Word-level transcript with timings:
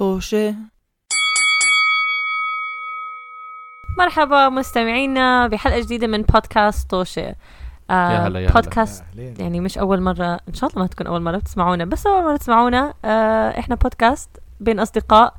طوشة. 0.00 0.54
مرحبا 3.98 4.48
مستمعينا 4.48 5.46
بحلقة 5.46 5.80
جديدة 5.80 6.06
من 6.06 6.22
بودكاست 6.22 6.90
طوشة. 6.90 7.34
آه 7.90 8.12
يا 8.12 8.18
هلا، 8.18 8.40
يا 8.40 8.46
هلا. 8.46 8.54
بودكاست 8.54 9.04
أهلين. 9.12 9.34
يعني 9.38 9.60
مش 9.60 9.78
أول 9.78 10.00
مرة 10.00 10.40
إن 10.48 10.54
شاء 10.54 10.70
الله 10.70 10.82
ما 10.82 10.86
تكون 10.86 11.06
أول 11.06 11.22
مرة 11.22 11.36
بتسمعونا. 11.36 11.84
بس 11.84 12.06
أول 12.06 12.24
مرة 12.24 12.36
تسمعونا 12.36 12.94
آه 13.04 13.58
إحنا 13.58 13.74
بودكاست 13.74 14.30
بين 14.60 14.80
أصدقاء 14.80 15.34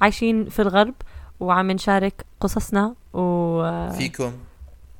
عايشين 0.00 0.48
في 0.48 0.62
الغرب 0.62 0.94
وعم 1.40 1.70
نشارك 1.70 2.26
قصصنا 2.40 2.94
فيكم. 3.98 4.32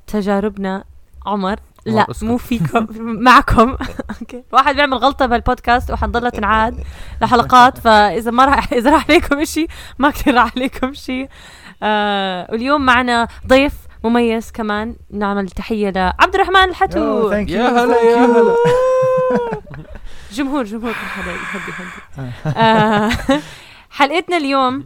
وتجاربنا 0.07 0.83
عمر 1.25 1.49
عمر، 1.49 1.59
لا. 1.85 2.07
مو 2.21 2.37
فيكم. 2.37 2.87
معكم. 3.25 3.69
أوكي. 4.21 4.43
واحد 4.51 4.75
بيعمل 4.75 4.97
غلطة 4.97 5.25
بهالبودكاست 5.25 5.91
وحنضلها 5.91 6.29
تنعاد 6.29 6.83
لحلقات 7.21 7.77
فإذا 7.83 8.31
ما 8.31 8.45
راح 8.45 8.73
إذا 8.73 8.91
راح 8.91 9.05
عليكم 9.09 9.43
شيء 9.45 9.67
ما 9.99 10.09
كثير 10.09 10.35
راح 10.35 10.51
عليكم 10.57 10.93
شيء. 10.93 11.29
آه 11.83 12.47
واليوم 12.51 12.81
معنا 12.85 13.27
ضيف 13.47 13.73
مميز 14.03 14.51
كمان. 14.51 14.95
نعمل 15.11 15.49
تحية 15.49 15.89
لعبد 15.89 16.35
الرحمن 16.35 16.63
الحتو. 16.69 17.29
Oh, 17.29 17.33
يا 17.33 17.69
هلا، 17.69 18.01
يا. 18.01 18.25
هلا. 18.25 18.55
جمهور 20.31 20.63
جمهور. 20.63 20.91
كل 20.91 20.97
حدا 20.97 21.31
يهدي 21.31 21.71
يهدي 22.47 22.59
آه، 22.59 23.11
حلقتنا 23.89 24.37
اليوم 24.37 24.83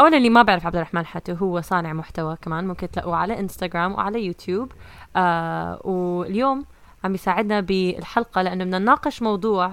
اولا 0.00 0.16
اللي 0.16 0.30
ما 0.30 0.42
بيعرف 0.42 0.66
عبد 0.66 0.76
الرحمن 0.76 1.06
حتو 1.06 1.32
هو 1.32 1.60
صانع 1.60 1.92
محتوى 1.92 2.36
كمان 2.42 2.68
ممكن 2.68 2.90
تلاقوه 2.90 3.16
على 3.16 3.40
انستغرام 3.40 3.92
وعلى 3.92 4.24
يوتيوب 4.24 4.72
آه 5.16 5.80
واليوم 5.84 6.64
عم 7.04 7.14
يساعدنا 7.14 7.60
بالحلقة 7.60 8.42
لأنه 8.42 8.64
بدنا 8.64 8.78
نناقش 8.78 9.22
موضوع 9.22 9.72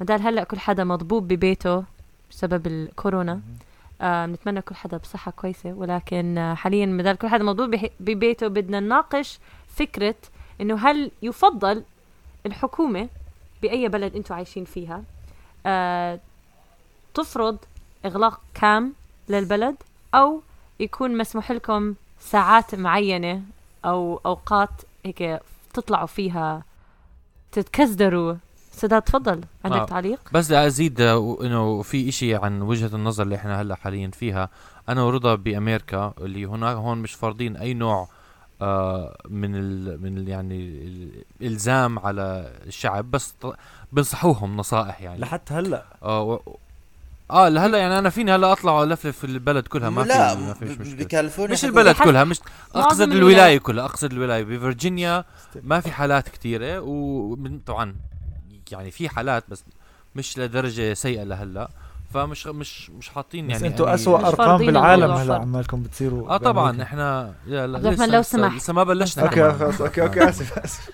مدال 0.00 0.22
هلأ 0.22 0.44
كل 0.44 0.58
حدا 0.58 0.84
مضبوب 0.84 1.28
ببيته 1.28 1.84
بسبب 2.30 2.66
الكورونا. 2.66 3.40
آه 4.00 4.26
بنتمنى 4.26 4.62
كل 4.62 4.74
حدا 4.74 4.96
بصحة 4.96 5.30
كويسة. 5.30 5.72
ولكن 5.72 6.38
آه 6.38 6.54
حاليا 6.54 6.86
مدال 6.86 7.16
كل 7.16 7.28
حدا 7.28 7.44
مضبوب 7.44 7.90
ببيته 8.00 8.48
بدنا 8.48 8.80
نناقش 8.80 9.38
فكرة 9.68 10.14
إنه 10.60 10.74
هل 10.74 11.10
يفضل 11.22 11.82
الحكومة 12.46 13.08
بأي 13.62 13.88
بلد 13.88 14.16
أنتم 14.16 14.34
عايشين 14.34 14.64
فيها؟ 14.64 15.02
آه 15.66 16.20
تفرض 17.14 17.58
إغلاق 18.04 18.40
كام 18.54 18.92
للبلد 19.32 19.76
أو 20.14 20.42
يكون 20.80 21.18
مسموح 21.18 21.52
لكم 21.52 21.94
ساعات 22.20 22.74
معينة 22.74 23.42
أو 23.84 24.20
أوقات 24.26 24.70
هيك 25.04 25.40
تطلعوا 25.74 26.06
فيها 26.06 26.62
تتكزدروا 27.52 28.34
سداد 28.72 29.02
تفضل. 29.02 29.40
عندك 29.64 29.76
آه. 29.76 29.84
تعليق؟ 29.84 30.20
بس 30.32 30.50
لازيد 30.50 31.00
آه، 31.00 31.38
إنه 31.42 31.82
في 31.82 32.08
إشي 32.08 32.34
عن 32.34 32.62
وجهة 32.62 32.96
النظر 32.96 33.22
اللي 33.24 33.36
إحنا 33.36 33.60
هلأ 33.60 33.74
حاليا 33.74 34.10
فيها. 34.10 34.48
أنا 34.88 35.02
ورضا 35.02 35.34
بامريكا 35.34 36.14
اللي 36.20 36.44
هناك 36.44 36.76
هون 36.76 36.98
مش 36.98 37.12
فارضين 37.14 37.56
أي 37.56 37.74
نوع 37.74 38.08
آه 38.62 39.16
من 39.28 39.54
ال 39.56 40.02
من 40.02 40.18
ال 40.18 40.28
يعني 40.28 40.58
الالزام 41.40 41.98
على 41.98 42.52
الشعب 42.66 43.10
بس 43.10 43.34
بنصحوهم 43.92 44.56
نصائح 44.56 45.00
يعني. 45.02 45.18
لحتى 45.20 45.54
هلأ. 45.54 45.84
آه 46.02 46.22
و... 46.22 46.40
آه 47.32 47.48
لهلا 47.48 47.78
يعني 47.78 47.98
أنا 47.98 48.10
فيني 48.10 48.34
هلا 48.34 48.52
أطلع 48.52 48.82
الفلف 48.82 49.06
في 49.18 49.24
البلد 49.24 49.66
كلها 49.66 49.90
ما 49.90 50.00
لا 50.02 50.34
في 50.36 50.40
ما 50.42 50.54
فيش 50.54 50.78
مشكلة 50.78 51.04
بكاليفورنيا 51.04 51.52
مش 51.52 51.64
البلد 51.64 51.96
كلها 51.96 52.24
مش 52.24 52.40
أقصد 52.74 53.00
الولايه. 53.12 53.58
كلها 53.58 53.84
أقصد 53.84 54.12
الولايه 54.12 54.42
بفرجينيا 54.44 55.24
ما 55.62 55.80
في 55.80 55.90
حالات 55.92 56.28
كثيره 56.28 56.80
وطبعا 56.80 57.94
يعني 58.72 58.90
في 58.90 59.08
حالات 59.08 59.44
بس 59.48 59.64
مش 60.14 60.38
لدرجة 60.38 60.94
سيئة 60.94 61.22
لهلا 61.24 61.68
فمش 62.14 62.46
مش 62.46 62.90
مش 62.90 63.08
حاطين 63.08 63.50
يعني 63.50 63.66
أنتوا 63.66 63.94
اسوء 63.94 64.26
أرقام 64.26 64.66
بالعالم 64.66 65.10
هلا. 65.10 65.34
عمالكم 65.34 65.82
بتصيروا 65.82 66.34
آه 66.34 66.36
طبعا 66.36 66.64
بأمريكا. 66.64 66.82
إحنا 66.82 67.34
لا 67.46 67.66
لا 67.66 67.78
لسه- 67.90 68.06
لو 68.06 68.20
لسه- 68.20 68.22
سمحت. 68.36 68.56
لسه 68.56 68.72
ما 68.72 68.84
بلشنا 68.84 69.24
okay. 69.24 69.52
خلاص 69.58 69.80
okay 69.80 70.02
okay 70.02 70.28
أسف 70.28 70.58
أسف 70.58 70.90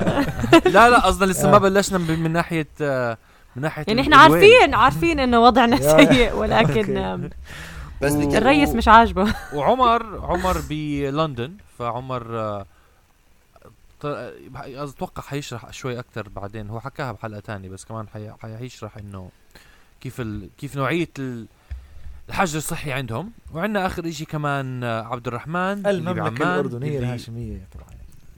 لا 0.74 0.90
لا 0.90 0.98
قصدي 0.98 1.24
لسه 1.24 1.48
آه. 1.48 1.52
ما 1.52 1.58
بلشنا 1.58 1.98
من 1.98 2.18
من 2.22 2.30
ناحية 2.32 2.68
آه، 2.80 3.18
من 3.56 3.62
ناحية 3.62 3.84
يعني 3.88 4.00
إحنا. 4.00 4.16
عارفين 4.16 4.74
عارفين 4.74 5.20
إنه 5.20 5.40
وضعنا 5.40 5.76
سيء 5.96 6.32
ولكن 6.40 7.30
بس 8.02 8.12
الرئيس 8.12 8.68
مش 8.74 8.88
عاجبه. 8.88 9.34
وعمر 9.54 10.20
عمر 10.24 10.56
بلندن 10.70 11.52
فعمر 11.78 12.38
آه، 12.40 12.66
أتوقع 14.66 15.22
حيشرح 15.22 15.70
شوي 15.72 15.98
أكثر 15.98 16.28
بعدين. 16.28 16.70
هو 16.70 16.80
حكاها 16.80 17.12
بحلقة 17.12 17.40
تانية 17.40 17.68
بس 17.68 17.84
كمان 17.84 18.08
حي- 18.08 18.56
حيشرح 18.58 18.96
إنه 18.96 19.30
كيف 20.00 20.20
ال... 20.20 20.48
كيف 20.58 20.76
نوعية 20.76 21.08
ال... 21.18 21.46
الحجر 22.28 22.58
الصحي 22.58 22.92
عندهم. 22.92 23.32
وعندنا 23.54 23.86
آخر 23.86 24.10
شيء 24.10 24.26
كمان 24.26 24.84
آه، 24.84 25.02
عبد 25.02 25.26
الرحمن 25.26 25.56
اللي 25.56 25.90
المملكة 25.90 26.20
بعمان 26.22 26.42
الأردنية 26.42 26.86
اللي- 26.88 26.98
الهاشمية 26.98 27.60
طبعا. 27.74 27.86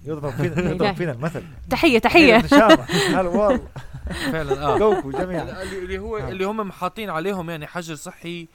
يضرب 0.05 0.33
فينا 0.33 0.71
يضرب 0.71 0.95
فينا 0.97 1.13
المثل. 1.13 1.43
تحية 1.71 1.99
تحية. 1.99 2.37
هلا 2.37 3.21
والله. 3.29 3.61
فعلا 4.33 4.67
آه. 4.67 4.79
جوكو 4.79 5.11
جميعا. 5.11 5.63
اللي 5.63 5.79
اللي 5.79 5.99
هو 5.99 6.17
آه. 6.17 6.29
اللي 6.29 6.45
هم 6.45 6.73
حاطين 6.73 7.11
عليهم 7.11 7.51
يعني 7.51 7.67
حجر 7.67 7.95
صحي 7.95 8.49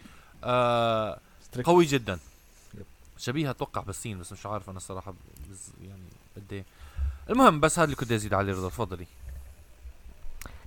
آه. 0.44 1.20
قوي 1.64 1.86
جدا. 1.86 2.20
يب. 2.74 2.86
شبيه 3.18 3.50
أتوقع 3.50 3.82
بالصين 3.82 4.20
بس 4.20 4.32
مش 4.32 4.46
عارف 4.46 4.70
أنا 4.70 4.78
الصراحة 4.78 5.14
بز 5.50 5.70
يعني 5.88 6.02
قد 6.36 6.54
إيه. 6.54 6.64
المهم 7.30 7.60
بس 7.60 7.80
هذا 7.80 7.86
اللي 7.86 7.96
كنت 7.96 8.12
أزيد 8.12 8.34
عليه 8.34 8.54
رضا 8.54 8.70
تفضلي. 8.70 9.06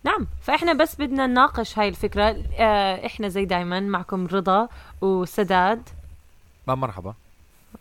نعم 0.04 0.26
فإحنا 0.42 0.72
بس 0.72 0.94
بدنا 0.96 1.26
نناقش 1.26 1.78
هاي 1.78 1.88
الفكرة. 1.88 2.44
آه 2.58 3.06
إحنا 3.06 3.28
زي 3.28 3.44
دايما 3.44 3.80
معكم 3.80 4.26
رضا 4.26 4.68
وسداد. 5.00 5.88
ما 6.68 6.74
مرحبا. 6.74 7.14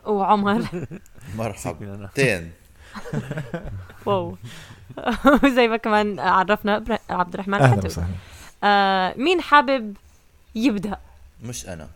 وعمر. 0.06 0.66
مرحبا. 1.38 2.10
تين. 2.16 2.52
wow. 4.06 4.38
وزي 5.44 5.68
ما 5.68 5.78
كمان 5.78 6.20
عرفنا 6.20 6.84
عبد 7.10 7.34
الرحمن 7.34 7.54
أهلا 7.54 7.68
حتو 7.78 7.88
وسهلا. 7.88 8.08
آه 8.64 9.14
مين 9.18 9.42
حابب 9.42 9.94
يبدأ؟ 10.56 10.98
مش 11.44 11.68
أنا. 11.70 11.88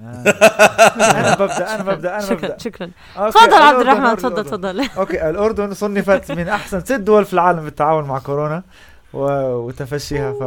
آه. 0.00 0.24
أنا 1.20 1.34
ببدأ 1.34 1.74
أنا 1.74 1.82
ببدأ 1.82 2.10
أنا 2.14 2.20
شكرا 2.20 2.36
ببدأ. 2.36 2.58
شكرا. 2.58 2.90
تفضل 3.16 3.54
عبد 3.54 3.80
الرحمن 3.80 4.16
تفضل. 4.16 4.44
تفضل. 4.44 4.88
okay 4.96 5.30
الأردن 5.30 5.74
صنفت 5.74 6.32
من 6.32 6.48
أحسن 6.48 6.80
ست 6.80 6.92
دول 6.92 7.24
في 7.24 7.32
العالم 7.32 7.64
بالتعاون 7.64 8.04
مع 8.04 8.18
كورونا 8.18 8.62
و- 9.12 9.52
وتفشيها 9.54 10.32
ف 10.32 10.40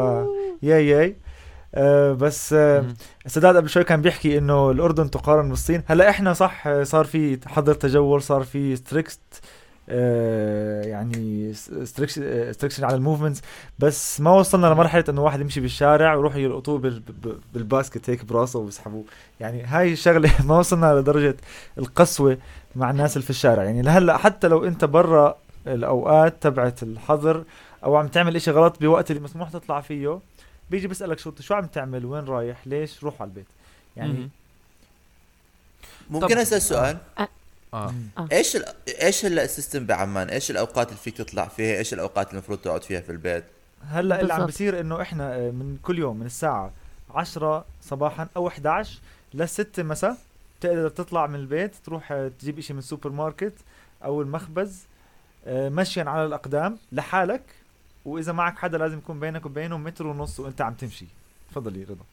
yay 0.64 0.88
yay. 0.88 1.16
آه 1.76 2.14
بس 2.14 2.54
آه 2.54 2.82
مم. 2.82 2.94
سداد 3.28 3.56
قبل 3.56 3.70
شوي 3.70 3.84
كان 3.84 4.02
بيحكي 4.02 4.38
إنه 4.38 4.72
الأردن 4.72 5.12
تقارن 5.12 5.50
بالصين. 5.50 5.84
هلأ 5.88 6.10
إحنا 6.10 6.34
صح 6.34 6.68
آه، 6.68 6.84
صار 6.84 7.06
في 7.06 7.40
حظر 7.48 7.74
تجول 7.74 8.22
صار 8.22 8.44
في 8.44 8.76
strict 8.76 9.20
آه 9.42 9.48
يعني 9.88 11.54
striction 11.54 12.84
على 12.84 12.96
ال 12.96 13.00
movements 13.00 13.42
بس 13.80 14.22
ما 14.22 14.32
وصلنا 14.32 14.68
لمرحلة 14.68 15.04
إنه 15.10 15.22
واحد 15.24 15.42
يمشي 15.42 15.62
بالشارع 15.62 16.16
ويروحوا 16.16 16.40
يلقطوه 16.40 17.02
بال 17.54 17.68
basket 17.68 18.10
هيك 18.10 18.26
براسه 18.26 18.60
ويسحبوه 18.60 19.04
يعني 19.40 19.64
هاي 19.64 19.94
الشغلة 19.94 20.32
ما 20.48 20.60
وصلنا 20.60 20.94
لدرجة 21.00 21.38
القسوة 21.78 22.38
مع 22.76 22.92
الناس 22.92 23.16
اللي 23.16 23.24
في 23.24 23.30
الشارع. 23.30 23.64
يعني 23.64 23.82
لهلأ 23.82 24.18
حتى 24.18 24.48
لو 24.48 24.66
أنت 24.66 24.86
برا 24.86 25.38
الأوقات 25.68 26.36
تبعت 26.42 26.84
الحظر 26.84 27.44
أو 27.84 27.96
عم 27.96 28.08
تعمل 28.08 28.36
إشي 28.36 28.52
غلط 28.52 28.80
بوقت 28.82 29.12
اللي 29.12 29.22
مسموح 29.22 29.50
تطلع 29.50 29.82
فيه 29.82 30.20
بيجي 30.72 30.88
بيسألك 30.88 31.20
شرطي 31.20 31.44
شو 31.44 31.54
عم 31.54 31.66
تعمل؟ 31.66 32.06
وين 32.06 32.26
رايح؟ 32.26 32.68
ليش؟ 32.68 33.04
روح 33.04 33.22
على 33.22 33.28
البيت. 33.28 33.46
يعني 33.98 34.14
مم. 34.14 34.30
ممكن 36.10 36.38
أسأل 36.38 36.62
سؤال؟ 36.62 36.98
آه. 37.74 37.92
مم. 37.92 38.28
إيش 38.32 38.56
ال... 38.56 38.66
إيش 39.02 39.26
هلا 39.26 39.44
ال 39.44 39.50
system 39.50 39.86
بعمان؟ 39.86 40.30
إيش 40.30 40.52
الأوقات 40.52 40.88
اللي 40.88 41.00
فيك 41.00 41.18
تطلع 41.18 41.48
فيها؟ 41.48 41.78
إيش 41.78 41.94
الأوقات 41.94 42.28
اللي 42.28 42.38
المفروض 42.38 42.58
تقعد 42.58 42.84
فيها 42.84 43.02
في 43.02 43.12
البيت؟ 43.12 43.44
هلأ 43.88 44.22
اللي 44.22 44.34
عم. 44.34 44.46
بصير 44.46 44.80
إنه 44.80 45.02
إحنا 45.02 45.36
آه، 45.36 45.52
من 45.52 45.78
كل 45.84 46.00
يوم 46.00 46.20
من 46.20 46.26
الساعة 46.26 46.72
10 47.16 47.66
صباحا 47.82 48.28
أو 48.38 48.48
11 48.48 49.00
للستة 49.34 49.84
مساء 49.84 50.18
تقدر 50.62 50.90
تطلع 50.90 51.28
من 51.28 51.36
البيت 51.36 51.76
تروح 51.86 52.12
آه، 52.12 52.32
تجيب 52.40 52.58
إشي 52.58 52.74
من 52.74 52.80
السوبر 52.80 53.10
ماركت 53.10 53.54
أو 54.04 54.22
المخبز 54.22 54.80
آه، 55.48 55.70
مشيا 55.70 56.04
على 56.04 56.26
الأقدام 56.26 56.78
لحالك 56.92 57.42
وإذا 58.06 58.32
معك 58.32 58.58
حدا 58.58 58.78
لازم 58.78 58.98
يكون 58.98 59.20
بينك 59.20 59.46
وبينه 59.46 59.78
متر 59.78 60.08
ونص 60.08 60.40
وأنت 60.40 60.62
عم 60.62 60.74
تمشي. 60.74 61.06
تفضلي 61.52 61.84
رضا. 61.84 62.06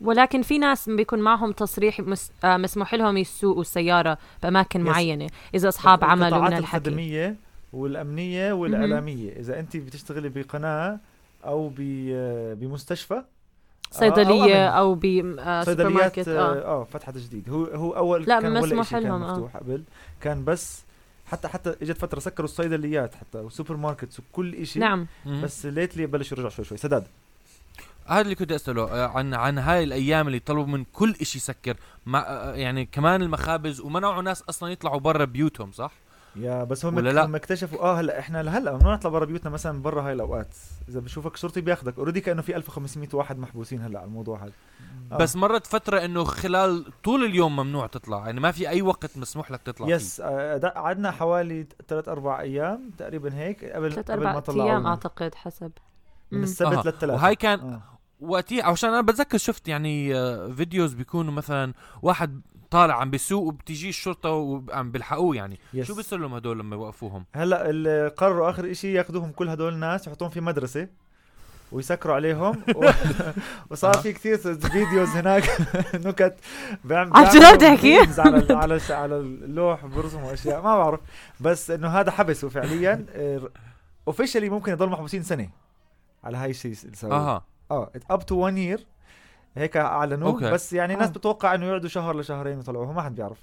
ولكن 0.00 0.42
في 0.42 0.58
ناس 0.58 0.88
بيكون 0.88 1.18
معهم 1.18 1.52
تصريح 1.52 2.00
مس... 2.00 2.32
آه 2.44 2.56
مسموح 2.56 2.94
لهم 2.94 3.16
يسوقوا 3.16 3.60
السيارة 3.60 4.18
بأماكن. 4.42 4.80
معينة 4.80 5.26
إذا 5.54 5.68
أصحاب 5.68 6.04
عمل 6.04 6.34
ومن 6.34 6.46
الحكي. 6.46 6.58
الخدمية 6.58 7.36
والأمنية 7.72 8.52
والإعلامية. 8.52 9.32
إذا 9.32 9.60
أنت 9.60 9.76
بتشتغلي 9.76 10.28
بقناة 10.28 10.98
أو 11.44 11.72
آه، 11.80 12.54
بمستشفى 12.54 13.22
صيدلية 13.90 14.68
أو 14.68 14.90
أو 14.90 14.94
ب 14.94 15.04
آه 15.38 15.62
سوبر 15.64 15.88
ماركت 15.88 16.28
آه 16.28 16.38
آه, 16.38 16.64
آه 16.64 16.84
فتحت 16.84 17.16
جديد. 17.16 17.50
هو 17.50 17.64
هو 17.64 17.90
أول 17.90 18.22
لا، 18.22 18.40
كان 18.40 18.50
ولا 18.50 18.60
مسموح 18.60 18.86
إشي 18.86 18.90
كان 18.90 19.02
لهم، 19.02 19.22
آه. 19.22 19.32
مفتوح 19.32 19.56
قبل. 19.56 19.82
كان 20.20 20.44
بس 20.44 20.84
حتى 21.26 21.48
حتى 21.48 21.74
إجت 21.82 21.98
فترة 21.98 22.20
سكروا 22.20 22.48
الصيدليات 22.48 23.14
حتى 23.14 23.38
وال 23.38 23.76
supermarkets 23.76 24.20
وكل 24.20 24.54
إشي. 24.54 24.78
نعم. 24.78 25.06
بس 25.26 25.66
lately 25.66 26.06
بلشوا 26.06 26.36
يرجعوا 26.36 26.50
شوي 26.50 26.64
شوي. 26.64 26.78
سداد. 26.78 27.06
هذا 28.10 28.20
اللي 28.20 28.34
كنت 28.34 28.52
أسأله 28.52 28.82
آه، 28.82 29.08
عن 29.08 29.34
عن 29.34 29.58
هاي 29.58 29.84
الأيام 29.84 30.26
اللي 30.26 30.38
طلبوا 30.38 30.66
من 30.66 30.84
كل 30.84 31.14
إشي 31.20 31.38
يسكر 31.38 31.76
مع 32.06 32.24
آه، 32.28 32.54
يعني 32.54 32.84
كمان 32.86 33.22
المخابز 33.22 33.80
ومنعوا 33.80 34.22
ناس 34.22 34.42
أصلا 34.42 34.68
يطلعوا 34.68 35.00
برا 35.00 35.24
بيوتهم 35.24 35.72
صح؟ 35.72 35.92
يا 36.36 36.64
بس 36.64 36.84
هم 36.84 36.96
ولا 36.96 37.10
لا؟ 37.10 37.24
هم 37.24 37.34
اكتشفوا 37.34 37.78
آه 37.78 38.00
هلأ 38.00 38.18
إحنا 38.18 38.42
لهلا 38.42 38.72
ممنوع 38.72 38.94
نطلع 38.94 39.10
برا 39.10 39.24
بيوتنا 39.24 39.50
مثلا 39.50 39.82
برا 39.82 40.02
هاي 40.02 40.12
الأوقات 40.12 40.54
إذا 40.88 41.00
بشوفك 41.00 41.36
شرطي 41.36 41.60
بياخذك 41.60 41.98
already 41.98 42.20
كأنه 42.20 42.42
في 42.42 42.56
1500 42.56 43.08
واحد 43.12 43.38
محبوسين 43.38 43.80
هلأ 43.82 43.98
على 43.98 44.06
الموضوع 44.08 44.44
هذا 44.44 44.52
آه. 45.12 45.16
بس 45.16 45.36
مرت 45.36 45.66
فترة 45.66 46.04
إنه 46.04 46.24
خلال 46.24 46.84
طول 47.04 47.24
اليوم 47.24 47.56
ممنوع 47.56 47.86
تطلع 47.86 48.26
يعني 48.26 48.40
ما 48.40 48.52
في 48.52 48.68
أي 48.68 48.82
وقت 48.82 49.18
مسموح 49.18 49.50
لك 49.50 49.62
تطلع 49.62 49.86
فيه 49.86 49.94
yes 49.94 50.20
آه، 50.20 50.58
قعدنا 50.58 51.10
حوالي 51.10 51.66
ثلاث 51.88 52.08
أربع 52.08 52.40
أيام 52.40 52.90
تقريبا 52.98 53.34
هيك 53.34 53.64
قبل 53.64 53.92
ثلاث 53.92 54.10
قبل 54.10 54.24
ما 54.24 54.30
أربع 54.30 54.40
طلعوا 54.40 54.70
أيام. 54.70 54.86
أعتقد 54.86 55.34
حسب 55.34 55.72
من. 56.30 56.42
السبت 56.42 56.72
أها. 56.72 56.82
للثلاث 56.82 57.14
وهاي 57.14 57.34
كان 57.36 57.60
آه. 57.60 57.82
وقتها 58.20 58.64
عشان 58.64 58.90
أنا 58.90 59.00
بتذكر 59.00 59.38
شفت 59.38 59.68
يعني 59.68 60.14
آه، 60.16 60.48
videos 60.52 60.94
بيكونوا 60.94 61.32
مثلا 61.32 61.72
واحد 62.02 62.40
طالع 62.70 62.94
عم 63.00 63.10
بيسوق 63.10 63.42
وبتيجي 63.42 63.88
الشرطة 63.88 64.30
وعم 64.30 64.90
بيلحقوه 64.90 65.36
يعني. 65.36 65.58
yes. 65.74 65.86
شو 65.86 65.94
بيصير 65.94 66.18
لهم 66.18 66.34
هدول 66.34 66.58
لما 66.58 66.76
يوقفوهم؟ 66.76 67.24
هلأ 67.34 67.70
اللي 67.70 68.08
قرروا 68.08 68.50
آخر 68.50 68.72
شيء 68.72 68.90
ياخذوهم 68.96 69.32
كل 69.32 69.48
هدول 69.48 69.72
الناس 69.72 70.06
يحطوهم 70.06 70.30
في 70.30 70.40
مدرسة 70.40 70.88
ويسكروا 71.72 72.14
عليهم. 72.14 72.62
و... 72.76 72.90
وصار. 73.70 73.94
في 73.94 74.12
كثير 74.12 74.36
videos 74.38 75.08
هناك. 75.08 75.44
نكت 76.06 76.36
بيعم- 76.84 77.16
عن 77.16 77.56
بتحكي؟ 77.56 78.00
memes 78.00 78.18
على 78.18 78.54
على 78.54 78.80
على 79.02 79.16
اللوح 79.16 79.86
برسموا 79.86 80.32
اشياء 80.32 80.62
ما 80.62 80.78
بعرف. 80.78 81.00
بس 81.40 81.70
إنه 81.70 81.88
هذا 81.88 82.10
حبسه 82.10 82.48
فعليا. 82.48 83.06
officially 84.08 84.48
ممكن 84.50 84.72
يضل 84.72 84.88
محبوسين 84.88 85.22
سنة 85.22 85.48
على 86.24 86.36
هاي 86.36 86.50
الشيء 86.50 86.74
اللي 86.84 86.96
سووه. 86.96 87.16
أها. 87.16 87.44
آه 87.70 87.90
up 88.10 88.26
to 88.26 88.34
1 88.34 88.56
year 88.56 88.86
هيك 89.56 89.76
أعلنوه 89.76 90.28
okay. 90.28 90.50
بس 90.50 90.72
يعني 90.72 90.94
الناس 90.94 91.08
آه. 91.08 91.12
بتوقع 91.12 91.54
إنه 91.54 91.66
يقعدوا 91.66 91.88
شهر 91.88 92.18
لشهرين 92.18 92.56
ويطلعوهم 92.56 92.94
ما 92.94 93.02
حد 93.02 93.14
بيعرف 93.14 93.38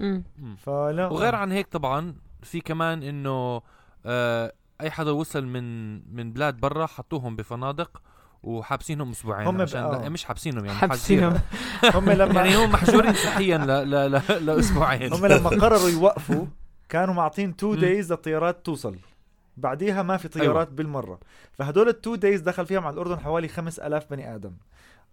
مم. 0.00 0.24
مم. 0.38 0.56
فلا 0.56 1.06
وغير 1.06 1.34
عن 1.34 1.52
هيك 1.52 1.66
طبعا 1.66 2.14
في 2.42 2.60
كمان 2.60 3.02
إنه 3.02 3.62
آه 4.06 4.52
أي 4.80 4.90
حدا 4.90 5.10
وصل 5.10 5.46
من 5.46 5.94
من 6.16 6.32
بلاد 6.32 6.60
برا 6.60 6.86
حطوهم 6.86 7.36
بفنادق 7.36 8.02
وحابسينهم 8.42 9.10
أسبوعين 9.10 9.46
هم 9.46 9.60
عشان 9.60 9.82
آه. 9.82 10.02
لا 10.02 10.08
مش 10.08 10.24
حابسينهم 10.24 10.64
يعني 10.64 10.78
حابسينهم 10.78 11.40
هم 11.94 12.10
لما 12.10 12.40
يعني 12.40 12.56
هم 12.56 12.72
محجورين 12.72 13.14
صحيا 13.14 13.58
ل 13.58 13.90
ل 13.90 14.12
ل 14.12 14.46
لأسبوعين 14.46 15.12
هم 15.12 15.26
لما 15.26 15.50
قرروا 15.50 15.88
يوقفوا 15.88 16.46
كانوا 16.88 17.14
معطين 17.14 17.50
2 17.50 17.72
مم. 17.72 17.80
days 17.80 18.12
للطيارات 18.12 18.66
توصل 18.66 18.96
بعديها 19.56 20.02
ما 20.02 20.16
في 20.16 20.28
طيارات 20.28 20.66
أيوة. 20.66 20.76
بالمرة 20.76 21.18
فهدول 21.52 21.88
ال 21.88 21.94
two 21.94 22.14
days 22.14 22.40
دخل 22.40 22.66
فيهم 22.66 22.86
على 22.86 22.94
الأردن 22.94 23.18
حوالي 23.18 23.48
5000 23.48 24.10
بني 24.10 24.34
آدم 24.34 24.52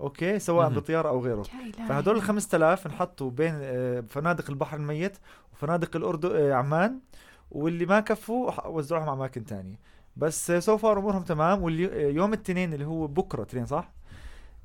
okay 0.02 0.40
سواء 0.40 0.70
مهم. 0.70 0.76
بطيارة 0.76 1.10
أو 1.10 1.20
غيره. 1.20 1.44
فهدول 1.90 2.16
ال 2.16 2.22
5000 2.22 2.86
انحطوا 2.86 3.32
بين 3.32 3.60
آه، 3.62 4.04
فنادق 4.10 4.50
البحر 4.50 4.78
الميت 4.78 5.18
وفنادق 5.54 5.96
الأردن 5.96 6.36
آه، 6.36 6.54
عمان 6.54 7.00
واللي 7.52 7.86
ما 7.86 8.00
كفوا 8.00 8.68
وزعوهم 8.68 9.10
على 9.10 9.18
أماكن 9.18 9.46
تانية 9.46 9.80
بس 10.18 10.52
سو 10.52 10.78
فار 10.78 11.00
أمورهم 11.00 11.24
تمام 11.24 11.64
واليوم 11.64 12.34
الاثنين 12.34 12.74
اللي 12.74 12.86
هو 12.86 13.08
بكرة 13.08 13.42
اثنين 13.42 13.66
صح؟ 13.66 13.92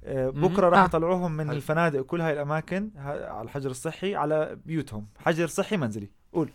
آه،. 0.04 0.28
بكرة 0.28 0.68
راح 0.68 0.78
آه. 0.78 0.84
يطلعوهم 0.84 1.32
من 1.32 1.46
حلو. 1.46 1.56
الفنادق 1.56 2.00
وكل 2.00 2.20
هاي 2.20 2.32
الأماكن 2.32 2.90
على 2.96 3.42
الحجر 3.42 3.70
الصحي 3.70 4.14
على 4.14 4.58
بيوتهم 4.66 5.06
حجر 5.18 5.46
صحي 5.46 5.76
منزلي 5.76 6.08
قول 6.32 6.50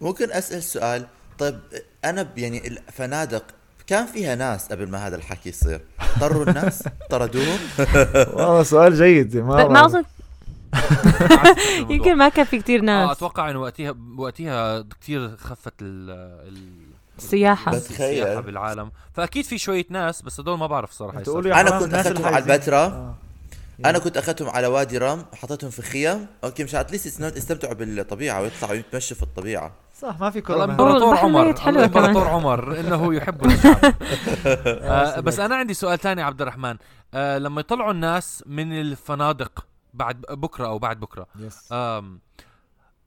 ممكن 0.00 0.32
أسأل 0.32 0.62
سؤال 0.62 1.06
طيب 1.42 1.58
أنا 2.04 2.28
يعني 2.36 2.68
الفنادق 2.68 3.44
كان 3.86 4.06
فيها 4.06 4.34
ناس 4.34 4.66
قبل 4.66 4.88
ما 4.88 5.06
هذا 5.06 5.16
الحكي 5.16 5.48
يصير 5.48 5.80
طروا 6.20 6.44
الناس 6.44 6.84
طردوهم 7.10 7.58
والله 8.36 8.62
سؤال 8.62 8.94
جيد 8.94 9.36
ما, 9.36 9.68
ما. 9.68 9.84
أظن 9.84 10.04
يمكن 11.90 12.16
ما 12.16 12.28
كان 12.28 12.44
في 12.44 12.58
كتير 12.58 12.80
آه 12.80 12.84
ناس 12.84 13.16
أتوقع 13.16 13.50
إنه 13.50 13.60
وقتها 13.60 13.94
وقتها 14.16 14.84
كثير 15.00 15.36
خفت 15.36 15.72
ال 15.82 16.10
ال 16.48 16.92
السياحة 17.18 17.78
تخيل. 17.78 18.42
بالعالم 18.42 18.90
فأكيد 19.14 19.44
في 19.44 19.58
شوية 19.58 19.86
ناس 19.90 20.22
بس 20.22 20.40
هدول 20.40 20.58
ما 20.58 20.66
بعرف. 20.66 21.00
يا 21.00 21.60
أنا 21.60 21.78
كنت 21.78 21.94
أخذتهم 21.94 22.26
على. 22.26 22.38
البتراء. 22.38 22.88
آه. 22.88 23.14
أنا 23.84 23.98
كنت 23.98 24.16
أخذتهم 24.16 24.48
على 24.48 24.66
وادي 24.66 24.98
رم 24.98 25.24
وحطيتهم 25.32 25.70
في 25.70 25.82
خيم 25.82 26.26
okay 26.44 26.64
مشان 26.64 26.80
at 26.80 26.96
least 26.96 27.36
يستمتعوا 27.36 27.74
بالطبيعة 27.74 28.40
ويطلعوا 28.42 28.74
يتمشوا 28.74 29.16
في 29.16 29.22
الطبيعة 29.22 29.72
صح 30.02 30.20
ما 30.20 30.30
في 30.30 30.40
كورونا 30.40 30.64
إمبراطور 30.64 31.16
عمر 31.16 31.56
حلوة 31.60 31.84
إمبراطور. 31.84 32.28
عمر 32.28 32.80
إنه 32.80 33.14
يحب 33.14 33.44
الشعب 33.46 33.94
آه 34.82 35.20
بس 35.20 35.40
أنا 35.40 35.54
عندي 35.56 35.74
سؤال 35.74 35.98
تاني 35.98 36.22
عبد 36.22 36.42
الرحمن. 36.42 36.76
آه 37.14 37.38
لما 37.38 37.60
يطلعوا 37.60 37.92
الناس 37.92 38.44
من 38.46 38.80
الفنادق 38.80 39.66
بعد 39.94 40.20
بكرة 40.30 40.66
أو 40.66 40.78
بعد 40.78 41.00
بكرة 41.00 41.26
yes 41.38 41.68
آم 41.72 42.20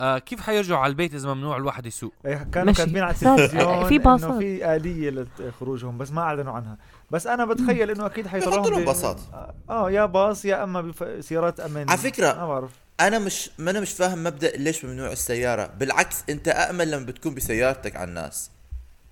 آه 0.02 0.18
كيف 0.18 0.42
حيرجعوا 0.42 0.80
على 0.80 0.90
البيت 0.90 1.14
إذا 1.14 1.34
ممنوع 1.34 1.58
الواحد 1.58 1.86
يسوق؟ 1.86 2.14
إيه، 2.26 2.48
كانوا 2.52 2.66
ماشي. 2.66 2.78
كاتبين 2.84 3.04
على 3.04 3.14
التلفزيون 3.16 3.86
في 3.86 3.96
إنه 3.96 4.04
باصات. 4.04 4.38
في 4.38 4.76
آلية 4.76 5.26
لخروجهم 5.40 5.98
بس 5.98 6.12
ما 6.12 6.22
أعلنوا 6.22 6.54
عنها. 6.54 6.78
بس 7.12 7.28
أنا 7.28 7.46
بتخيل 7.54 7.90
إنه 7.92 8.06
أكيد 8.06 8.28
حيطلعوهم 8.28 8.72
لهم 8.74 8.86
باصات. 8.86 9.22
آه 9.70 9.92
يا 9.92 10.06
باص 10.06 10.46
يا 10.46 10.64
أما 10.64 10.82
بسيارات 10.82 11.60
أمن. 11.60 11.90
على 11.90 11.98
فكرة، 11.98 12.34
ما 12.34 12.48
بعرف. 12.48 12.85
أنا 13.00 13.20
مش 13.20 13.50
ما 13.58 13.72
أنا 13.72 13.80
مش 13.80 13.92
فاهم 13.92 14.24
مبدأ 14.24 14.52
ليش 14.58 14.86
ممنوع 14.86 15.12
السيارة. 15.12 15.66
بالعكس 15.68 16.16
أنت 16.30 16.48
امن 16.48 16.92
لما 16.92 17.06
بتكون 17.06 17.36
بسيارتك 17.36 17.96
على 17.96 18.10
الناس. 18.10 18.50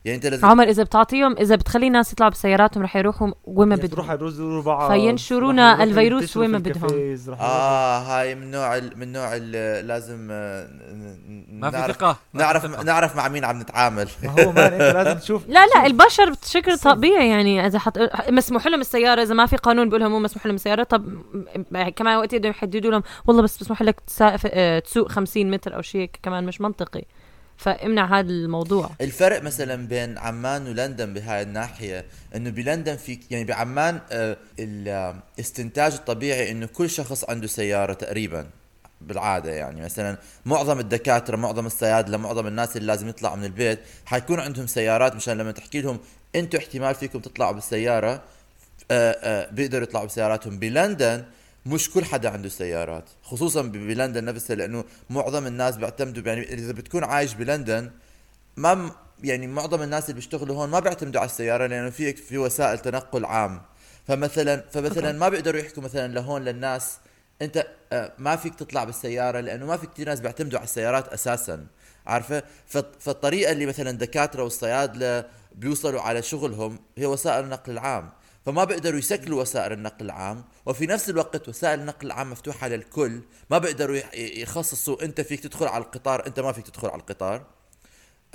يعني 0.05 0.15
انت 0.15 0.25
لازم 0.25 0.47
عمر 0.47 0.63
إذا 0.63 0.83
بتعطيهم 0.83 1.35
إذا 1.37 1.55
بتخلي 1.55 1.87
الناس 1.87 2.13
يطلعوا 2.13 2.31
بسياراتهم 2.31 2.83
رح 2.83 2.95
يروحوا 2.95 3.31
وين 3.45 3.69
ما 3.69 3.75
يروحوا 3.75 4.03
بدهم. 4.15 4.27
يرزوا 4.27 4.61
بعض 4.61 4.91
فينشرونا 4.91 5.73
رح 5.73 5.79
يروحوا 5.79 5.83
الفيروس 5.83 6.37
وين 6.37 6.49
ما 6.49 6.57
بدهم. 6.57 6.83
رح 6.85 6.91
يروحوا- 6.91 7.41
آه 7.41 7.99
هاي 7.99 8.35
من 8.35 8.51
نوع 8.51 8.77
ال- 8.77 8.99
من 8.99 9.11
نوع 9.11 9.29
ال- 9.33 9.87
لازم 9.87 10.27
آه، 10.31 10.67
ما 11.49 11.71
في 11.71 11.77
نعرف 11.77 11.95
ثقة 11.95 12.17
ما 12.33 12.41
نعرف 12.43 12.63
ثقة. 12.63 12.83
نعرف 12.83 13.15
مع 13.15 13.27
مين 13.27 13.45
عم 13.45 13.59
نتعامل. 13.61 14.07
ما 14.23 14.29
هو 14.29 14.51
مان 14.51 14.73
انت 14.73 14.81
لازم 14.95 15.19
تشوف 15.23 15.47
لا 15.47 15.65
لا 15.65 15.85
البشر 15.85 16.29
بشكل 16.29 16.77
طبيعي 16.79 17.29
يعني 17.29 17.65
إذا 17.67 17.79
حط 17.79 17.97
مسموح 18.29 18.67
لهم 18.67 18.81
السيارة 18.81 19.21
إذا 19.23 19.33
ما 19.33 19.45
في 19.45 19.55
قانون 19.57 19.85
بيقول 19.89 20.01
لهم 20.01 20.11
مو 20.11 20.19
مسموح 20.19 20.45
لهم 20.45 20.55
السيارة 20.55 20.83
طب 20.83 21.05
كمان 21.95 22.17
وقت 22.17 22.33
يقدروا 22.33 22.51
يحددوا 22.53 22.91
لهم 22.91 23.03
والله 23.27 23.41
بس 23.41 23.61
مسموح 23.61 23.81
لك 23.81 23.95
آه، 24.45 24.79
تسوق 24.79 25.11
50 25.11 25.51
متر 25.51 25.75
أو 25.75 25.81
شيء 25.81 26.01
هيك 26.01 26.19
كمان 26.23 26.43
مش 26.45 26.61
منطقي. 26.61 27.03
فامنع 27.57 28.19
هذا 28.19 28.29
الموضوع. 28.29 28.89
الفرق 29.01 29.41
مثلا 29.41 29.87
بين 29.87 30.17
عمان 30.17 30.67
ولندن 30.67 31.13
بهاي 31.13 31.41
الناحية 31.41 32.05
إنه 32.35 32.49
بلندن 32.49 32.95
في 32.95 33.19
يعني 33.31 33.43
بعمان 33.43 33.99
آه، 34.11 34.37
الاستنتاج 34.59 35.93
الطبيعي 35.93 36.51
إنه 36.51 36.65
كل 36.65 36.89
شخص 36.89 37.29
عنده 37.29 37.47
سيارة 37.47 37.93
تقريبا 37.93 38.47
بالعادة 39.01 39.51
يعني. 39.51 39.81
مثلا 39.81 40.17
معظم 40.45 40.79
الدكاترة 40.79 41.35
معظم 41.35 41.65
الصيادلة 41.65 42.17
معظم 42.17 42.47
الناس 42.47 42.77
اللي 42.77 42.87
لازم 42.87 43.07
يطلعوا 43.07 43.35
من 43.35 43.45
البيت 43.45 43.79
حيكون 44.05 44.39
عندهم 44.39 44.67
سيارات 44.67 45.15
مشان 45.15 45.37
لما 45.37 45.51
تحكي 45.51 45.81
لهم 45.81 45.99
أنتم 46.35 46.57
احتمال 46.57 46.95
فيكم 46.95 47.19
تطلعوا 47.19 47.51
بالسيارة 47.51 48.23
آه، 48.91 49.11
آه، 49.11 49.51
بيقدروا 49.51 49.83
يطلعوا 49.83 50.05
بسياراتهم. 50.05 50.59
بلندن 50.59 51.23
مش 51.65 51.89
كل 51.89 52.05
حدا 52.05 52.29
عنده 52.29 52.49
سيارات 52.49 53.09
خصوصا 53.21 53.61
بلندن 53.61 54.23
نفسها 54.25 54.55
لأنه 54.55 54.83
معظم 55.09 55.47
الناس 55.47 55.77
بيعتمدوا 55.77 56.23
يعني 56.23 56.53
إذا 56.53 56.71
بتكون 56.71 57.03
عايش 57.03 57.33
بلندن 57.33 57.91
ما 58.57 58.91
يعني 59.23 59.47
معظم 59.47 59.81
الناس 59.81 60.03
اللي 60.03 60.13
بيشتغلوا 60.15 60.55
هون 60.55 60.69
ما 60.69 60.79
بيعتمدوا 60.79 61.21
على 61.21 61.29
السيارة 61.29 61.65
لأنه 61.67 61.89
في 61.89 62.13
في 62.13 62.37
وسائل 62.37 62.79
تنقل 62.79 63.25
عام. 63.25 63.61
فمثلا 64.07 64.63
فمثلا 64.71 65.11
ما 65.11 65.29
بيقدروا 65.29 65.61
يحكوا 65.61 65.83
مثلا 65.83 66.13
لهون 66.13 66.41
للناس 66.41 66.97
أنت 67.41 67.67
آه، 67.93 68.13
ما 68.17 68.35
فيك 68.35 68.55
تطلع 68.55 68.83
بالسيارة 68.83 69.39
لأنه 69.39 69.65
ما 69.65 69.77
في 69.77 69.87
كثير 69.87 70.07
ناس 70.09 70.19
بيعتمدوا 70.19 70.59
على 70.59 70.65
السيارات 70.65 71.07
أساسا. 71.07 71.65
عارفة؟ 72.05 72.43
فالط- 72.67 72.95
فالطريقة 72.99 73.51
اللي 73.51 73.65
مثلا 73.65 73.89
الدكاترة 73.89 74.43
والصيادلة 74.43 75.25
بيوصلوا 75.55 76.01
على 76.01 76.21
شغلهم 76.21 76.79
هي 76.97 77.05
وسائل 77.05 77.43
النقل 77.43 77.71
العام. 77.71 78.09
فما 78.45 78.63
بيقدروا 78.63 78.99
يسكلوا 78.99 79.41
وسائل 79.41 79.71
النقل 79.71 80.05
العام 80.05 80.43
وفي 80.65 80.85
نفس 80.85 81.09
الوقت 81.09 81.49
وسائل 81.49 81.79
النقل 81.79 82.07
العام 82.07 82.31
مفتوحة 82.31 82.67
للكل 82.67 83.21
ما 83.49 83.57
بيقدروا 83.57 83.95
يح- 83.95 84.13
يخصصوا 84.13 85.03
أنت 85.03 85.21
فيك 85.21 85.39
تدخل 85.39 85.65
على 85.67 85.83
القطار 85.83 86.27
أنت 86.27 86.39
ما 86.39 86.51
فيك 86.51 86.67
تدخل 86.67 86.87
على 86.87 86.99
القطار. 87.01 87.45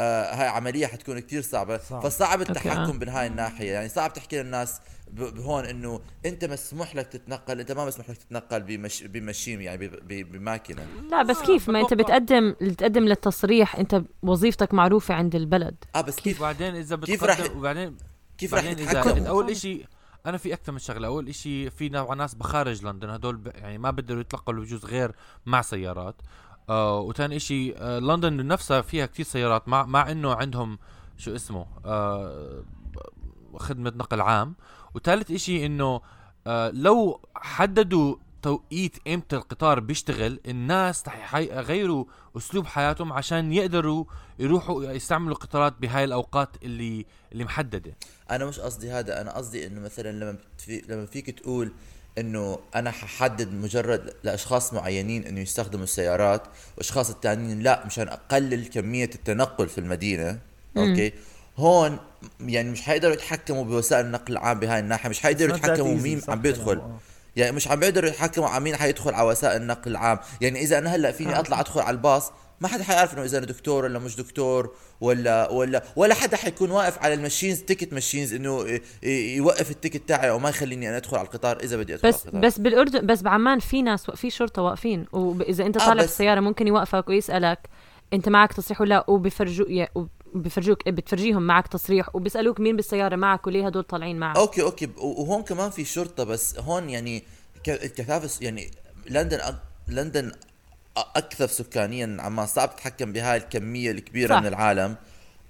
آه 0.00 0.34
هاي 0.34 0.48
عملية 0.48 0.86
حتكون 0.86 1.18
كتير 1.18 1.42
صعبة. 1.42 1.78
صعب. 1.78 2.02
فصعب 2.02 2.40
التحكم. 2.40 2.96
من 2.96 3.08
هاي 3.08 3.26
الناحية. 3.26 3.72
يعني 3.72 3.88
صعب 3.88 4.12
تحكي 4.12 4.42
للناس 4.42 4.80
ب- 5.10 5.20
بهون 5.34 5.64
إنه 5.64 6.00
أنت 6.26 6.44
مسموح 6.44 6.96
لك 6.96 7.06
تتنقل 7.06 7.60
أنت 7.60 7.72
ما 7.72 7.84
مسموح 7.86 8.10
لك 8.10 8.16
تتنقل 8.16 8.62
بمش 8.62 9.02
بمشيم 9.02 9.60
يعني 9.60 9.88
بماكينة 10.22 10.86
لا 11.10 11.22
بس 11.22 11.38
كيف؟ 11.42 11.68
ما 11.70 11.80
أنت. 11.80 11.94
بتقدم 11.94 12.52
تقدم 12.78 13.04
للتصريح 13.04 13.76
أنت 13.76 14.02
وظيفتك 14.22 14.74
معروفة 14.74 15.14
عند 15.14 15.34
البلد. 15.34 15.74
آه 15.94 16.00
بس 16.00 16.16
كيف؟ 16.16 16.38
وبعدين 16.40 16.74
إذا 16.76 16.96
كيف 16.96 17.24
رح- 17.24 17.40
بتقدم 17.40 17.58
وبعدين 17.58 17.96
كيف 18.38 18.54
رح 18.54 18.64
بعدين 18.64 18.78
يتحكموا 18.88 19.28
أول 19.28 19.56
شيء 19.56 19.86
أنا 20.26 20.36
في 20.36 20.54
أكثر 20.54 20.72
من 20.72 20.78
شغلة. 20.78 21.06
أول 21.06 21.34
شيء 21.34 21.70
في 21.70 21.88
نوع 21.88 22.14
ناس 22.14 22.34
بخارج 22.34 22.84
لندن 22.84 23.10
هدول 23.10 23.36
ب... 23.36 23.46
يعني 23.46 23.78
ما 23.78 23.90
بيقدروا 23.90 24.20
يتنقلوا 24.20 24.64
بجوز 24.64 24.84
غير 24.84 25.12
مع 25.46 25.62
سيارات. 25.62 26.22
آه 26.68 27.00
وثاني 27.00 27.38
شيء 27.38 27.74
آه 27.78 27.98
لندن 27.98 28.46
نفسها 28.46 28.80
فيها 28.80 29.06
كثير 29.06 29.24
سيارات 29.24 29.68
مع 29.68 29.86
مع 29.86 30.10
إنه 30.10 30.34
عندهم 30.34 30.78
شو 31.16 31.34
اسمه 31.34 31.66
آه 31.84 32.64
خدمة 33.56 33.92
نقل 33.96 34.20
عام. 34.20 34.54
وثالث 34.94 35.30
إشي 35.30 35.66
إنه 35.66 36.00
آه 36.46 36.70
لو 36.70 37.20
حددوا 37.34 38.16
توقيت 38.42 38.96
إمتى 39.08 39.36
القطار 39.36 39.80
بيشتغل 39.80 40.40
الناس 40.46 41.08
رح 41.08 41.36
يغيروا 41.36 42.04
أسلوب 42.36 42.66
حياتهم 42.66 43.12
عشان 43.12 43.52
يقدروا 43.52 44.04
يروحوا 44.38 44.84
يستعملوا 44.84 45.36
قطارات 45.36 45.74
بهاي 45.80 46.04
الأوقات 46.04 46.48
اللي 46.62 47.06
اللي 47.32 47.44
محددة. 47.44 47.96
أنا 48.30 48.44
مش 48.44 48.60
قصدي 48.60 48.90
هذا 48.90 49.20
أنا 49.20 49.36
قصدي 49.36 49.66
إنه 49.66 49.80
مثلا 49.80 50.10
لما 50.10 50.36
في 50.58 50.82
لما 50.88 51.06
فيك 51.06 51.30
تقول 51.30 51.72
إنه 52.18 52.58
أنا 52.74 52.90
ححدد 52.90 53.52
مجرد 53.52 54.14
لأشخاص 54.24 54.74
معينين 54.74 55.24
إنه 55.24 55.40
يستخدموا 55.40 55.84
السيارات 55.84 56.42
وأشخاص 56.76 57.10
الثانيين 57.10 57.60
لا 57.60 57.86
مشان 57.86 58.08
أقلل 58.08 58.66
كمية 58.66 59.10
التنقل 59.14 59.68
في 59.68 59.78
المدينة 59.78 60.38
okay؟ 60.76 61.12
هون 61.56 61.98
يعني 62.40 62.70
مش 62.70 62.82
حيقدروا 62.82 63.14
يتحكموا 63.14 63.64
بوسائل 63.64 64.06
النقل 64.06 64.32
العام 64.32 64.60
بهاي 64.60 64.78
الناحية 64.78 65.08
مش 65.08 65.20
حيقدروا 65.20 65.56
يتحكموا 65.56 65.94
مين 65.94 66.20
عم 66.28 66.40
بيدخل. 66.42 66.82
يعني 67.38 67.56
مش 67.56 67.68
عم 67.68 67.80
بيقدروا 67.80 68.10
يتحكموا 68.10 68.48
على 68.48 68.64
مين 68.64 68.76
حيدخل 68.76 69.14
على 69.14 69.28
وسائل 69.28 69.62
النقل 69.62 69.90
العام. 69.90 70.18
يعني 70.40 70.60
إذا 70.60 70.78
أنا 70.78 70.94
هلأ 70.94 71.12
فيني 71.12 71.38
أطلع 71.38 71.60
أدخل 71.60 71.80
على 71.80 71.94
الباص 71.96 72.32
ما 72.60 72.68
حدا 72.68 72.84
حيعرف 72.84 73.14
إنه 73.14 73.24
إذا 73.24 73.38
أنا 73.38 73.46
دكتور 73.46 73.84
ولا 73.84 73.98
مش 73.98 74.16
دكتور 74.16 74.74
ولا 75.00 75.50
ولا 75.50 75.82
ولا 75.96 76.14
حدا 76.14 76.36
حيكون 76.36 76.70
واقف 76.70 76.98
على 76.98 77.14
ال 77.14 77.19
machines 77.19 77.58
ticket 77.60 77.92
machines 77.92 78.34
إنه 78.34 78.80
يوقف 79.36 79.70
ال 79.70 79.76
ticket 79.76 80.08
تاعي 80.08 80.30
أو 80.30 80.38
ما 80.38 80.48
يخليني 80.48 80.88
أنا 80.88 80.96
أدخل 80.96 81.16
على 81.16 81.26
القطار 81.26 81.56
إذا 81.62 81.76
بدي 81.76 81.94
أدخل 81.94 82.08
بس 82.08 82.14
على 82.14 82.24
القطار. 82.24 82.40
بس 82.40 82.58
بالأردن 82.58 83.06
بس 83.06 83.22
بعمان 83.22 83.58
في 83.58 83.82
ناس 83.82 84.10
في 84.10 84.30
شرطة 84.30 84.62
واقفين. 84.62 85.06
وإذا 85.12 85.66
أنت 85.66 85.76
آه، 85.76 85.86
طالع 85.86 85.94
بس- 86.02 86.08
بالسياره 86.08 86.40
ممكن 86.40 86.66
يوقفك 86.66 87.08
ويسألك 87.08 87.58
أنت 88.12 88.28
معك 88.28 88.52
تصريح 88.52 88.80
ولا؟ 88.80 89.10
وبيفرجوا 89.10 89.66
بفرجوك 90.42 90.88
بتفرجيهم 90.88 91.42
معك 91.42 91.66
تصريح 91.66 92.16
وبيسألوك 92.16 92.60
مين 92.60 92.76
بالسيارة 92.76 93.16
معك 93.16 93.46
وليه 93.46 93.66
هدول 93.66 93.82
طالعين 93.82 94.18
معك. 94.18 94.36
okay 94.36 94.62
okay. 94.62 94.88
وهون 94.96 95.42
كمان 95.42 95.70
في 95.70 95.84
شرطة 95.84 96.24
بس 96.24 96.58
هون 96.58 96.90
يعني 96.90 97.22
الكثافة 97.68 98.44
يعني 98.44 98.70
لندن 99.10 99.38
أك- 99.38 99.88
لندن 99.88 100.30
أ- 100.30 100.36
أكثر 101.16 101.46
سكانيا 101.46 102.16
عمان 102.20 102.46
صعب 102.46 102.76
تتحكم 102.76 103.12
بهاي 103.12 103.36
الكمية 103.36 103.90
الكبيرة 103.90 104.34
صح. 104.34 104.40
من 104.40 104.46
العالم. 104.46 104.96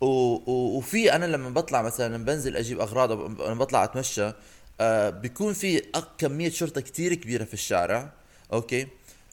و... 0.00 0.06
و... 0.06 0.76
وفي 0.78 1.12
أنا 1.14 1.26
لما 1.26 1.50
بطلع 1.50 1.82
مثلا 1.82 2.24
بنزل 2.24 2.56
أجيب 2.56 2.80
أغراض 2.80 3.12
لما 3.12 3.54
بطلع 3.54 3.84
أتمشى 3.84 4.32
آه 4.80 5.10
بيكون 5.10 5.52
في 5.52 5.82
كمية 6.18 6.50
شرطة 6.50 6.80
كتير 6.80 7.14
كبيرة 7.14 7.44
في 7.44 7.54
الشارع. 7.54 8.12
okay؟ 8.52 8.86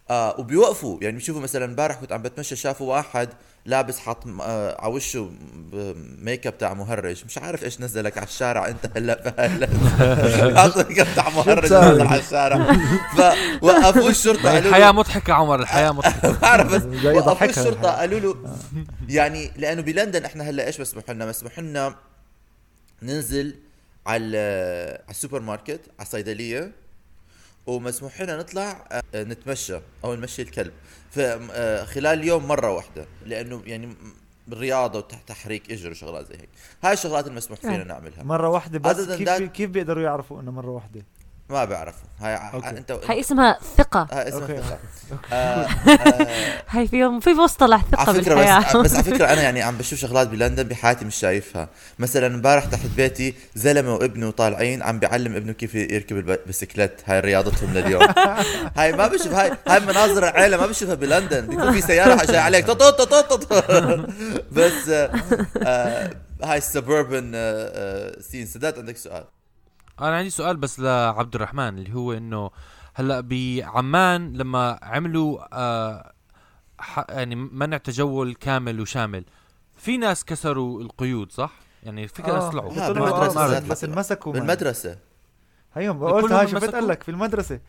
آه 0.10 0.40
وبيوقفوا. 0.40 0.98
يعني 1.02 1.18
بشوفوا 1.18 1.42
مثلا 1.42 1.66
امبارح 1.66 1.96
كنت 1.96 2.12
عم 2.12 2.22
بتمشى 2.22 2.56
شافوا 2.56 2.96
واحد 2.96 3.30
لابس 3.66 4.00
حاط 4.00 4.26
م- 4.26 4.42
آه 4.42 4.82
على 4.82 4.94
وشه 4.94 5.32
ميك 6.22 6.48
اب 6.48 6.58
تاع 6.58 6.74
مهرج. 6.74 7.26
مش 7.26 7.38
عارف 7.38 7.64
إيش 7.64 7.82
نزلك 7.82 8.18
على 8.18 8.28
الشارع 8.28 8.68
أنت 8.68 8.90
هلا 8.98 9.30
بهلا 9.30 9.68
حاط 10.62 10.78
ميك 10.88 11.00
اب 11.00 11.08
تاع 11.16 11.30
مهرج؟ 11.30 11.66
نزل 11.66 12.02
على 12.08 12.20
الشارع. 12.20 12.74
فوقفوه 13.62 14.10
الشرطة 14.10 14.50
قالوا 14.52 14.70
الحياة 14.70 14.92
مضحكة 14.92 15.34
عمر 15.34 15.60
الحياة 15.60 15.92
مضحكة. 15.98 16.40
بعرف 16.40 16.72
بس 16.74 17.06
وقفوا 17.06 17.48
الشرطة. 17.50 17.92
قالوا 17.92 18.20
له 18.20 18.56
يعني 19.10 19.52
لأنه 19.58 19.82
بلندن 19.82 20.26
إحنا 20.26 20.44
هلا 20.50 20.68
إيش 20.68 20.80
مسموح 20.82 21.10
لنا 21.10 21.26
مسموح 21.26 21.60
لنا 21.60 21.96
ننزل 23.02 23.56
على 24.08 24.38
على 25.04 25.10
السوبر 25.10 25.40
ماركت 25.40 25.80
على 26.00 26.06
الصيدلية 26.06 26.72
ومسموح 27.68 28.22
لنا 28.22 28.38
نطلع 28.38 28.88
آه، 29.16 29.24
نتمشى 29.24 29.76
أو 30.04 30.16
نمشي 30.16 30.42
الكلب. 30.42 30.72
فخلال 31.16 32.20
اليوم 32.20 32.48
مرة 32.48 32.72
واحدة 32.72 33.06
لأنه 33.26 33.62
يعني 33.66 33.88
م- 33.88 33.96
رياضه 34.54 35.00
وتحريك 35.00 35.72
إجر 35.72 35.92
وشغلات 35.92 36.26
زي 36.28 36.36
هيك. 36.36 36.50
هاي 36.84 36.94
الشغلات 36.94 37.28
المسموح 37.28 37.60
فينا 37.60 37.82
آه. 37.82 37.84
نعملها. 37.84 38.24
مرة 38.24 38.50
واحدة 38.50 38.80
بس 38.80 39.10
كيف 39.10 39.30
كيف 39.42 39.70
بيقدروا 39.70 40.04
يعرفوا 40.04 40.42
إنه 40.42 40.52
مرة 40.52 40.70
واحدة؟ 40.72 41.06
ما 41.50 41.66
بعرفوا 41.66 42.08
هاي 42.20 42.40
okay. 42.54 42.70
أنت 42.70 42.92
هاي 42.92 43.20
اسمها 43.20 43.60
ثقة. 43.78 44.08
هاي 44.12 44.28
اسمها 44.28 44.42
okay. 44.42 44.62
ثقة. 45.10 45.34
آه، 45.34 45.36
آه، 45.36 46.28
هاي 46.70 46.88
في 46.88 47.20
في 47.22 47.34
مصطلح 47.34 47.82
ثقة 47.92 48.10
على 48.10 48.22
فكرة 48.24 48.36
بالحياة. 48.36 48.60
بس 48.60 48.76
بس 48.76 48.94
على 48.96 49.04
فكرة 49.14 49.26
أنا 49.34 49.42
يعني 49.42 49.62
عم 49.62 49.78
بشوف 49.78 50.00
شغلات 50.00 50.28
بلندن 50.28 50.64
بحياتي 50.64 51.06
مش 51.06 51.16
شايفها. 51.16 51.70
مثلا 52.00 52.28
امبارح 52.28 52.66
تحت 52.66 52.86
بيتي 52.96 53.34
زلمة 53.56 53.94
وابنه 53.94 54.32
طالعين 54.32 54.84
عم 54.84 55.00
بيعلم 55.00 55.36
ابنه 55.36 55.54
كيف 55.54 55.76
يركب 55.76 56.18
البسكليت 56.18 57.02
هاي 57.06 57.20
رياضتهم 57.20 57.74
لليوم. 57.74 58.08
هاي 58.78 58.92
ما 58.92 59.08
بشوف 59.08 59.34
هاي 59.34 59.52
هاي 59.68 59.80
مناظر 59.80 60.24
العيلة 60.30 60.58
ما 60.58 60.66
بشوفها 60.66 60.96
بلندن. 60.96 61.48
بيكون 61.48 61.72
في 61.72 61.82
سيارة 61.82 62.26
جاي 62.26 62.38
عليك. 62.38 62.68
طط 62.68 62.84
طط 62.84 63.02
طط 63.14 63.34
طط. 63.44 64.10
بس 64.52 64.90
آه، 64.90 65.12
آه، 65.64 66.12
هاي 66.44 66.58
ال 66.58 66.66
suburban 66.66 67.32
scene 68.22 68.46
سداد 68.46 68.80
عندك 68.80 68.98
سؤال؟ 68.98 69.24
أنا 70.02 70.16
عندي 70.18 70.30
سؤال 70.30 70.58
بس 70.58 70.80
لعبد 70.80 71.36
الرحمن 71.36 71.68
اللي 71.78 71.94
هو 71.94 72.14
إنه 72.14 72.52
هلأ 72.94 73.22
بعمان 73.22 74.34
لما 74.34 74.80
عملوا 74.84 75.40
آه 75.54 76.12
ح- 76.80 77.06
يعني 77.10 77.36
منع 77.36 77.78
تجول 77.78 78.34
كامل 78.36 78.82
وشامل 78.82 79.24
في 79.78 79.98
ناس 79.98 80.26
كسروا 80.26 80.82
القيود 80.82 81.32
صح؟ 81.32 81.52
يعني 81.84 82.08
في 82.08 82.22
ناس 82.22 82.32
آه، 82.44 82.50
طلعوا 82.50 82.72
آه، 82.72 82.92
بالمدرسة 82.92 83.60
بس 83.60 83.78
حتى. 83.84 83.92
انمسكوا 83.92 84.32
معي. 84.32 84.42
بالمدرسة 84.42 84.98
هيهم 85.76 86.04
قلت 86.04 86.32
هاي 86.32 86.48
شو؟ 86.48 86.60
بتقول 86.60 86.88
لك 86.90 87.04
في 87.04 87.12
المدرسة 87.12 87.60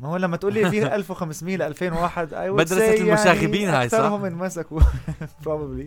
ما 0.00 0.08
هو 0.08 0.16
لما 0.16 0.36
تقول 0.36 0.54
لي 0.54 0.70
في 0.70 0.94
1500 0.94 1.56
ل 1.56 1.62
2001 1.62 2.28
I 2.30 2.32
would 2.32 2.36
مدرسة 2.60 2.96
say 2.96 3.00
المشاغبين 3.00 3.62
يعني 3.62 3.76
هاي، 3.76 3.88
صح؟ 3.88 3.98
أكثرهم 3.98 4.24
انمسكوا 4.24 4.80
probably 5.44 5.86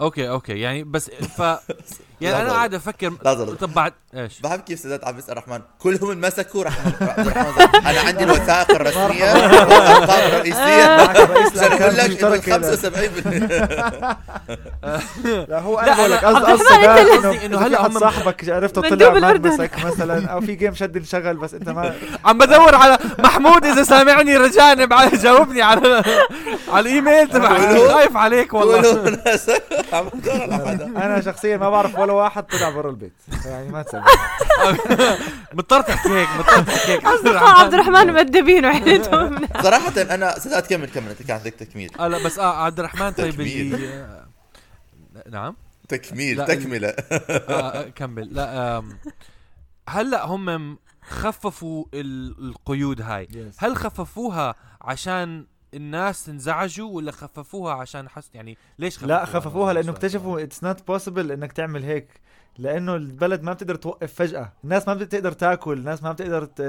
أوكي 0.00 0.28
أوكي 0.28 0.60
يعني 0.60 0.84
بس 0.84 1.10
ف 1.10 1.42
يعني 2.30 2.42
أنا. 2.42 2.52
قاعد 2.52 2.74
أفكر 2.74 3.12
لحظة. 3.24 3.54
طب 3.54 3.74
بعد 3.74 3.92
إيش؟ 4.16 4.40
بحب 4.40 4.60
كيف 4.60 4.78
سادات 4.78 5.04
عم 5.04 5.12
بيسال 5.16 5.36
رحمن 5.36 5.60
كلهم 5.78 6.10
انمسكوا 6.10 6.64
رح 6.64 6.78
عبد 6.86 7.26
الرحمن 7.26 7.86
أنا 7.86 8.00
عندي 8.00 8.24
الوثائق 8.24 8.70
الرسمية 8.70 9.32
والارقام 9.32 10.28
الرئيسيه 10.32 10.84
عشان 10.84 11.82
أقول 11.82 11.96
لك 11.96 12.22
إنه 12.22 12.28
المشتركه 12.34 12.76
75% 14.14 14.14
لا 15.50 15.58
هو 15.60 15.78
أنا 15.78 15.94
بقول 15.96 16.10
لك 16.10 16.24
قصدي 16.24 16.62
إنه 17.16 17.44
انه 17.44 17.58
هلا 17.66 17.86
هم- 17.86 17.98
صاحبك 17.98 18.48
عرفته 18.48 18.82
طلع. 18.82 19.12
ملمسك 19.12 19.70
مثلا 19.84 20.28
أو 20.28 20.40
في 20.40 20.54
جيم 20.54 20.74
شد 20.74 20.96
انشغل 20.96 21.36
بس 21.36 21.54
أنت 21.54 21.68
ما 21.68 21.94
عم 22.24 22.38
بدور 22.38 22.74
على 22.74 22.98
محمود 23.18 23.64
إذا 23.64 23.82
سامعني 23.82 24.36
رجعني 24.36 24.86
بعد 24.86 25.14
جاوبني 25.14 25.62
على 25.62 26.02
على 26.72 26.80
الإيميل 26.90 27.28
تبعك. 27.28 27.78
خايف 27.92 28.16
عليك 28.16 28.54
والله 28.54 28.80
أنا 30.96 31.20
شخصيا 31.20 31.56
ما 31.56 31.70
بعرف 31.70 31.98
ولا 31.98 32.12
واحد 32.16 32.42
طلع 32.42 32.70
برا 32.70 32.90
البيت. 32.90 33.12
يعني 33.44 33.68
ما 33.68 33.82
تسمع. 33.82 34.04
مضطر 35.54 35.80
تحكي 35.80 36.08
هيك 36.08 36.28
مضطر 36.38 36.62
تحكي 36.62 36.92
هيك. 36.92 37.04
اصدقاء 37.04 37.60
عبد 37.64 37.74
الرحمن. 37.74 38.12
مؤدبين 38.12 38.66
وحدتهم. 38.66 39.48
صراحة 39.62 40.02
أنا 40.14 40.38
سادات 40.38 40.66
كمل 40.66 40.88
كمل 40.88 41.08
انت 41.10 41.22
كان 41.22 41.36
عندك 41.36 41.54
تكميل. 41.54 41.90
آه 42.00 42.08
لا 42.08 42.24
بس 42.24 42.38
آه 42.38 42.64
عبد 42.64 42.78
الرحمن 42.78 43.10
طيب 43.10 43.34
تكميل. 43.34 43.74
اللي 43.74 44.24
نعم؟ 45.30 45.56
تكميل 45.88 46.44
تكملة. 46.46 46.88
آه 46.88 47.50
آه، 47.50 47.88
كمل. 47.88 48.34
لا 48.34 48.82
هلا 49.88 50.24
هم 50.26 50.78
خففوا 51.08 51.84
ال- 51.94 52.48
القيود 52.48 53.00
هاي؟ 53.02 53.28
هل 53.58 53.76
خففوها 53.76 54.54
عشان 54.82 55.46
الناس 55.74 56.28
انزعجوا 56.28 56.90
ولا 56.90 57.12
خففوها 57.12 57.74
عشان 57.74 58.08
حس 58.08 58.30
يعني 58.34 58.58
ليش 58.78 58.98
خففوها 58.98 59.18
لا 59.18 59.24
خففوها 59.24 59.72
لأنه 59.72 59.86
سؤال. 59.86 59.96
اكتشفوا 59.96 60.42
it's 60.42 60.64
not 60.64 60.86
possible 60.86 61.32
إنك 61.32 61.52
تعمل 61.52 61.82
هيك 61.82 62.20
لأنه 62.58 62.94
البلد 62.94 63.42
ما 63.42 63.52
بتقدر 63.52 63.74
توقف 63.74 64.12
فجأة 64.14 64.52
الناس 64.64 64.88
ما 64.88 64.94
بتقدر 64.94 65.32
تاكل 65.32 65.78
الناس 65.78 66.02
ما 66.02 66.12
بتقدر 66.12 66.44
ت... 66.44 66.62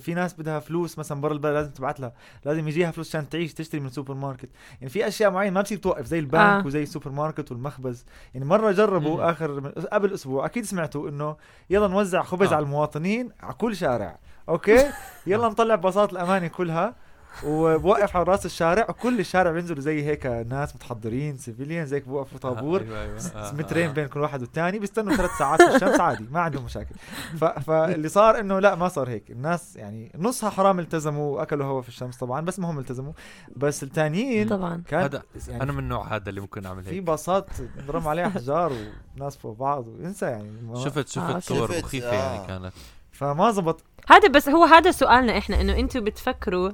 في 0.00 0.14
ناس 0.14 0.34
بدها 0.34 0.58
فلوس 0.58 0.98
مثلا 0.98 1.20
برا 1.20 1.32
البلد 1.32 1.54
لازم 1.54 1.70
تبعت 1.70 2.00
لها 2.00 2.12
لازم 2.44 2.68
يجيها 2.68 2.90
فلوس 2.90 3.08
عشان 3.08 3.28
تعيش 3.28 3.54
تشتري 3.54 3.80
من 3.80 3.86
السوبر 3.86 4.14
ماركت 4.14 4.48
يعني 4.80 4.88
في 4.88 5.08
أشياء 5.08 5.30
معينة 5.30 5.54
ما 5.54 5.60
بتصير 5.60 5.78
توقف 5.78 6.06
زي 6.06 6.18
البنك 6.18 6.40
آه. 6.40 6.66
وزي 6.66 6.82
السوبر 6.82 7.10
ماركت 7.10 7.52
والمخبز 7.52 8.04
يعني 8.34 8.46
مرة 8.46 8.72
جربوا 8.72 9.16
مم. 9.16 9.20
آخر 9.20 9.60
من... 9.60 9.70
قبل 9.70 10.14
أسبوع 10.14 10.46
أكيد 10.46 10.64
سمعتوا 10.64 11.08
إنه 11.08 11.36
يلا 11.70 11.88
نوزع 11.88 12.22
خبز 12.22 12.52
آه. 12.52 12.56
على 12.56 12.62
المواطنين 12.62 13.30
على 13.40 13.54
كل 13.54 13.76
شارع 13.76 14.18
أوكي 14.48 14.90
يلا 15.26 15.48
نطلع 15.48 15.74
باصات 15.74 16.12
الامانه 16.12 16.46
كلها 16.48 16.94
وبوقف 17.44 18.16
على 18.16 18.24
رأس 18.24 18.46
الشارع 18.46 18.86
وكل 18.88 19.20
الشارع 19.20 19.50
بينزلوا 19.50 19.80
زي 19.80 20.04
هيك 20.06 20.26
ناس 20.26 20.74
متحضرين 20.74 21.36
civilian 21.36 21.86
زي 21.86 21.96
هيك 21.96 22.08
بوقفوا 22.08 22.38
طابور. 22.38 22.80
أيوة 22.80 23.02
أيوة. 23.02 23.18
آه، 23.36 23.52
مترين 23.52 23.88
آه. 23.88 23.92
بين 23.92 24.06
كل 24.06 24.20
واحد 24.20 24.40
والتاني 24.40 24.78
بيستنوا 24.78 25.16
ثلاث 25.16 25.30
ساعات 25.38 25.62
في 25.62 25.74
الشمس 25.76 26.00
عادي 26.00 26.26
ما 26.30 26.40
عندهم 26.40 26.64
مشاكل. 26.64 26.94
ف... 27.40 27.44
فاللي 27.44 28.08
صار 28.08 28.40
إنه 28.40 28.58
لا 28.58 28.74
ما 28.74 28.88
صار 28.88 29.08
هيك. 29.08 29.30
الناس 29.30 29.76
يعني 29.76 30.12
نصها 30.18 30.50
حرام 30.50 30.78
التزموا 30.78 31.36
واكلوا 31.38 31.66
هوا 31.66 31.82
في 31.82 31.88
الشمس 31.88 32.16
طبعا 32.16 32.40
بس 32.40 32.58
ما 32.58 32.70
هم 32.70 32.78
التزموا. 32.78 33.12
بس 33.56 33.82
التانيين 33.82 34.48
طبعا. 34.48 34.82
كان 34.88 35.00
هذا 35.02 35.22
يعني 35.48 35.62
أنا 35.62 35.72
من 35.72 35.78
النوع 35.78 36.16
هذا 36.16 36.28
اللي 36.28 36.40
ممكن 36.40 36.66
أعمل 36.66 36.82
في 36.84 36.90
هيك. 36.90 37.02
باصات 37.02 37.46
برم 37.88 38.08
عليها 38.08 38.26
احجار 38.36 38.72
وناس 39.16 39.36
فوق 39.36 39.56
بعض 39.56 39.86
وانسى 39.88 40.26
يعني. 40.26 40.50
ما- 40.62 40.84
شفت 40.84 41.08
شفت. 41.08 41.18
آه، 41.18 41.38
صور 41.38 41.78
مخيفة 41.78 42.10
آه. 42.10 42.14
يعني 42.34 42.46
كانت. 42.46 42.72
فما 43.12 43.50
زبط. 43.50 43.82
هذا 44.08 44.28
بس 44.28 44.48
هو 44.48 44.64
هذا 44.64 44.90
سؤالنا 44.90 45.38
إحنا 45.38 45.60
إنه 45.60 45.76
أنتم 45.78 46.04
بتفكروا 46.04 46.70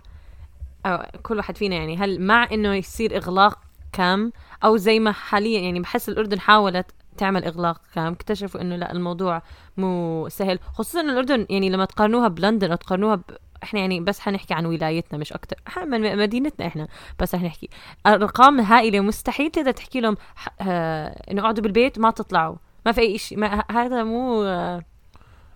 أو 0.87 1.07
كل 1.23 1.37
واحد 1.37 1.57
فينا 1.57 1.76
يعني 1.76 1.97
هل 1.97 2.21
مع 2.21 2.49
إنه 2.53 2.75
يصير 2.75 3.17
إغلاق 3.17 3.59
كم؟ 3.93 4.31
أو 4.64 4.76
زي 4.76 5.00
ما 5.00 5.12
حاليا 5.12 5.61
يعني 5.61 5.81
بحس 5.81 6.09
الأردن 6.09 6.41
حاولت 6.41 6.91
تعمل 7.17 7.45
إغلاق 7.45 7.81
كام 7.95 8.12
اكتشفوا 8.12 8.61
إنه 8.61 8.76
لا 8.76 8.93
الموضوع 8.93 9.43
مو 9.76 10.26
سهل. 10.29 10.59
خصوصا 10.73 11.00
الأردن 11.00 11.47
يعني 11.50 11.71
لما 11.71 11.85
تقارنوها 11.85 12.29
بلندن 12.29 12.71
أو 12.71 12.76
تقارنوها 12.76 13.14
ب... 13.14 13.23
إحنا 13.62 13.81
يعني 13.81 14.00
بس 14.00 14.21
حنحكي 14.21 14.55
عن 14.55 14.67
ولايتنا 14.67 15.19
مش 15.19 15.33
أكتر. 15.33 15.57
من 15.91 16.19
مدينتنا 16.19 16.67
إحنا 16.67 16.88
بس 17.19 17.37
حنحكي. 17.37 17.69
ارقام 18.07 18.61
هائلة 18.61 19.00
مستحيل 19.00 19.50
تقدر 19.50 19.71
تحكي 19.71 20.00
لهم 20.00 20.17
آه 20.61 21.09
إنه 21.31 21.43
اقعدوا 21.43 21.62
بالبيت 21.62 21.99
ما 21.99 22.11
تطلعوا. 22.11 22.57
ما 22.87 22.93
في 22.93 23.00
أي 23.00 23.19
شيء 23.19 23.45
هذا 23.71 24.05
مو 24.05 24.45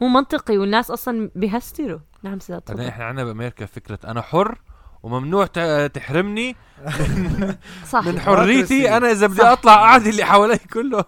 مو 0.00 0.08
منطقي 0.08 0.58
والناس 0.58 0.90
أصلا 0.90 1.30
بيهستروا. 1.34 1.98
نعم 2.22 2.38
سيدات 2.38 2.70
إحنا 2.70 3.04
عندنا 3.04 3.24
بأمريكا 3.24 3.66
فكرة 3.66 3.98
أنا 4.04 4.20
حر 4.22 4.58
وممنوع 5.02 5.46
تحرمني 5.86 6.56
صح. 7.92 8.06
من 8.06 8.20
حريتي. 8.20 8.96
أنا 8.96 9.10
إذا 9.10 9.26
بدي 9.26 9.42
أطلع 9.42 9.74
اعدي 9.84 10.10
اللي 10.10 10.24
حوالي 10.24 10.58
كله. 10.58 11.04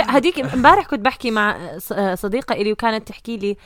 هديك 0.00 0.38
امبارح 0.38 0.86
كنت 0.86 1.00
بحكي 1.00 1.30
مع 1.30 1.78
صديقة 2.14 2.52
إلي 2.52 2.72
وكانت 2.72 3.08
تحكي 3.08 3.36
لي 3.36 3.56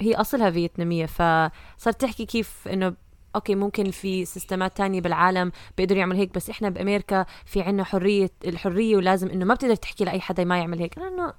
هي 0.00 0.14
أصلها 0.14 0.50
فيتنامية 0.50 1.06
فصارت 1.06 2.00
تحكي 2.00 2.24
كيف 2.26 2.68
إنه 2.72 2.94
أوكي 3.34 3.54
ممكن 3.54 3.90
في 3.90 4.24
systemات 4.24 4.76
تانية 4.76 5.00
بالعالم 5.00 5.52
بيقدروا 5.78 5.98
يعملوا 6.00 6.20
هيك 6.20 6.34
بس 6.34 6.50
إحنا 6.50 6.68
بأمريكا 6.68 7.26
في 7.46 7.62
عنا 7.62 7.84
حرية 7.84 8.30
الحرية 8.44 8.96
ولازم 8.96 9.28
إنه 9.28 9.44
ما 9.44 9.54
بتقدر 9.54 9.74
تحكي 9.74 10.04
لأي 10.04 10.20
حدا 10.20 10.44
ما 10.44 10.58
يعمل 10.58 10.78
هيك. 10.78 10.98
لأنه 10.98 11.32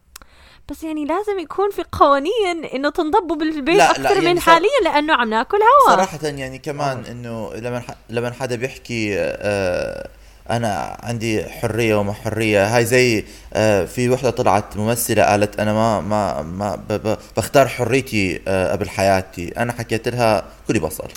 بس 0.70 0.84
يعني 0.84 1.06
لازم 1.06 1.39
يكون 1.39 1.72
في 1.72 1.84
قوانين 1.91 2.65
إنه 2.74 2.89
تنضبوا 2.89 3.36
بالبيت 3.36 3.77
لا 3.77 3.91
أكثر 3.91 4.01
لا 4.03 4.12
يعني 4.13 4.34
من 4.34 4.39
حاليا 4.39 4.70
لأنه 4.84 5.13
عم 5.13 5.30
ناكل 5.30 5.58
هوا. 5.58 5.96
صراحة 5.96 6.20
يعني 6.24 6.58
كمان 6.58 7.06
إنه 7.06 7.53
لما 7.53 7.82
لما 8.10 8.32
حدا 8.32 8.56
بيحكي 8.56 9.15
آه 9.20 10.10
أنا 10.50 10.98
عندي 11.03 11.44
حرية 11.44 11.96
وما 11.96 12.13
حرية 12.13 12.75
هاي 12.77 12.86
زي 12.86 13.25
آه 13.53 13.86
في 13.86 14.10
وحدة 14.10 14.30
طلعت 14.30 14.77
ممثلة 14.77 15.24
قالت 15.24 15.60
أنا 15.60 15.74
ما 15.74 16.01
ما 16.01 16.41
ما 16.41 17.18
بختار 17.38 17.68
حريتي 17.68 18.41
آه 18.48 18.72
قبل 18.72 18.89
حياتي. 18.89 19.48
أنا 19.58 19.74
حكيت 19.74 20.08
لها 20.08 20.46
كلي 20.68 20.80
بصل. 20.80 21.08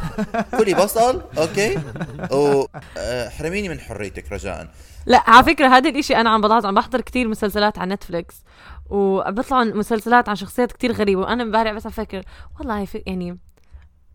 كلي 0.58 0.74
بصل 0.74 1.22
أوكي؟ 1.38 1.78
وحرميني 2.30 3.68
من 3.68 3.80
حريتك 3.80 4.32
رجاء. 4.32 4.68
لا 5.08 5.30
على 5.30 5.44
فكرة 5.44 5.68
هذا 5.68 5.88
الإشي 5.88 6.16
أنا 6.16 6.30
عم 6.30 6.40
بلاحظ 6.40 6.66
عم 6.66 6.74
بحضر 6.74 7.00
كتير 7.00 7.28
مسلسلات 7.28 7.78
على 7.78 7.94
نتفليكس 7.94 8.44
وبيطلعوا 8.90 9.64
مسلسلات 9.64 10.28
عن 10.28 10.36
شخصيات 10.36 10.72
كتير 10.72 10.92
غريبة 10.92 11.20
وأنا 11.20 11.42
امبارح 11.42 11.72
بس 11.72 11.86
أفكر 11.86 12.22
والله 12.58 12.86
يعني 13.06 13.38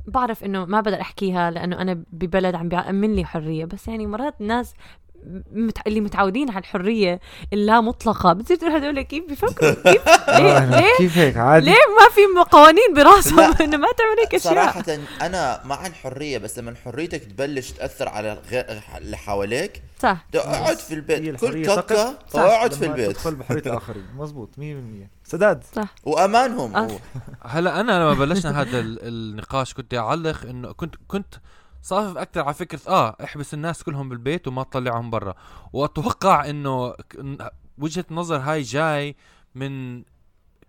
بعرف 0.07 0.43
إنه 0.43 0.65
ما 0.65 0.81
بقدر 0.81 1.01
أحكيها 1.01 1.51
لأنه 1.51 1.81
أنا 1.81 2.03
ببلد 2.12 2.55
عم 2.55 2.69
بيأمن 2.69 3.13
لي 3.15 3.25
حرية 3.25 3.65
بس 3.65 3.88
يعني 3.88 4.07
مرات 4.07 4.41
الناس 4.41 4.73
مت... 5.51 5.77
اللي 5.87 6.01
متعودين 6.01 6.49
على 6.49 6.59
الحرية 6.59 7.19
اللا 7.53 7.81
مطلقة. 7.81 8.33
بتصير 8.33 8.57
تقول 8.57 8.71
هدول 8.71 9.01
كيف 9.01 9.23
بيفكروا؟ 9.29 9.71
كيف؟ 9.91 10.07
ليه؟ 10.27 10.57
آه، 10.57 10.65
ليه؟ 10.81 10.97
كيف 10.97 11.17
هيك؟ 11.17 11.37
عادي. 11.37 11.65
ليه 11.65 11.71
ما 11.71 12.09
في 12.15 12.49
قوانين 12.51 12.93
براسهم 12.95 13.39
إنه 13.61 13.77
ما 13.77 13.87
تعمل 13.97 14.19
هيك 14.19 14.35
أشياء؟ 14.35 14.53
صراحة 14.53 14.83
أنا 15.21 15.61
مع 15.65 15.87
الحرية 15.87 16.37
بس 16.37 16.59
لما 16.59 16.75
حريتك 16.85 17.23
تبلش 17.23 17.71
تأثر 17.71 18.09
على 18.09 18.37
اللي 18.97 19.17
حواليك 19.17 19.81
صح. 19.99 20.25
اقعد 20.35 20.77
في 20.77 20.93
البيت. 20.93 21.35
كل 21.39 21.65
كوكا 21.65 22.17
اقعد 22.35 22.73
في 22.73 22.85
البيت. 22.85 23.11
تدخل 23.11 23.35
بحرية 23.35 23.61
الآخرين. 23.71 24.05
مزبوط 24.17 24.49
100% 24.57 24.61
سداد. 25.25 25.63
صح. 25.75 25.87
وأمانهم. 26.03 26.75
أه. 26.75 26.99
هلا 27.45 27.79
أنا 27.79 27.91
لما 27.91 28.13
بلشنا 28.13 28.61
هذا 28.61 28.79
النقاش 28.79 29.73
كنت 29.73 29.93
أعلق 29.93 30.45
إنه 30.49 30.71
كنت 30.71 30.95
كنت 31.07 31.35
صافف 31.83 32.17
أكثر 32.17 32.41
على 32.41 32.53
فكرة 32.53 32.79
آه 32.87 33.15
احبس 33.23 33.53
الناس 33.53 33.83
كلهم 33.83 34.09
بالبيت 34.09 34.47
وما 34.47 34.63
تطلعهم 34.63 35.09
برا. 35.09 35.35
وأتوقع 35.73 36.49
إنه 36.49 36.93
وجهة 37.77 38.05
النظر 38.11 38.37
هاي 38.37 38.61
جاي 38.61 39.15
من 39.55 40.03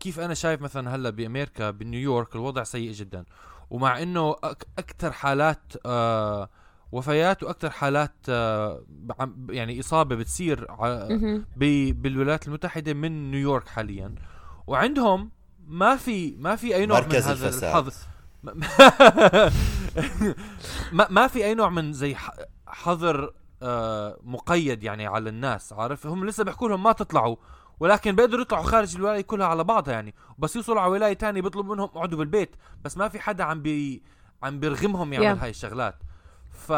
كيف 0.00 0.20
أنا 0.20 0.34
شايف 0.34 0.62
مثلا 0.62 0.94
هلأ 0.94 1.10
بأمريكا 1.10 1.70
بنيويورك 1.70 2.34
الوضع 2.36 2.62
سيء 2.62 2.92
جدا. 2.92 3.24
ومع 3.70 4.02
إنه 4.02 4.36
أكثر 4.78 5.12
حالات 5.12 5.72
آه 5.86 6.50
وفيات 6.92 7.42
وأكثر 7.42 7.70
حالات 7.70 8.14
آه 8.28 8.84
يعني 9.48 9.80
إصابة 9.80 10.16
بتصير 10.16 10.66
بالولايات 11.92 12.48
المتحدة 12.48 12.94
من 12.94 13.30
نيويورك 13.30 13.68
حاليا. 13.68 14.14
وعندهم 14.66 15.30
ما 15.66 15.96
في 15.96 16.36
ما 16.36 16.56
في 16.56 16.74
أي 16.74 16.86
نوع 16.86 17.00
من 17.00 17.14
هذا 17.14 17.48
الحظ 17.48 17.94
ما, 20.92 21.06
ما 21.10 21.26
في 21.26 21.44
أي 21.44 21.54
نوع 21.54 21.68
من 21.68 21.92
زي 21.92 22.16
حظر 22.66 23.32
آه 23.62 24.18
مقيد 24.22 24.82
يعني 24.82 25.06
على 25.06 25.30
الناس 25.30 25.72
عارف؟ 25.72 26.06
هم 26.06 26.24
لسه 26.24 26.44
بيحكوا 26.44 26.68
لهم 26.68 26.82
ما 26.82 26.92
تطلعوا 26.92 27.36
ولكن 27.80 28.16
بيقدروا 28.16 28.42
يطلعوا 28.42 28.64
خارج 28.64 28.96
الولاية 28.96 29.20
كلها 29.20 29.46
على 29.46 29.64
بعضها 29.64 29.94
يعني. 29.94 30.14
بس 30.38 30.56
يوصلوا 30.56 30.80
على 30.80 30.92
ولاية 30.92 31.12
تانية 31.12 31.42
بيطلبوا 31.42 31.74
منهم 31.74 31.88
اقعدوا 31.88 32.18
بالبيت 32.18 32.56
بس 32.84 32.96
ما 32.96 33.08
في 33.08 33.20
حدا 33.20 33.44
عم 33.44 33.62
بي 33.62 34.02
عم 34.42 34.60
بيرغمهم 34.60 35.12
يعمل 35.12 35.38
yeah. 35.38 35.42
هاي 35.42 35.50
الشغلات. 35.50 35.98
ف 36.50 36.72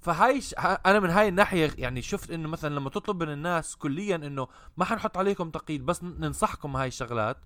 فهاي 0.00 0.40
ش... 0.40 0.54
أنا 0.86 1.00
من 1.00 1.10
هاي 1.10 1.28
الناحية 1.28 1.70
يعني 1.78 2.02
شفت 2.02 2.30
إنه 2.30 2.48
مثلا 2.48 2.74
لما 2.74 2.90
تطلب 2.90 3.22
من 3.22 3.32
الناس 3.32 3.76
كليا 3.76 4.16
إنه 4.16 4.48
ما 4.76 4.84
حنحط 4.84 5.18
عليكم 5.18 5.50
تقييد 5.50 5.86
بس 5.86 6.02
ننصحكم 6.02 6.76
هاي 6.76 6.88
الشغلات. 6.88 7.36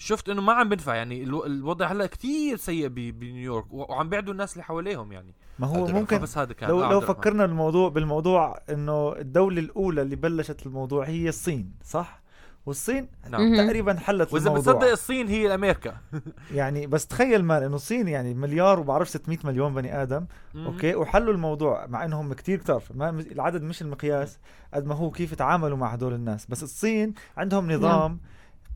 شفت 0.00 0.28
إنه 0.28 0.42
ما 0.42 0.52
عم 0.52 0.68
بنفع 0.68 0.94
يعني 0.94 1.22
الوضع 1.22 1.86
هلأ 1.86 2.06
كتير 2.06 2.56
سيء 2.56 2.88
بنيويورك 2.88 3.72
وعم 3.72 4.08
بيعدوا 4.08 4.32
الناس 4.32 4.52
اللي 4.52 4.64
حواليهم 4.64 5.12
يعني. 5.12 5.34
ما 5.58 5.66
هو 5.66 5.86
ممكن 5.86 6.18
بس 6.18 6.38
هذا 6.38 6.52
كان 6.52 6.68
لو 6.68 6.90
لو 6.90 7.00
فكرنا 7.00 7.44
الموضوع 7.44 7.88
بالموضوع 7.88 8.58
إنه 8.70 9.12
الدولة 9.12 9.60
الأولى 9.60 10.02
اللي 10.02 10.16
بلشت 10.16 10.66
الموضوع 10.66 11.04
هي 11.04 11.28
الصين 11.28 11.72
صح؟ 11.84 12.22
والصين 12.66 13.08
نعم. 13.30 13.56
تقريبا 13.56 13.94
حلت 13.94 14.32
وإذا 14.32 14.48
الموضوع. 14.48 14.72
بتصدق 14.72 14.90
الصين 14.90 15.28
هي 15.28 15.54
أمريكا 15.54 15.96
يعني 16.54 16.86
بس 16.86 17.06
تخيل 17.06 17.44
man 17.44 17.62
إنه 17.62 17.76
الصين 17.76 18.08
يعني 18.08 18.34
مليار 18.34 18.80
وبعرف 18.80 19.08
600 19.08 19.38
مليون 19.44 19.74
بني 19.74 20.02
آدم 20.02 20.26
مم. 20.54 20.66
أوكي؟ 20.66 20.94
وحلوا 20.94 21.32
الموضوع 21.32 21.86
مع 21.86 22.04
إنهم 22.04 22.32
كتير 22.32 22.58
كتار. 22.58 22.82
ما 22.94 23.10
العدد 23.10 23.62
مش 23.62 23.82
المقياس 23.82 24.38
قد 24.74 24.86
ما 24.86 24.94
هو 24.94 25.10
كيف 25.10 25.34
تعاملوا 25.34 25.76
مع 25.76 25.92
هدول 25.92 26.14
الناس. 26.14 26.46
بس 26.46 26.62
الصين 26.62 27.14
عندهم 27.36 27.72
نظام 27.72 28.10
نعم. 28.10 28.20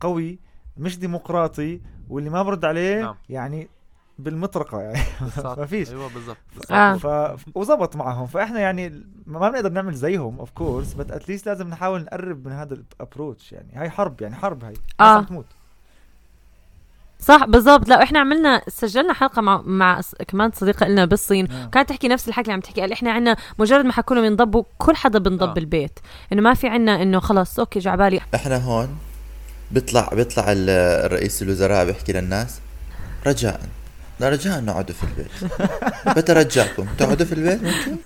قوي 0.01 0.39
مش 0.77 0.99
ديمقراطي 0.99 1.81
واللي 2.09 2.29
ما 2.29 2.43
برد 2.43 2.65
عليه 2.65 3.01
نعم. 3.01 3.15
يعني 3.29 3.67
بالمطرقة 4.19 4.81
يعني. 4.81 4.99
ما 5.57 5.65
فيش. 5.65 5.89
أيوه 5.89 6.09
بالضبط. 6.09 6.37
آه. 6.71 6.93
ف... 6.95 7.07
وزبط 7.55 7.95
معهم. 7.95 8.27
فإحنا 8.27 8.59
يعني 8.59 9.03
ما 9.27 9.49
بنقدر 9.49 9.69
نعمل 9.71 9.93
زيهم 9.93 10.39
of 10.39 10.51
course 10.51 10.93
بس 10.93 11.05
at 11.11 11.21
least 11.21 11.47
لازم 11.47 11.67
نحاول 11.67 12.01
نقرب 12.01 12.47
من 12.47 12.51
هذا 12.53 12.73
ال 12.73 12.82
approach 12.82 13.51
يعني. 13.51 13.67
هاي 13.75 13.89
حرب 13.89 14.21
يعني 14.21 14.35
حرب 14.35 14.63
هاي. 14.63 14.73
آه. 14.99 15.21
تموت. 15.21 15.45
صح 17.19 17.45
بالضبط. 17.45 17.89
لا 17.89 18.03
إحنا 18.03 18.19
عملنا 18.19 18.61
سجلنا 18.67 19.13
حلقة 19.13 19.41
مع 19.41 19.61
مع 19.65 20.01
كمان 20.27 20.51
صديقة 20.51 20.87
لنا 20.87 21.05
بالصين. 21.05 21.51
آه. 21.51 21.65
كانت 21.65 21.89
تحكي 21.89 22.07
نفس 22.07 22.27
الحكي 22.27 22.41
اللي 22.41 22.53
عم 22.53 22.59
تحكي. 22.59 22.81
قال 22.81 22.91
إحنا 22.91 23.11
عندنا 23.11 23.35
مجرد 23.59 23.85
ما 23.85 23.93
حكوا 23.93 24.15
لهم 24.15 24.25
ينضبوا 24.25 24.63
كل 24.77 24.95
حدا 24.95 25.19
بنضب 25.19 25.49
آه. 25.49 25.57
البيت 25.57 25.99
إنه 26.33 26.41
ما 26.41 26.53
في 26.53 26.67
عندنا 26.67 27.01
إنه 27.01 27.19
خلص 27.19 27.59
أوكي 27.59 27.79
جعبالي 27.79 28.21
إحنا 28.35 28.57
هون. 28.57 28.97
بيطلع 29.71 30.09
بيطلع 30.13 30.45
الرئيس 30.47 31.41
الوزراء 31.41 31.85
بيحكي 31.85 32.13
للناس 32.13 32.59
رجاء. 33.27 33.61
لا 34.19 34.29
رجاء 34.29 34.61
نقعدوا 34.61 34.95
في 34.95 35.03
البيت. 35.03 36.17
بترجاكم. 36.17 36.87
تقعدوا 36.97 37.25
في 37.25 37.33
البيت 37.33 37.63
ممكن؟ 37.63 37.97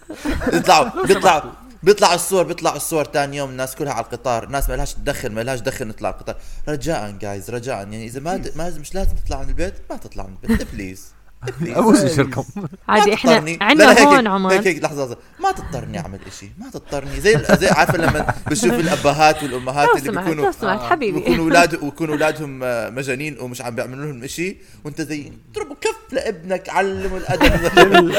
بيطلعوا 0.52 0.90
بيطلعوا 1.08 1.52
بيطلع 1.84 2.14
الصور 2.14 2.44
بيطلع 2.44 2.76
الصور 2.76 3.04
ثاني 3.04 3.38
يوم 3.38 3.50
الناس 3.50 3.76
كلها 3.76 3.94
على 3.94 4.06
القطار 4.06 4.44
الناس 4.44 4.70
ما 4.70 4.76
لهاش 4.76 4.94
تدخل 4.94 5.30
ما 5.30 5.42
لهاش 5.42 5.60
دخل 5.60 5.88
نطلع 5.88 6.10
القطار. 6.10 6.36
رجاء 6.70 7.12
guys 7.12 7.50
رجاء. 7.50 7.76
يعني 7.76 8.06
إذا 8.06 8.20
ما 8.20 8.42
ما 8.56 8.70
مش 8.70 8.96
لازم 8.96 9.16
تطلعوا 9.16 9.44
من 9.44 9.50
البيت 9.50 9.74
ما 9.90 9.98
تطلعوا 9.98 10.30
من 10.30 10.38
البيت. 10.44 10.68
please 10.74 11.06
ابوس 11.80 12.04
وشركم 12.04 12.44
عادي 12.90 13.14
إحنا 13.14 13.58
عندنا 13.62 14.04
هون 14.04 14.28
عمر. 14.28 14.52
هيك 14.52 14.68
هيك 14.68 14.84
لحظة 14.84 15.18
ما 15.40 15.52
تضطرني 15.52 16.00
أعمل 16.00 16.20
إشي. 16.28 16.52
ما 16.58 16.70
تضطرني. 16.70 17.20
زي 17.20 17.38
زي 17.60 17.68
عارفة 17.68 17.98
لما 17.98 18.34
بشوف 18.48 18.74
الأبهات 18.74 19.44
والأمهات 19.44 19.90
اللي 19.96 20.12
بيكونوا 20.12 20.52
حبيبي. 20.90 21.20
بيكونوا 21.20 21.44
أولاد 21.46 21.84
ويكونوا 21.84 22.14
أولادهم 22.14 22.64
آه، 22.64 22.90
مجانين 22.90 23.38
ومش 23.40 23.62
عم 23.62 23.76
بيعملوا 23.76 24.06
لهم 24.06 24.24
إشي 24.24 24.58
وأنت 24.86 25.02
زي 25.02 25.32
اضربوا 25.52 25.76
كف 25.82 26.14
لابنك 26.14 26.70
علمه 26.70 27.18
الأدب. 27.18 28.12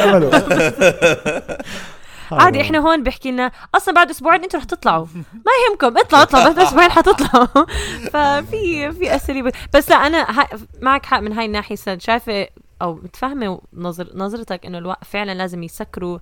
عادي 2.32 2.60
إحنا 2.60 2.78
هون 2.78 3.02
بحكي 3.02 3.30
لنا 3.30 3.52
أصلا 3.74 3.94
بعد 3.94 4.10
أسبوعين 4.10 4.42
أنتم 4.42 4.58
رح 4.58 4.64
تطلعوا. 4.64 5.06
ما 5.14 5.52
يهمكم. 5.68 5.98
اطلعوا 5.98 6.22
اطلعوا 6.22 6.52
بس 6.52 6.66
أسبوعين 6.66 6.90
حتطلعوا 6.90 7.66
ففي 8.12 8.92
في 8.92 9.16
أساليب. 9.16 9.52
بس 9.74 9.90
لا 9.90 9.96
أنا 9.96 10.46
معك 10.80 11.06
حق 11.06 11.20
من 11.20 11.32
هاي 11.32 11.46
الناحية 11.46 11.98
شايفة 11.98 12.48
أو 12.82 12.94
متفهمه 12.94 13.60
نظر 13.74 14.10
نظرتك 14.14 14.66
إنه 14.66 14.78
الوقت 14.78 15.04
فعلا 15.04 15.34
لازم 15.34 15.62
يسكروا. 15.62 16.18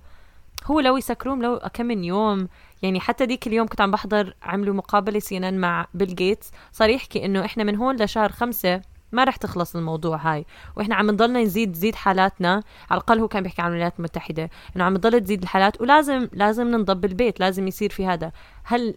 هو 0.65 0.79
لو 0.79 0.97
يسكروهم 0.97 1.41
لو 1.41 1.59
كم 1.73 1.85
من 1.85 2.03
يوم 2.03 2.47
يعني 2.81 2.99
حتى 2.99 3.25
ديك 3.25 3.47
اليوم 3.47 3.67
كنت 3.67 3.81
عم 3.81 3.91
بحضر 3.91 4.33
عملوا 4.43 4.75
مقابلة 4.75 5.19
see 5.19 5.39
مع 5.51 5.87
بيل 5.93 6.15
جيتس 6.15 6.51
صار 6.71 6.89
يحكي 6.89 7.25
إنه 7.25 7.45
إحنا 7.45 7.63
من 7.63 7.75
هون 7.75 7.95
لشهر 7.95 8.31
خمسة 8.31 8.81
ما 9.11 9.23
رح 9.23 9.35
تخلص 9.35 9.75
الموضوع 9.75 10.17
هاي. 10.17 10.45
وإحنا 10.75 10.95
عم 10.95 11.11
نضلنا 11.11 11.41
نزيد 11.41 11.69
نزيد 11.69 11.95
حالاتنا 11.95 12.63
على 12.89 12.97
الأقل 13.01 13.19
هو 13.19 13.27
كان 13.27 13.43
بيحكي 13.43 13.61
عن 13.61 13.67
الولايات 13.67 13.93
المتحدة 13.99 14.49
إنه 14.75 14.83
عم 14.83 14.97
تضل 14.97 15.21
تزيد 15.21 15.41
الحالات. 15.41 15.81
ولازم 15.81 16.27
لازم 16.33 16.67
ننضب 16.67 17.05
البيت 17.05 17.39
لازم 17.39 17.67
يصير 17.67 17.89
في 17.89 18.05
هذا. 18.05 18.31
هل 18.63 18.95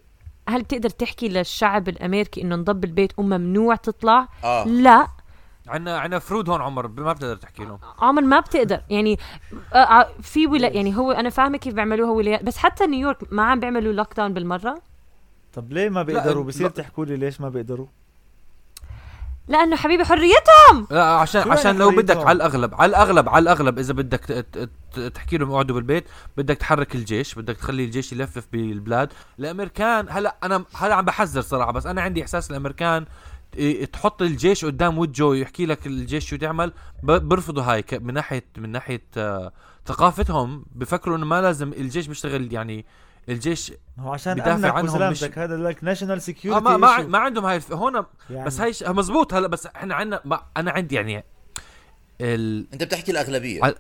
هل 0.49 0.63
بتقدر 0.63 0.91
تحكي 0.91 1.29
للشعب 1.29 1.89
الأمريكي 1.89 2.43
إنه 2.43 2.57
نضب 2.57 2.85
البيت 2.85 3.13
وممنوع 3.19 3.75
تطلع؟ 3.75 4.29
آه. 4.45 4.65
لا. 4.65 5.09
عندنا 5.73 5.99
عندنا 5.99 6.19
freedom 6.19 6.49
هون 6.49 6.61
عمر 6.61 6.89
ما 6.89 7.13
بتقدر 7.13 7.37
تحكي 7.37 7.65
لهم. 7.65 7.79
عمر 7.99 8.23
ما 8.23 8.41
بتقدر. 8.41 8.81
يعني 8.91 9.19
آه، 9.73 9.77
آه، 9.77 10.09
في 10.23 10.47
ولا 10.47 10.69
يعني 10.69 10.97
هو 10.97 11.13
أنا 11.13 11.31
فاهمة 11.31 11.59
كيف 11.59 11.75
بيعملوها 11.75 12.11
ولايات 12.11 12.43
بس 12.45 12.57
حتى 12.57 12.87
نيويورك 12.87 13.33
ما 13.33 13.43
عم 13.43 13.61
بيعملوا 13.61 13.93
lockdown 13.93 14.35
بالمرة. 14.35 14.83
طب 15.53 15.73
ليه 15.73 15.89
ما 15.89 16.03
بيقدروا. 16.03 16.45
بصير 16.45 16.69
تحكوا 16.69 17.05
لي 17.05 17.17
ليش 17.17 17.41
ما 17.41 17.49
بيقدروا؟ 17.49 17.87
لأنه 19.49 19.77
حبيبي 19.77 20.05
حريتهم. 20.05 20.87
لا 20.91 21.05
عشان 21.05 21.43
شو 21.43 21.49
يعني 21.49 21.61
عشان 21.61 21.79
لو؟ 21.79 21.91
بدك 21.91 22.17
على 22.17 22.33
الأغلب 22.33 22.75
على 22.75 22.91
الأغلب 22.91 23.29
على 23.29 23.43
الأغلب 23.43 23.79
إذا 23.79 23.93
بدك 23.93 24.47
تحكي 25.15 25.37
لهم 25.39 25.51
اقعدوا 25.51 25.75
بالبيت 25.77 26.05
بدك 26.37 26.57
تحرك 26.57 26.95
الجيش 26.95 27.35
بدك 27.35 27.57
تخلي 27.57 27.85
الجيش 27.85 28.13
يلفف 28.13 28.47
بالبلاد. 28.53 29.13
الأمريكان 29.39 30.07
هلأ 30.11 30.37
أنا 30.43 30.65
هلأ 30.75 30.95
عم 30.95 31.05
بحذر 31.05 31.41
صراحة 31.41 31.73
بس 31.73 31.87
أنا 31.87 32.03
عندي 32.03 32.23
إحساس 32.23 32.51
الأمريكان 32.51 33.07
تحط 33.93 34.23
الجيش 34.23 34.65
قدام 34.65 34.99
وجهه 34.99 35.25
ويحكي 35.27 35.67
لك 35.67 35.87
الجيش 35.87 36.29
شو 36.31 36.37
تعمل 36.37 36.73
برفضوا 37.03 37.63
هاي 37.63 37.83
ك- 37.83 37.95
من 37.95 38.15
ناحيه 38.15 38.45
من 38.59 38.69
ناحية 38.71 39.05
آه، 39.17 39.53
ثقافتهم. 39.87 40.65
بفكروا 40.75 41.17
إنه 41.17 41.27
ما 41.27 41.41
لازم 41.43 41.73
الجيش 41.73 42.07
بيشتغل 42.07 42.53
يعني 42.53 42.85
الجيش 43.29 43.73
هو 43.99 44.13
عشان 44.13 44.35
بدافع 44.35 44.73
عنهم 44.73 45.11
مش- 45.11 45.25
هذا 45.25 45.57
لك 45.57 45.85
national 45.85 46.15
آه 46.17 46.19
security 46.19 46.65
ما 46.65 46.77
ما, 46.77 47.03
ما 47.03 47.19
عندهم 47.19 47.45
هاي 47.45 47.57
الف... 47.57 47.73
هون 47.73 48.05
يعني 48.31 48.47
بس 48.47 48.61
هاي 48.61 48.73
ش... 48.73 48.83
مزبوط 48.83 49.35
هلا 49.35 49.49
بس 49.49 49.67
إحنا 49.67 49.95
عندنا 49.95 50.21
ما... 50.25 50.43
أنا 50.57 50.71
عندي 50.71 50.95
يعني 50.95 51.25
ال... 52.21 52.67
أنت 52.73 52.83
بتحكي 52.83 53.13
الأغلبية. 53.13 53.61
على- 53.63 53.75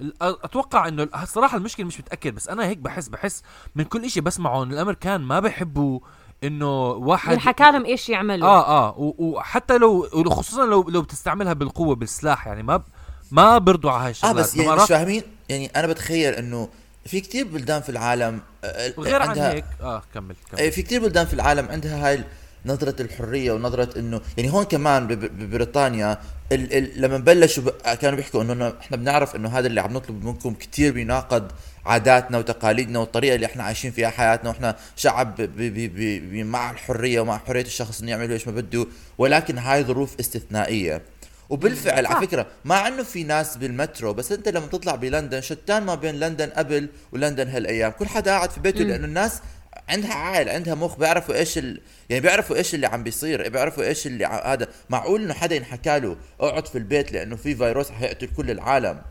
ال- 0.00 0.14
أتوقع 0.22 0.88
إنه 0.88 1.08
الصراحه 1.22 1.56
المشكلة 1.56 1.86
مش 1.86 2.00
متأكد 2.00 2.34
بس 2.34 2.48
أنا 2.48 2.66
هيك 2.66 2.78
بحس 2.78 3.08
بحس 3.08 3.42
من 3.74 3.84
كل 3.84 4.04
إشي 4.04 4.20
بسمعه 4.20 4.62
إن 4.62 4.72
الأمريكان 4.72 5.20
ما 5.20 5.40
بيحبوا 5.40 6.00
إنه 6.44 6.90
واحد 6.90 7.32
ينحكى 7.32 7.62
لهم 7.64 7.84
إيش 7.84 8.08
يعملوا؟ 8.08 8.48
آه 8.48 8.88
آه 8.88 8.94
وحتى 9.18 9.78
لو 9.78 10.08
وخصوصا 10.14 10.66
لو 10.66 10.88
لو 10.88 11.02
بتستعملها 11.02 11.52
بالقوة 11.52 11.94
بالسلاح 11.94 12.46
يعني 12.46 12.62
ما 12.62 12.76
ب... 12.76 12.82
ما 13.30 13.58
برضوا 13.58 13.90
على 13.90 14.14
هاي 14.24 14.30
آه 14.30 14.32
بس 14.32 14.56
يعني 14.56 14.76
مش 14.82 14.88
فاهمين؟ 14.88 15.22
يعني 15.48 15.66
أنا 15.76 15.86
بتخيل 15.86 16.34
إنه 16.34 16.68
في 17.06 17.20
كتير 17.20 17.46
بلدان 17.46 17.82
في 17.82 17.88
العالم 17.88 18.40
آه، 18.64 18.92
وغير 18.96 19.22
عن 19.22 19.28
عندها 19.28 19.52
هيك 19.52 19.64
آه 19.80 20.02
كمل 20.14 20.36
كمل. 20.50 20.60
إيه، 20.60 20.70
في 20.70 20.82
كتير 20.82 21.00
بلدان 21.02 21.26
في 21.26 21.34
العالم 21.34 21.68
عندها 21.68 22.08
هاي 22.08 22.24
نظرة 22.66 23.02
الحرية 23.02 23.52
ونظرة 23.52 23.98
إنه 23.98 24.20
يعني 24.36 24.52
هون 24.52 24.64
كمان 24.64 25.06
ببريطانيا 25.06 26.18
ال 26.52 26.72
ال 26.78 27.02
لما 27.02 27.18
بلشوا 27.18 27.62
ب- 27.64 27.94
كانوا 27.94 28.16
بيحكوا 28.16 28.42
إنه 28.42 28.52
إنه 28.52 28.72
إحنا 28.80 28.96
بنعرف 28.96 29.36
إنه 29.36 29.48
هذا 29.48 29.66
اللي 29.66 29.80
عم 29.80 29.92
نطلب 29.92 30.24
منكم 30.24 30.54
كتير 30.54 30.92
بيناقض 30.92 31.50
عاداتنا 31.86 32.38
وتقاليدنا 32.38 32.98
والطريقة 32.98 33.34
اللي 33.34 33.46
إحنا 33.46 33.62
عايشين 33.62 33.90
فيها 33.90 34.10
حياتنا 34.10 34.50
وإحنا 34.50 34.76
شعب 34.96 35.36
ب 35.36 35.42
ب 35.56 35.74
ب 35.74 36.30
ب 36.32 36.34
مع 36.34 36.70
الحرية 36.70 37.20
ومع 37.20 37.38
حرية 37.38 37.62
الشخص 37.62 38.00
إنه 38.00 38.10
يعمل 38.10 38.32
إيش 38.32 38.46
ما 38.48 38.52
بده. 38.52 38.86
ولكن 39.18 39.58
هاي 39.58 39.84
ظروف 39.84 40.20
استثنائية. 40.20 41.02
وبالفعل 41.50 42.06
على 42.06 42.26
فكرة 42.26 42.46
مع 42.64 42.88
إنه 42.88 43.02
في 43.02 43.24
ناس 43.24 43.56
بالمترو 43.56 44.12
بس 44.12 44.32
أنت 44.32 44.48
لما 44.48 44.66
تطلع 44.66 44.94
بلندن 44.94 45.40
شتان 45.40 45.82
ما 45.82 45.94
بين 45.94 46.14
لندن 46.14 46.50
قبل 46.50 46.88
ولندن 47.12 47.48
هالأيام. 47.48 47.90
كل 47.90 48.06
حدا 48.06 48.30
قاعد 48.30 48.50
في 48.50 48.60
بيته. 48.60 48.84
لأنه 48.84 49.04
الناس 49.04 49.40
عندها 49.88 50.14
عقل 50.14 50.48
عندها 50.48 50.74
مخ 50.74 50.98
بيعرفوا 50.98 51.34
إيش 51.34 51.58
ال... 51.58 51.80
يعني 52.10 52.22
بيعرفوا 52.22 52.56
إيش 52.56 52.74
اللي 52.74 52.86
عم 52.86 53.02
بيصير 53.02 53.48
بيعرفوا 53.48 53.84
إيش 53.84 54.06
اللي 54.06 54.24
ع... 54.24 54.52
هذا. 54.52 54.68
معقول 54.90 55.22
إنه 55.22 55.34
حدا 55.34 55.56
ينحكى 55.56 55.98
له 55.98 56.16
أقعد 56.40 56.66
في 56.66 56.78
البيت 56.78 57.12
لأنه 57.12 57.36
في 57.36 57.54
فيروس 57.54 57.90
حيقتل 57.90 58.28
كل 58.36 58.50
العالم. 58.50 59.02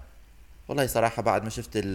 والله 0.69 0.87
صراحة 0.87 1.21
بعد 1.21 1.43
ما 1.43 1.49
شفت 1.49 1.69
ال 1.75 1.91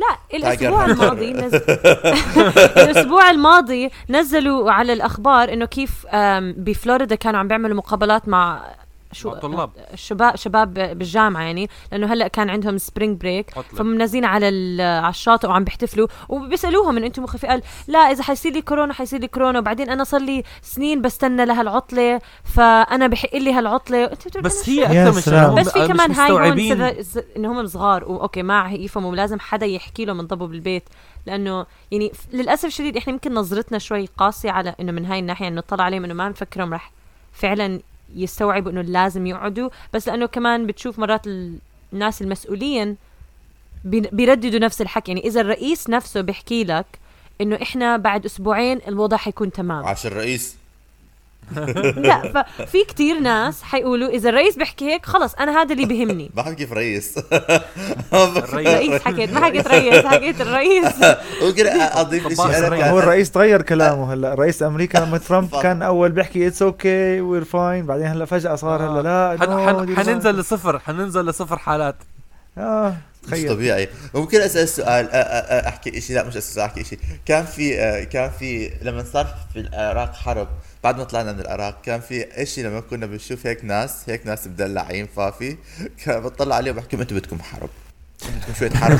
لا 0.00 0.16
الأسبوع. 0.34 0.84
الماضي 0.84 1.32
نزل 1.32 1.62
الأسبوع 2.84 3.30
الماضي 3.30 3.90
نزلوا 4.10 4.72
على 4.72 4.92
الأخبار 4.92 5.52
إنه 5.52 5.64
كيف 5.66 6.06
بفلوريدا 6.56 7.14
كانوا 7.14 7.40
عم 7.40 7.48
بيعملوا 7.48 7.76
مقابلات 7.76 8.28
مع 8.28 8.62
شو 9.14 9.28
مع 9.28 9.34
الطلاب. 9.34 9.70
شباب 9.94 10.36
شباب 10.36 10.74
بالجامعة 10.74 11.42
يعني 11.42 11.68
لأنه 11.92 12.12
هلأ 12.12 12.28
كان 12.28 12.50
عندهم 12.50 12.78
spring 12.78 13.20
break. 13.20 13.50
فمنزلين 13.76 14.24
على 14.24 14.48
ال- 14.48 14.80
على 15.04 15.10
الشاطئ 15.10 15.48
وعم 15.48 15.64
بيحتفلوا 15.64 16.06
وبيسألوهم 16.28 16.96
انه 16.96 17.06
أنتم 17.06 17.22
مخفي 17.22 17.46
قال 17.46 17.62
لا 17.88 17.98
إذا 17.98 18.22
حيصير 18.22 18.52
لي 18.52 18.62
كورونا 18.62 18.92
حيصير 18.92 19.20
لي 19.20 19.28
كورونا 19.28 19.58
وبعدين 19.58 19.90
أنا 19.90 20.04
صار 20.04 20.20
لي 20.20 20.42
سنين 20.62 21.02
بستنى 21.02 21.44
لهالعطلة 21.46 22.20
فأنا 22.44 23.06
بحق 23.06 23.36
لي 23.36 23.52
هالعطلة 23.52 24.10
بس 24.42 24.68
هي 24.68 24.84
أكثر 24.84 25.12
من. 25.16 25.20
شغله 25.20 25.54
بس 25.54 25.68
في 25.68 25.86
كمان 25.86 26.12
هاي 26.12 26.30
هون 26.30 27.02
س- 27.02 27.20
إن 27.36 27.44
هم 27.44 27.66
صغار 27.66 28.04
وأوكي 28.04 28.42
ما 28.42 28.70
يفهموا 28.72 29.16
لازم 29.16 29.40
حدا 29.40 29.66
يحكي 29.66 30.04
لهم 30.04 30.20
انضبوا 30.20 30.46
بالبيت 30.46 30.84
لأنه 31.26 31.66
يعني 31.90 32.12
للأسف 32.32 32.64
الشديد 32.64 32.96
إحنا 32.96 33.12
يمكن 33.12 33.34
نظرتنا 33.34 33.78
شوي 33.78 34.08
قاسية 34.18 34.50
على 34.50 34.74
إنه 34.80 34.92
من 34.92 35.06
هاي 35.06 35.18
الناحية 35.18 35.48
إنه 35.48 35.56
نطلع 35.56 35.84
عليهم 35.84 36.04
إنه 36.04 36.14
ما 36.14 36.28
نفكرهم 36.28 36.74
رح 36.74 36.92
فعلا 37.32 37.80
يستوعبوا 38.16 38.70
إنه 38.70 38.80
لازم 38.80 39.26
يقعدوا 39.26 39.68
بس 39.92 40.08
لأنه 40.08 40.26
كمان 40.26 40.66
بتشوف 40.66 40.98
مرات 40.98 41.26
ال- 41.26 41.58
الناس 41.92 42.22
المسؤولين 42.22 42.96
بي- 43.84 44.08
بيرددوا 44.12 44.58
نفس 44.60 44.80
الحكي. 44.80 45.10
يعني 45.12 45.26
إذا 45.26 45.40
الرئيس 45.40 45.90
نفسه 45.90 46.20
بيحكي 46.20 46.64
لك 46.64 46.86
إنه 47.40 47.58
إحنا 47.62 47.96
بعد 47.96 48.24
أسبوعين 48.24 48.80
الوضع 48.88 49.16
حيكون 49.16 49.52
تمام. 49.52 49.84
عاش 49.84 50.06
الرئيس 50.06 50.56
لا 51.96 52.44
ففي 52.58 52.84
كتير 52.88 53.18
ناس 53.20 53.62
حيقولوا 53.62 54.08
إذا 54.08 54.28
الرئيس 54.28 54.56
بيحكي 54.56 54.84
هيك 54.92 55.06
خلص 55.06 55.34
أنا 55.34 55.62
هذا 55.62 55.72
اللي 55.72 55.86
بيهمني. 55.86 56.30
بحكي 56.34 56.54
كيف 56.54 56.72
رئيس. 56.72 57.18
رئيس 58.52 59.02
حكيت 59.02 59.32
ما 59.32 59.44
حكيت 59.44 59.68
رئيس 59.68 60.06
حكيت 60.06 60.40
الرئيس. 60.40 60.92
ممكن 61.42 61.66
أضيف 61.66 62.28
شيء 62.28 62.44
أنا 62.44 62.58
الرئيس. 62.58 62.82
كان 62.84 62.90
هو 62.90 62.98
الرئيس 62.98 63.30
تغير 63.30 63.62
كلامه 63.62 64.12
هلا. 64.12 64.34
رئيس 64.34 64.62
أمريكا 64.62 64.98
لما 64.98 65.18
ترامب 65.28 65.56
كان 65.62 65.82
أول 65.82 66.12
بيحكي 66.12 66.46
it's 66.46 66.62
okay 66.62 67.20
we're 67.20 67.44
fine 67.44 67.86
بعدين 67.86 68.06
هلا 68.06 68.24
فجأة 68.24 68.54
صار 68.54 68.82
هلا 68.82 69.02
لا. 69.02 69.84
دي 69.84 69.96
حننزل 69.96 70.30
لصفر 70.38 70.78
حننزل 70.78 71.26
لصفر 71.26 71.58
حالات. 71.58 71.96
آه 72.58 72.94
مش 73.32 73.42
طبيعي. 73.42 73.88
ممكن 74.14 74.40
أسأل 74.40 74.68
سؤال 74.68 75.08
أحكي 75.66 76.00
شيء 76.00 76.16
لا 76.16 76.22
مش 76.24 76.36
أسأل 76.36 76.54
سؤال، 76.54 76.66
أحكي 76.66 76.84
شيء 76.84 76.98
كان 77.26 77.44
في 77.44 77.80
آه، 77.80 78.04
كان 78.04 78.30
في 78.30 78.70
لما 78.82 79.04
صار 79.12 79.26
في 79.52 79.60
العراق 79.60 80.14
حرب 80.14 80.48
بعد 80.84 80.98
ما 80.98 81.04
طلعنا 81.04 81.32
من 81.32 81.40
العراق 81.40 81.80
كان 81.82 82.00
في 82.00 82.36
إيش 82.38 82.58
لما 82.58 82.80
كنا 82.80 83.06
بنشوف 83.06 83.46
هيك 83.46 83.64
ناس 83.64 84.10
هيك 84.10 84.26
ناس 84.26 84.46
مدلعين 84.46 85.06
فافي 85.06 85.56
كان 86.04 86.20
بطلع 86.22 86.56
عليهم 86.56 86.74
بحكي 86.76 86.96
أنتم 86.96 87.16
بدكم 87.16 87.38
حرب 87.42 87.70
بدكم 88.22 88.54
شوية 88.58 88.70
حرب؟ 88.70 88.98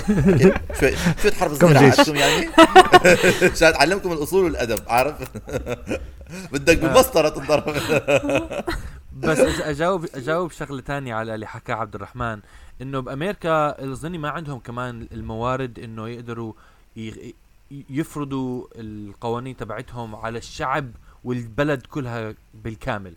شوية 0.81 0.95
شوية 1.23 1.33
حرب 1.33 1.55
صغيرة. 1.55 1.79
عندكم 1.79 2.17
يعني 2.17 2.49
عشان 3.53 3.75
اعلمكم 3.75 4.13
الأصول 4.13 4.45
والأدب 4.45 4.79
عارف 4.87 5.15
بدك 6.53 6.79
بالمسطرة 6.79 7.29
تنضرب 7.29 7.77
بس 9.17 9.39
اجاوب 9.39 10.07
أجاوب 10.15 10.51
شغلة 10.51 10.81
تانية 10.81 11.15
على 11.15 11.35
اللي 11.35 11.47
حكاه 11.47 11.75
عبد 11.75 11.95
الرحمن 11.95 12.41
إنه 12.83 13.01
بأمريكا 13.01 13.85
اظني 13.93 14.19
ما 14.19 14.31
عندهم 14.31 14.59
كمان 14.59 15.09
الموارد 15.13 15.79
إنه 15.79 16.09
يقدروا 16.09 16.53
يفرضوا 17.91 18.67
القوانين 18.77 19.57
تبعتهم 19.57 20.17
على 20.17 20.39
الشعب 20.39 20.91
والبلد 21.25 21.87
كلها 21.87 22.35
بالكامل. 22.55 23.15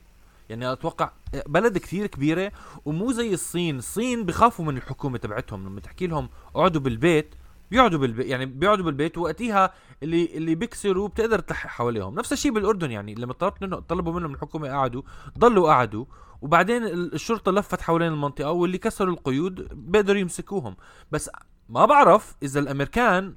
يعني 0.50 0.72
أتوقع 0.72 1.12
بلد 1.48 1.78
كثير 1.78 2.08
كبيرة 2.08 2.52
ومو 2.86 3.12
زي 3.12 3.34
الصين. 3.34 3.78
الصين 3.78 4.24
بخافوا 4.26 4.66
من 4.66 4.78
الحكومة 4.78 5.18
تبعتهم. 5.18 5.66
لما 5.66 5.80
تحكي 5.80 6.08
لهم 6.08 6.30
اقعدوا 6.56 6.82
بالبيت 6.82 7.36
بيقعدوا 7.72 8.00
بالبيت 8.00 8.28
يعني 8.28 8.46
بيقعدوا 8.46 8.86
بالبيت 8.86 9.18
وقتها 9.18 9.74
اللي 10.04 10.38
اللي 10.38 10.56
بيكسروا 10.56 11.08
بتقدر 11.08 11.40
تلحق 11.40 11.70
حواليهم. 11.70 12.16
نفس 12.16 12.34
الشيء 12.34 12.52
بالأردن 12.52 12.92
يعني. 12.92 13.16
لما 13.16 13.34
طلبت 13.34 13.62
منه 13.64 13.80
طلبوا 13.80 14.14
منهم 14.14 14.34
الحكومة 14.34 14.70
قعدوا 14.70 15.02
ضلوا 15.40 15.70
قعدوا 15.70 16.06
وبعدين 16.42 16.84
ال- 16.84 17.14
الشرطة 17.14 17.52
لفت 17.52 17.82
حوالين 17.82 18.08
المنطقة 18.08 18.52
واللي 18.52 18.78
كسروا 18.78 19.14
القيود 19.14 19.68
بيقدروا 19.92 20.20
يمسكوهم. 20.20 20.76
بس 21.12 21.30
ما 21.70 21.86
بعرف 21.86 22.36
إذا 22.44 22.60
الأمريكان 22.60 23.34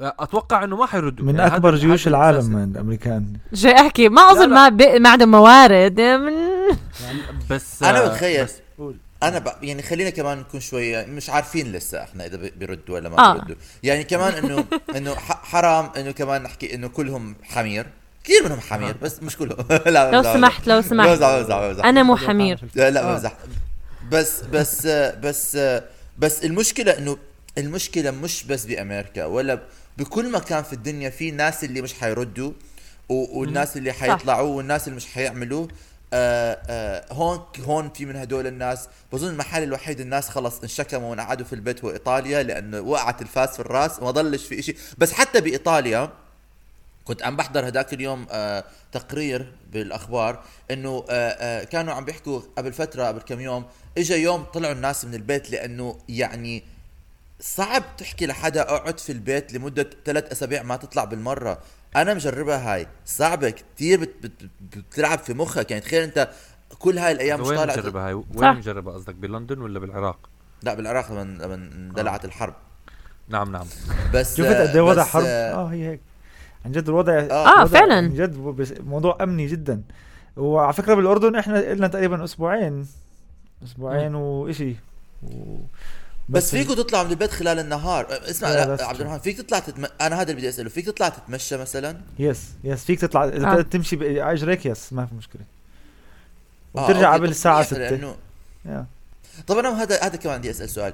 أتوقع 0.00 0.64
إنه 0.64 0.76
ما 0.76 0.86
حيردوا. 0.86 1.24
من 1.26 1.36
يعني 1.36 1.54
أكبر 1.54 1.74
جيوش 1.74 2.06
العالم 2.08 2.56
الأمريكان. 2.74 3.32
جاي 3.52 3.72
أحكي 3.74 4.08
ما 4.08 4.22
أظن. 4.32 4.48
ما 4.50 4.68
بي... 4.68 4.98
ما 4.98 5.08
عندهم 5.08 5.30
موارد. 5.30 6.00
من 6.00 6.32
بس 7.50 7.82
أنا 7.82 8.04
آه، 8.04 8.08
بتخيل 8.08 8.44
بس 8.44 8.54
أنا 9.22 9.38
ب... 9.38 9.48
يعني 9.62 9.82
خلينا 9.82 10.10
كمان 10.10 10.38
نكون 10.38 10.60
شوية 10.60 11.06
مش 11.06 11.30
عارفين 11.30 11.72
لسه 11.72 12.02
إحنا 12.02 12.26
إذا 12.26 12.36
بي- 12.36 12.52
بيردوا 12.56 12.94
ولا 12.94 13.08
ما 13.08 13.18
آه. 13.18 13.32
بيردوا. 13.32 13.54
يعني 13.82 14.04
كمان 14.04 14.32
انه 14.44 14.64
إنه 14.96 15.14
ح- 15.14 15.44
حرام 15.44 15.90
إنه 15.96 16.10
كمان 16.10 16.42
نحكي 16.42 16.74
إنه 16.74 16.88
كلهم 16.88 17.36
حمير. 17.42 17.86
كثير 18.24 18.44
منهم 18.44 18.60
حمير 18.60 18.94
بس 19.02 19.22
مش 19.22 19.36
كلهم. 19.36 19.58
لا 19.86 20.10
لو. 20.10 20.22
سمحت 20.22 20.66
لو 20.66 20.80
سمحت. 20.80 21.08
بمزح 21.08 21.36
بمزح 21.38 21.58
بمزح 21.58 21.84
أنا 21.84 22.02
مو 22.02 22.16
حمير. 22.16 22.60
لا 22.74 22.90
لا 22.90 23.12
بمزح 23.12 23.32
بس 24.12 24.40
بس 24.52 24.86
بس 25.22 25.58
بس 26.18 26.44
المشكلة 26.44 26.98
انه 26.98 27.16
المشكلة 27.58 28.10
مش 28.10 28.44
بس 28.44 28.64
بأمريكا 28.66 29.24
ولا 29.24 29.60
بكل 29.98 30.32
مكان 30.32 30.62
في 30.62 30.72
الدنيا 30.72 31.10
في 31.10 31.30
ناس 31.30 31.64
اللي 31.64 31.82
مش 31.82 31.94
حيردوا 31.94 32.52
و- 33.08 33.38
والناس 33.40 33.76
اللي 33.76 33.92
حيطلعوا 33.92 34.56
والناس 34.56 34.86
اللي 34.86 34.96
مش 34.96 35.06
حيعملوا. 35.06 35.66
آه 36.12 36.58
آه 36.68 37.04
هون 37.12 37.44
هون 37.60 37.90
في 37.90 38.06
من 38.06 38.16
هدول 38.16 38.46
الناس. 38.46 38.88
بظن 39.12 39.28
المحل 39.28 39.62
الوحيد 39.62 40.00
الناس 40.00 40.28
خلص 40.28 40.60
انشكموا 40.62 41.10
وانقعدوا 41.10 41.46
في 41.46 41.52
البيت 41.52 41.84
هو 41.84 41.90
إيطاليا 41.90 42.42
لأنه 42.42 42.80
وقعت 42.80 43.22
الفاس 43.22 43.48
في 43.50 43.60
الرأس 43.60 43.98
وما 43.98 44.10
ضلش 44.10 44.46
في 44.46 44.58
إشي. 44.58 44.74
بس 44.98 45.12
حتى 45.12 45.40
بإيطاليا 45.40 46.10
كنت 47.04 47.22
عم 47.22 47.36
بحضر 47.36 47.68
هداك 47.68 47.92
اليوم 47.94 48.26
آه 48.30 48.64
تقرير 48.92 49.52
بالأخبار 49.72 50.42
إنه 50.70 51.04
آه 51.10 51.28
آه 51.30 51.64
كانوا 51.64 51.94
عم 51.94 52.04
بيحكوا 52.04 52.40
قبل 52.58 52.72
فترة 52.72 53.04
قبل 53.04 53.20
كم 53.20 53.40
يوم 53.40 53.64
اجى 53.98 54.14
يوم 54.14 54.42
طلعوا 54.44 54.72
الناس 54.72 55.04
من 55.04 55.14
البيت 55.14 55.50
لأنه 55.50 55.98
يعني 56.08 56.62
صعب 57.40 57.82
تحكي 57.98 58.26
لحدا 58.26 58.62
اقعد 58.62 59.00
في 59.00 59.12
البيت 59.12 59.52
لمدة 59.52 59.90
ثلاث 60.04 60.32
أسابيع 60.32 60.62
ما 60.62 60.76
تطلع 60.76 61.04
بالمرة. 61.04 61.58
أنا 61.96 62.14
مجربها 62.14 62.74
هاي. 62.74 62.86
صعبة 63.04 63.50
كثير 63.50 64.00
بت 64.00 64.12
بت 64.22 64.50
بتلعب 64.76 65.18
في 65.18 65.34
مخك. 65.34 65.70
يعني 65.70 65.82
تخيل 65.82 66.02
أنت 66.02 66.30
كل 66.78 66.98
هاي 66.98 67.12
الأيام 67.12 67.40
مش 67.40 67.46
وين 67.46 67.58
طالع 67.58 67.72
مجربها 67.72 68.08
هاي؟ 68.08 68.22
صح. 68.34 68.42
وين 68.42 68.56
مجربها؟ 68.56 68.94
قصدك 68.94 69.14
بلندن 69.14 69.58
ولا 69.58 69.78
بالعراق؟ 69.78 70.18
لا 70.62 70.74
بالعراق 70.74 71.12
لما 71.12 71.22
لما 71.22 71.54
اندلعت 71.54 72.24
الحرب. 72.24 72.54
نعم 73.28 73.52
نعم. 73.52 73.66
بس 74.14 74.36
شفت 74.36 74.46
قد 74.46 74.76
إيه 74.76 74.80
وضع 74.80 75.02
بس، 75.02 75.08
حرب؟ 75.08 75.24
آه، 75.26 75.52
آه 75.54 75.66
هي 75.66 75.88
هيك. 75.88 76.00
عن 76.64 76.72
جد 76.72 76.88
الوضع 76.88 77.12
آه، 77.12 77.62
وضع 77.62 77.64
فعلاً. 77.64 77.94
عن 77.94 78.14
جد 78.14 78.36
موضوع 78.80 79.18
أمني 79.22 79.46
جدا. 79.46 79.82
وعلى 80.36 80.72
فكرة 80.72 80.94
بالأردن 80.94 81.36
إحنا 81.36 81.74
لنا 81.74 81.88
تقريبا 81.88 82.24
أسبوعين. 82.24 82.86
أسبوعين 83.64 84.14
وإشي. 84.14 84.76
و... 85.22 85.56
بس 86.28 86.50
فيكم 86.50 86.74
تطلعوا 86.74 87.04
من 87.04 87.10
البيت 87.10 87.30
خلال 87.30 87.58
النهار. 87.58 88.06
اسمع 88.30 88.48
لا، 88.48 88.76
لا 88.76 88.84
عبد. 88.84 89.00
الرحمن 89.00 89.18
فيك 89.18 89.38
تطلع 89.38 89.58
تتم... 89.58 89.84
أنا 90.00 90.16
هذا 90.16 90.22
اللي 90.22 90.34
بدي 90.34 90.48
أسأله. 90.48 90.68
فيك 90.68 90.86
تطلع 90.86 91.08
تتمشى 91.08 91.56
مثلا؟ 91.56 91.96
yes 92.18 92.40
yes 92.64 92.84
فيك 92.84 93.00
تطلع. 93.00 93.24
إذا 93.24 93.58
آه. 93.58 93.60
تمشي 93.62 93.96
باجريك 93.96 94.66
yes 94.66 94.92
ما 94.92 95.06
في 95.06 95.14
مشكلة. 95.14 95.42
آه، 96.76 96.82
وبترجع 96.84 97.06
أوكي، 97.08 97.18
قبل 97.18 97.28
الساعة 97.28 97.54
منيح 97.56 97.66
6 97.66 97.76
لأنه 97.78 98.16
يا. 98.64 98.86
طب 99.46 99.58
أنا 99.58 99.82
هذا 99.82 100.02
هذا 100.02 100.16
كمان 100.16 100.38
بدي 100.38 100.50
أسأل 100.50 100.70
سؤال. 100.70 100.92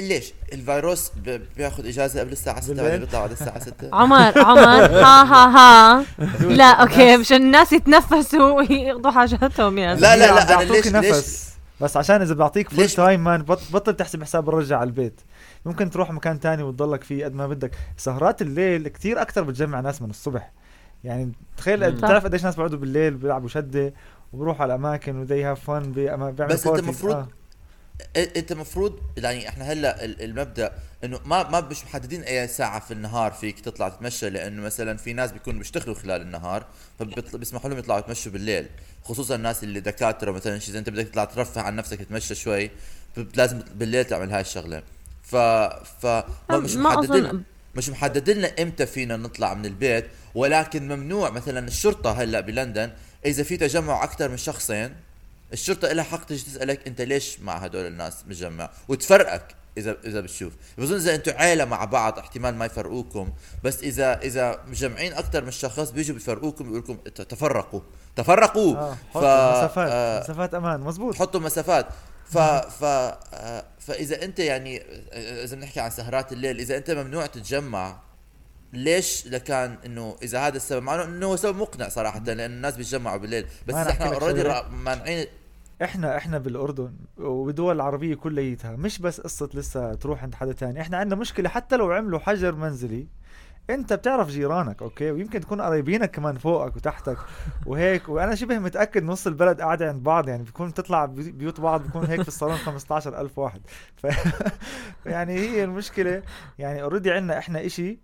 ليش 0.00 0.32
الفيروس 0.52 1.10
بياخذ 1.56 1.86
إجازة 1.86 2.20
قبل 2.20 2.32
الساعة 2.32 2.60
6 2.60 2.68
بالليل؟ 2.68 2.86
ولا 2.90 2.96
بيطلع 2.96 3.20
بعد 3.20 3.30
الساعة 3.30 3.58
6 3.60 3.72
عمر 3.92 4.38
عمر 4.38 4.86
ها 4.86 5.22
ها 5.22 5.56
ها. 5.98 6.04
لا 6.60 6.64
أوكي 6.64 7.16
مشان 7.16 7.36
الناس 7.36 7.72
يتنفسوا 7.72 8.50
ويقضوا 8.52 9.10
حاجاتهم 9.10 9.78
يا 9.78 9.94
لا، 9.94 10.16
لا، 10.16 10.34
لا، 10.34 10.44
بيعطوك 10.46 10.86
ليش- 10.86 10.86
نفس. 10.94 11.46
بس 11.80 11.96
عشان 11.96 12.20
إذا 12.22 12.34
بعطيك 12.34 12.68
full 12.70 12.88
time 12.88 13.24
مان 13.24 13.42
بط- 13.42 13.72
بطل 13.72 13.96
تحسب 13.96 14.22
حساب 14.22 14.48
الرجع 14.48 14.78
على 14.78 14.86
البيت 14.88 15.20
ممكن 15.66 15.90
تروح 15.90 16.10
مكان 16.10 16.40
تاني 16.40 16.62
وتضلك 16.62 17.04
فيه 17.04 17.24
قد 17.24 17.34
ما 17.34 17.46
بدك 17.46 17.70
سهرات 17.96 18.42
الليل 18.42 18.88
كتير 18.88 19.22
أكثر 19.22 19.42
بتجمع 19.42 19.80
ناس 19.80 20.02
من 20.02 20.10
الصبح 20.10 20.52
يعني 21.04 21.32
تخيل. 21.56 21.92
بتعرف 21.92 22.24
قديش 22.24 22.44
ناس 22.44 22.56
بيقعدوا 22.56 22.78
بالليل 22.78 23.14
بيلعبوا 23.14 23.48
شدة 23.48 23.92
وبروحوا 24.32 24.62
على 24.62 24.74
الأماكن 24.74 25.16
و 25.18 25.23
they 25.23 25.44
have 25.44 25.64
fun 25.70 25.92
بيعملوا 25.92 26.30
بس 26.46 26.66
أنت 26.66 26.80
parties. 26.80 26.84
مفروض 26.88 27.14
آه. 27.14 27.28
إنت 28.16 28.52
المفروض 28.52 29.00
يعني 29.16 29.48
إحنا 29.48 29.64
هلأ 29.72 30.04
ال- 30.04 30.22
المبدأ 30.22 30.72
إنه 31.04 31.20
ما 31.24 31.48
ما 31.48 31.60
مش 31.60 31.84
محددين 31.84 32.22
أي 32.22 32.48
ساعة 32.48 32.80
في 32.80 32.90
النهار 32.90 33.32
فيك 33.32 33.60
تطلع 33.60 33.88
تتمشى 33.88 34.30
لأنه 34.30 34.62
مثلا 34.62 34.96
في 34.96 35.12
ناس 35.12 35.32
بيكونوا 35.32 35.58
بيشتغلوا 35.58 35.94
خلال 35.94 36.20
النهار 36.22 36.66
فبيسمحوا 36.98 37.70
لهم 37.70 37.78
يطلعوا 37.78 38.00
يتمشوا 38.00 38.32
بالليل. 38.32 38.66
خصوصا 39.04 39.34
الناس 39.34 39.64
اللي 39.64 39.80
دكاترة 39.80 40.30
مثلا 40.30 40.58
شيء 40.58 40.70
اذا 40.70 40.78
أنت 40.78 40.90
بدك 40.90 41.08
تطلع 41.08 41.24
ترفه 41.24 41.60
عن 41.60 41.76
نفسك 41.76 41.98
تتمشى 41.98 42.34
شوي 42.34 42.70
لازم 43.34 43.62
بالليل 43.74 44.04
تعمل 44.04 44.32
هاي 44.32 44.40
الشغلة. 44.40 44.82
ف 45.22 45.36
ف 45.36 46.06
ما 46.50 46.58
مش 46.58 46.74
ما 46.76 46.90
محدد 46.90 47.10
لنا 47.16 47.28
اظن 47.30 47.42
مش 47.74 47.88
محدد 47.88 48.30
لنا 48.30 48.50
إمتى 48.62 48.86
فينا 48.86 49.16
نطلع 49.16 49.54
من 49.54 49.66
البيت 49.66 50.06
ولكن 50.34 50.88
ممنوع 50.88 51.30
مثلا 51.30 51.68
الشرطة 51.68 52.22
هلأ 52.22 52.40
بلندن 52.40 52.90
إذا 53.26 53.42
في 53.42 53.56
تجمع 53.56 54.04
أكثر 54.04 54.28
من 54.28 54.36
شخصين 54.36 54.94
الشرطة 55.52 55.92
لها 55.92 56.04
حق 56.04 56.24
تجي 56.24 56.44
تسألك 56.44 56.86
أنت 56.86 57.00
ليش 57.00 57.40
مع 57.40 57.56
هدول 57.56 57.86
الناس 57.86 58.24
متجمع 58.26 58.70
وتفرقك 58.88 59.54
اذا 59.78 59.96
إذا 60.04 60.20
بتشوف. 60.20 60.52
بظن 60.78 60.94
إذا 60.96 61.14
أنتم 61.14 61.32
عيلة 61.36 61.64
مع 61.64 61.84
بعض 61.84 62.18
احتمال 62.18 62.54
ما 62.54 62.64
يفرقوكم. 62.64 63.32
بس 63.64 63.80
اذا 63.82 64.18
إذا 64.20 64.60
مجمعين 64.68 65.12
أكثر 65.12 65.44
من 65.44 65.50
شخص 65.50 65.90
بيجوا 65.90 66.14
بيفرقوكم 66.14 66.64
بيقول 66.64 66.78
لكم 66.78 66.94
تفرقوا. 67.24 67.80
تفرقوا. 68.16 68.76
آه 68.76 68.94
ف- 69.14 69.16
مسافات 69.16 69.88
آه، 69.92 70.20
مسافات. 70.20 70.54
أمان. 70.54 70.80
مزبوط 70.80 71.14
حطوا 71.14 71.40
مسافات. 71.40 71.86
ف 72.30 72.38
ف 72.38 72.84
آه، 72.84 73.64
فإذا 73.78 74.22
أنت 74.24 74.38
يعني 74.38 74.82
آه، 75.12 75.44
إذا 75.44 75.56
بنحكي 75.56 75.80
عن 75.80 75.90
سهرات 75.90 76.32
الليل 76.32 76.58
إذا 76.60 76.76
أنت 76.76 76.90
ممنوع 76.90 77.26
تتجمع 77.26 78.00
ليش؟ 78.72 79.26
لكان 79.26 79.76
إنه 79.86 80.16
إذا 80.22 80.40
هذا 80.46 80.56
السبب 80.56 80.82
مع 80.82 81.04
إنه 81.04 81.26
هو 81.26 81.36
سبب 81.36 81.56
مقنع 81.56 81.88
صراحة 81.88 82.18
لأن 82.20 82.40
الناس 82.52 82.76
بيتجمعوا 82.76 83.16
بالليل. 83.16 83.46
بس 83.66 83.74
إحنا 83.74 84.06
اوريدي. 84.14 84.52
مانعين 84.84 85.26
إحنا 85.82 86.16
إحنا 86.16 86.38
بالأردن 86.38 86.92
وبدول 87.18 87.76
العربية 87.76 88.14
كليتها 88.14 88.76
مش 88.76 88.98
بس 88.98 89.20
قصة 89.20 89.48
لسه 89.54 89.94
تروح 89.94 90.22
عند 90.22 90.34
حدا 90.34 90.52
تاني. 90.52 90.80
إحنا 90.80 90.96
عندنا 90.96 91.20
مشكلة 91.20 91.48
حتى 91.48 91.76
لو 91.76 91.92
عملوا 91.92 92.18
حجر 92.18 92.54
منزلي 92.54 93.06
أنت 93.70 93.92
بتعرف 93.92 94.28
جيرانك 94.28 94.82
أوكي؟ 94.82 95.10
ويمكن 95.10 95.40
تكون 95.40 95.60
قرايبينك 95.60 96.10
كمان 96.10 96.38
فوقك 96.38 96.76
وتحتك 96.76 97.16
وهيك. 97.66 98.08
وأنا 98.08 98.34
شبه 98.34 98.58
متأكد 98.58 99.02
نص 99.02 99.26
البلد 99.26 99.60
قاعدة 99.60 99.88
عند 99.88 100.02
بعض 100.02 100.28
يعني 100.28 100.42
بيكون 100.42 100.74
تطلع 100.74 101.04
بي- 101.04 101.32
بيوت 101.32 101.60
بعض 101.60 101.82
بيكون 101.82 102.06
هيك 102.06 102.22
في 102.22 102.28
الصالون 102.28 102.56
15000 102.56 103.38
واحد. 103.38 103.60
ف 103.96 104.06
يعني 105.06 105.38
هي 105.38 105.64
المشكلة. 105.64 106.22
يعني 106.58 106.82
already 106.82 107.10
عندنا 107.12 107.38
إحنا 107.38 107.60
آه 107.60 107.98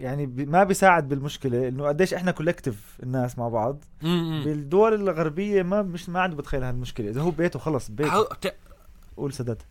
يعني 0.00 0.26
بي- 0.26 0.46
ما 0.46 0.64
بيساعد 0.64 1.08
بالمشكلة 1.08 1.68
إنه 1.68 1.86
قديش 1.88 2.14
إحنا 2.14 2.30
collective 2.30 2.98
الناس 3.02 3.38
مع 3.38 3.48
بعض. 3.48 3.84
بالدول 4.44 4.94
الغربية 4.94 5.62
ما 5.62 5.82
مش 5.82 6.08
ما 6.08 6.20
عنده 6.20 6.36
بتخيل 6.36 6.62
هالمشكلة. 6.64 7.10
إذا 7.10 7.20
هو 7.20 7.30
بيته 7.30 7.58
خلص 7.58 7.90
بيته 7.90 8.24
ت- 8.24 8.54
قول 9.16 9.32
سدد 9.32 9.62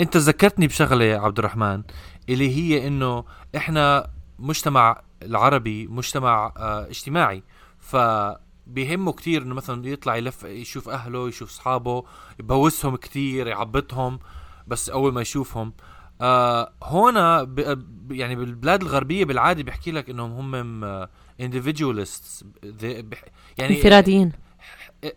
أنت 0.00 0.16
ذكرتني 0.16 0.66
بشغلة 0.66 1.04
يا 1.04 1.18
عبد 1.18 1.38
الرحمن 1.38 1.82
اللي 2.28 2.56
هي 2.56 2.86
إنه 2.86 3.24
إحنا 3.56 4.10
مجتمع 4.38 5.02
العربي 5.22 5.86
مجتمع 5.86 6.52
آه 6.56 6.86
اجتماعي. 6.86 7.42
فبيهمه 7.78 9.12
كتير 9.12 9.42
إنه 9.42 9.54
مثلا 9.54 9.88
يطلع 9.88 10.16
يلف 10.16 10.44
يشوف 10.44 10.88
أهله 10.88 11.28
يشوف 11.28 11.50
أصحابه 11.50 12.04
يبوسهم 12.40 12.96
كتير 12.96 13.46
يعبطهم 13.46 14.18
بس 14.66 14.90
أول 14.90 15.12
ما 15.12 15.20
يشوفهم 15.20 15.72
آه 16.20 16.72
هنا 16.82 17.42
ب 17.42 17.54
ب- 17.60 18.12
يعني 18.12 18.36
بالبلاد 18.36 18.82
الغربية 18.82 19.24
بالعادة 19.24 19.62
بيحكي 19.62 19.90
لك 19.92 20.10
إنهم 20.10 20.54
هم 20.54 20.98
individualists. 21.42 22.44
ذي- 22.64 23.02
بح- 23.02 23.24
يعني 23.58 23.76
انفراديين. 23.76 24.32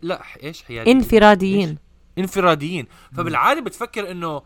لا 0.02 0.22
إيش 0.44 0.64
حياتي؟ 0.64 0.92
انفراديين. 0.92 1.78
انفراديين. 2.18 2.88
فبالعادة 3.18 3.62
بتفكر 3.62 4.12
إنه 4.12 4.42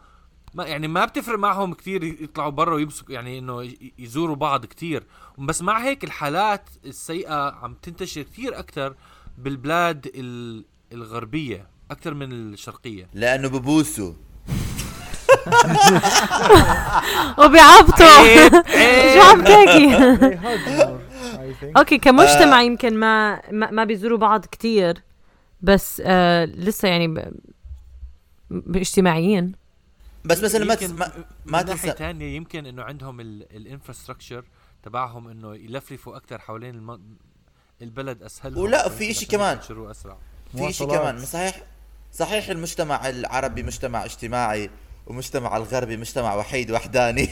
ما 0.54 0.65
يعني 0.65 0.88
ما 0.88 1.06
بتفرق 1.06 1.39
معهم 1.39 1.74
كثير 1.74 2.04
يطلعوا 2.04 2.50
برا 2.50 2.76
ويمسكوا 2.76 3.13
يعني 3.15 3.39
إنه 3.39 3.70
يزوروا 4.00 4.36
بعض 4.36 4.65
كثير 4.65 5.04
بس 5.38 5.62
مع 5.62 5.84
هيك 5.84 6.04
الحالات 6.04 6.70
السيئة 6.86 7.50
عم 7.52 7.74
تنتشر 7.74 8.22
كثير 8.22 8.60
أكثر 8.60 8.96
بالبلاد 9.38 10.12
ال- 10.15 10.65
الغربية 10.93 11.67
أكثر 11.91 12.13
من 12.13 12.32
الشرقية. 12.32 13.10
لأنه 13.13 13.48
ببوسوا. 13.50 14.13
وبيعبطوا. 17.39 18.49
شو 19.13 19.21
عم 19.21 19.43
تحكي. 19.43 19.95
أوكي 21.77 21.97
كمجتمع 21.97 22.62
يمكن 22.62 22.99
ما 22.99 23.41
ما, 23.51 23.71
ما 23.71 23.83
بيزوروا 23.83 24.17
بعض 24.17 24.45
كتير 24.45 25.03
بس 25.62 26.01
آه 26.05 26.45
لسه 26.45 26.88
يعني 26.88 27.31
اجتماعيين 28.75 29.55
بس 30.25 30.43
مثلا 30.43 30.65
ما 30.65 30.75
تس... 30.75 30.89
ما, 30.89 31.12
ما 31.45 31.62
من 31.62 31.65
ناحية 31.67 31.91
تنسى. 31.91 31.97
ثانية 31.97 32.36
يمكن 32.36 32.65
إنه 32.65 32.83
عندهم 32.83 33.19
ال 33.19 33.28
infrastructure 33.28 34.43
تبعهم 34.83 35.27
إنه 35.27 35.55
يلفلفوا 35.55 36.17
أكثر 36.17 36.39
حوالين 36.39 36.75
الم... 36.75 37.01
البلد 37.81 38.23
اسهل 38.23 38.57
ولا 38.57 38.89
في 38.89 39.12
إشي 39.12 39.25
كمان. 39.25 39.60
في 40.57 40.73
شيء. 40.73 40.88
كمان. 40.88 41.19
صحيح 41.19 41.62
صحيح 42.13 42.49
المجتمع 42.49 43.10
العربي 43.10 43.63
مجتمع 43.63 44.05
اجتماعي. 44.05 44.69
ومجتمع 45.08 45.58
الغربي 45.58 45.98
مجتمع 45.98 46.36
وحيد 46.36 46.72
وحداني. 46.72 47.30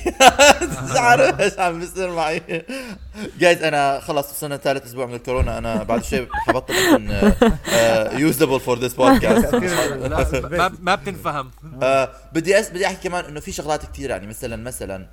عارف 0.96 1.40
إيش 1.40 1.60
عم 1.60 1.80
بيصير 1.80 2.14
معي؟ 2.14 2.66
جايز 3.40 3.64
أنا 3.64 4.00
خلص 4.00 4.30
وصلنا 4.30 4.58
ثالث 4.58 4.86
أسبوع 4.86 5.06
من 5.06 5.14
الكورونا. 5.14 5.58
أنا 5.58 5.84
بعد 5.84 6.04
شوي 6.04 6.28
حبطل 6.32 6.74
اكون 6.74 7.10
usable 8.19 8.60
for 8.60 8.80
this 8.80 8.93
podcast 8.93 9.56
ما 10.80 10.96
بتنفهم. 10.96 11.52
آه 11.84 12.10
بدي 12.34 12.60
أس... 12.60 12.70
بدي 12.70 12.86
أحكي 12.86 13.10
كمان 13.10 13.26
إنه 13.26 13.40
في 13.40 13.52
شغلات 13.52 13.86
كثير 13.86 14.10
يعني 14.10 14.28
مثلا 14.28 14.56
مثلا 14.56 15.08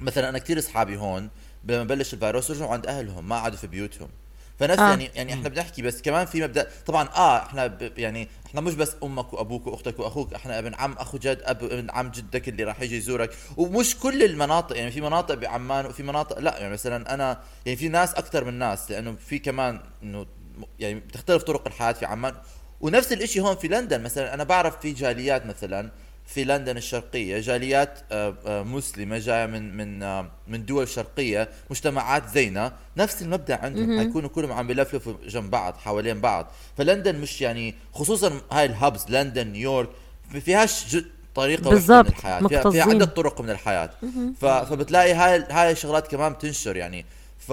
مثلا 0.00 0.28
أنا 0.28 0.38
كثير 0.38 0.58
أصحابي 0.58 0.96
هون 0.96 1.30
لما 1.64 1.84
بلش 1.84 2.14
الفيروس 2.14 2.50
رجعوا 2.50 2.72
عند 2.72 2.86
أهلهم 2.86 3.28
ما 3.28 3.36
قعدوا 3.36 3.58
في 3.58 3.66
بيوتهم. 3.66 4.08
فنفس 4.58 4.78
آه. 4.78 4.88
يعني 4.88 5.10
يعني 5.14 5.34
إحنا 5.34 5.48
بنحكي 5.48 5.82
بس 5.82 6.02
كمان 6.02 6.26
في 6.26 6.42
مبدأ 6.42 6.68
طبعا 6.86 7.08
آه 7.08 7.38
إحنا 7.38 7.66
ب... 7.66 7.92
يعني 7.98 8.28
إحنا 8.46 8.60
مش 8.60 8.74
بس 8.74 8.96
أمك 9.02 9.32
وأبوك 9.32 9.66
وأختك 9.66 9.98
وأخوك 9.98 10.34
إحنا 10.34 10.58
ابن 10.58 10.74
عم 10.74 10.92
أخو 10.92 11.18
جد 11.18 11.40
أب 11.44 11.64
ابن 11.64 11.90
عم 11.90 12.10
جدك 12.10 12.48
اللي 12.48 12.64
راح 12.64 12.80
يجي 12.80 12.96
يزورك. 12.96 13.36
ومش 13.56 13.96
كل 13.96 14.22
المناطق 14.22 14.76
يعني 14.76 14.90
في 14.90 15.00
مناطق 15.00 15.34
بعمان 15.34 15.86
وفي 15.86 16.02
مناطق 16.02 16.38
لا 16.38 16.58
يعني 16.58 16.72
مثلا 16.72 17.14
أنا 17.14 17.40
يعني 17.66 17.76
في 17.78 17.88
ناس 17.88 18.14
أكثر 18.14 18.44
من 18.44 18.54
ناس 18.54 18.90
لأنه 18.90 19.16
في 19.28 19.38
كمان 19.38 19.80
إنه 20.02 20.26
يعني 20.78 21.00
بتختلف 21.00 21.42
طرق 21.42 21.66
الحياة 21.66 21.92
في 21.92 22.06
عمان. 22.06 22.34
ونفس 22.80 23.12
الإشي 23.12 23.40
هون 23.40 23.56
في 23.56 23.68
لندن 23.68 24.02
مثلا 24.02 24.34
أنا 24.34 24.44
بعرف 24.44 24.80
في 24.80 24.92
جاليات 24.92 25.46
مثلا 25.46 25.90
في 26.26 26.44
لندن 26.44 26.76
الشرقية. 26.76 27.40
جاليات 27.40 27.98
آه، 28.12 28.34
آه، 28.46 28.62
مسلمة 28.62 29.18
جاية 29.18 29.46
من 29.46 29.76
من 29.76 30.02
آه، 30.02 30.30
من 30.48 30.64
دول 30.64 30.88
شرقية 30.88 31.48
مجتمعات 31.70 32.28
زينا 32.28 32.72
نفس 32.96 33.22
المبدأ 33.22 33.58
عندهم. 33.62 33.98
حيكونوا 33.98 34.28
كلهم 34.28 34.52
عم 34.52 34.66
بلفلفوا 34.66 35.12
جنب 35.26 35.50
بعض 35.50 35.76
حوالين 35.76 36.20
بعض. 36.20 36.50
فلندن 36.78 37.16
مش 37.16 37.40
يعني 37.40 37.74
خصوصا 37.92 38.40
هاي 38.52 38.66
الهبز 38.66 39.04
لندن 39.08 39.46
نيويورك 39.46 39.88
ما 40.34 40.40
فيهاش 40.40 40.96
طريقة 41.34 41.70
بالضبط 41.70 42.06
من 42.06 42.12
الحياة. 42.12 42.70
فيها 42.70 42.84
عدة 42.84 43.04
طرق 43.04 43.40
من 43.40 43.50
الحياة. 43.50 43.90
فبتلاقي 44.40 45.12
هاي 45.12 45.44
هاي 45.50 45.70
الشغلات 45.70 46.06
كمان 46.08 46.32
بتنشر 46.32 46.76
يعني. 46.76 47.06
ف 47.38 47.52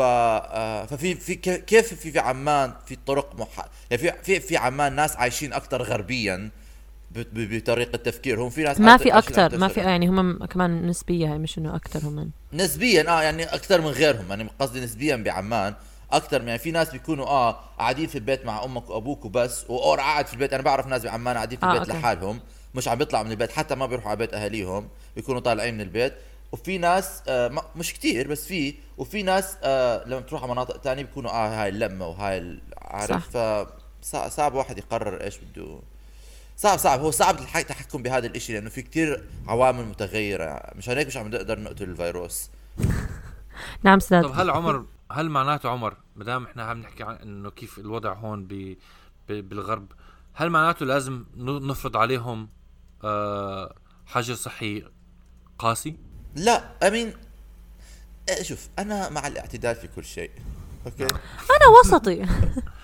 ففي 0.90 1.16
في 1.16 1.36
كيف 1.36 1.94
في 1.94 2.12
في 2.12 2.20
عمان 2.20 2.74
في 2.86 2.98
طرق 3.06 3.40
مح... 3.40 3.66
يعني 3.92 4.04
في 4.04 4.12
في 4.24 4.40
في 4.40 4.58
عمان 4.58 4.96
ناس 4.96 5.16
عايشين 5.16 5.54
أكثر 5.54 5.82
غربيا. 5.82 6.50
بطريقة 7.16 7.98
تفكيرهم 7.98 8.50
في 8.50 8.64
ناس 8.64 8.80
ما 8.80 8.98
في 8.98 9.18
أكثر 9.18 9.58
ما 9.58 9.68
في 9.68 9.80
يعني 9.80 10.08
هم 10.08 10.46
كمان 10.46 10.88
نسبيه 10.88 11.34
هي 11.34 11.38
مش 11.38 11.58
إنه 11.58 11.76
أكثر 11.76 12.00
هم. 12.08 12.32
نسبيا 12.54 13.10
آه 13.10 13.22
يعني 13.22 13.44
أكثر 13.44 13.82
من 13.82 13.88
غيرهم. 13.88 14.26
يعني 14.30 14.50
قصدي 14.60 14.80
نسبيا 14.80 15.16
بعمان 15.16 15.74
أكثر 16.12 16.44
يعني 16.44 16.60
في 16.60 16.72
ناس 16.72 16.92
بيكونوا 16.92 17.26
آه 17.28 17.52
قاعدين 17.80 18.08
في 18.08 18.16
البيت 18.16 18.46
مع 18.46 18.64
أمك 18.64 18.90
وأبوك 18.90 19.26
وبس 19.26 19.64
اور 19.70 20.00
قاعد 20.00 20.28
في 20.28 20.34
البيت. 20.34 20.54
أنا 20.54 20.64
بعرف 20.64 20.88
ناس 20.88 21.04
بعمان 21.04 21.36
قاعدين 21.36 21.60
في 21.60 21.66
البيت 21.66 21.90
آه 21.90 21.94
لحالهم 22.00 22.40
مش 22.76 22.88
عم 22.88 22.98
بيطلعوا 22.98 23.24
من 23.26 23.32
البيت 23.32 23.52
حتى 23.52 23.76
ما 23.76 23.86
بيروحوا 23.86 24.10
على 24.10 24.18
بيت 24.18 24.34
أهاليهم 24.34 24.88
بيكونوا 25.16 25.42
طالعين 25.42 25.74
من 25.74 25.82
البيت. 25.82 26.14
وفي 26.52 26.78
ناس 26.78 27.22
آه 27.28 27.52
مش 27.76 27.94
كتير 27.94 28.28
بس 28.28 28.46
في 28.46 28.76
وفي 28.98 29.24
ناس 29.24 29.58
آه 29.64 30.04
لما 30.08 30.20
تروح 30.22 30.44
على 30.44 30.52
مناطق 30.52 30.78
تانية 30.78 31.04
بيكونوا 31.04 31.32
آه 31.32 31.64
هاي 31.64 31.70
اللمة 31.70 32.08
وهاي 32.08 32.60
عارف 32.78 33.38
ف 33.38 33.68
صعب 34.28 34.54
واحد 34.54 34.78
يقرر 34.78 35.24
إيش 35.24 35.38
بده. 35.38 35.80
صعب 36.58 36.78
صعب. 36.78 37.00
هو 37.00 37.12
صعب 37.12 37.40
التحكم 37.40 38.04
بهذا 38.04 38.28
الإشي 38.28 38.54
لأنه 38.54 38.70
في 38.70 38.82
كتير 38.82 39.24
عوامل 39.48 39.86
متغيرة. 39.86 40.62
مشان 40.76 40.98
هيك 40.98 41.08
مش 41.08 41.18
عم 41.18 41.28
نقدر 41.28 41.60
نقتل 41.60 41.90
الفيروس. 41.90 42.50
نعم 43.84 44.00
سداد 44.00 44.24
طب 44.24 44.32
هل 44.40 44.50
عمر 44.50 44.86
هل 45.12 45.30
معناته 45.30 45.70
عمر 45.70 45.98
ما 46.16 46.24
دام 46.24 46.46
إحنا 46.46 46.64
عم 46.64 46.80
نحكي 46.80 47.04
عن 47.04 47.16
إنه 47.16 47.52
كيف 47.52 47.80
الوضع 47.80 48.14
هون 48.14 48.48
ب 48.50 48.78
بالغرب 49.30 49.92
هل 50.34 50.50
معناته 50.50 50.86
لازم 50.86 51.26
نفرض 51.38 51.98
عليهم 51.98 52.50
آه 53.04 53.76
حجر 54.06 54.36
صحي 54.36 54.84
قاسي؟ 55.60 55.96
لا 56.36 56.88
امين 56.88 57.14
شوف 58.42 58.70
أنا 58.80 59.10
مع 59.10 59.28
الاعتدال 59.28 59.76
في 59.76 59.88
كل 59.88 60.06
شيء. 60.06 60.32
أوكي؟ 60.86 61.04
أنا 61.04 61.68
وسطي. 61.80 62.26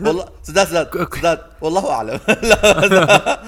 والله 0.00 0.28
سداد 0.42 0.66
سداد 0.66 1.14
سداد 1.14 1.40
والله 1.60 1.90
أعلم. 1.90 2.20
لا 2.42 3.42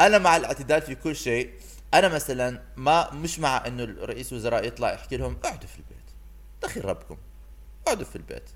أنا 0.00 0.18
مع 0.18 0.36
الاعتدال 0.36 0.82
في 0.82 0.94
كل 0.94 1.16
شيء. 1.16 1.50
أنا 1.94 2.08
مثلا 2.08 2.60
ما 2.76 3.10
مش 3.10 3.38
مع 3.38 3.66
إنه 3.66 3.84
الرئيس 3.84 4.32
وزراء 4.32 4.66
يطلع 4.66 4.92
يحكي 4.92 5.16
لهم 5.16 5.36
اقعدوا 5.44 5.68
في 5.68 5.76
البيت. 5.76 6.04
دخل 6.62 6.84
ربكم 6.84 7.16
اقعدوا 7.86 8.04
في 8.06 8.16
البيت. 8.16 8.50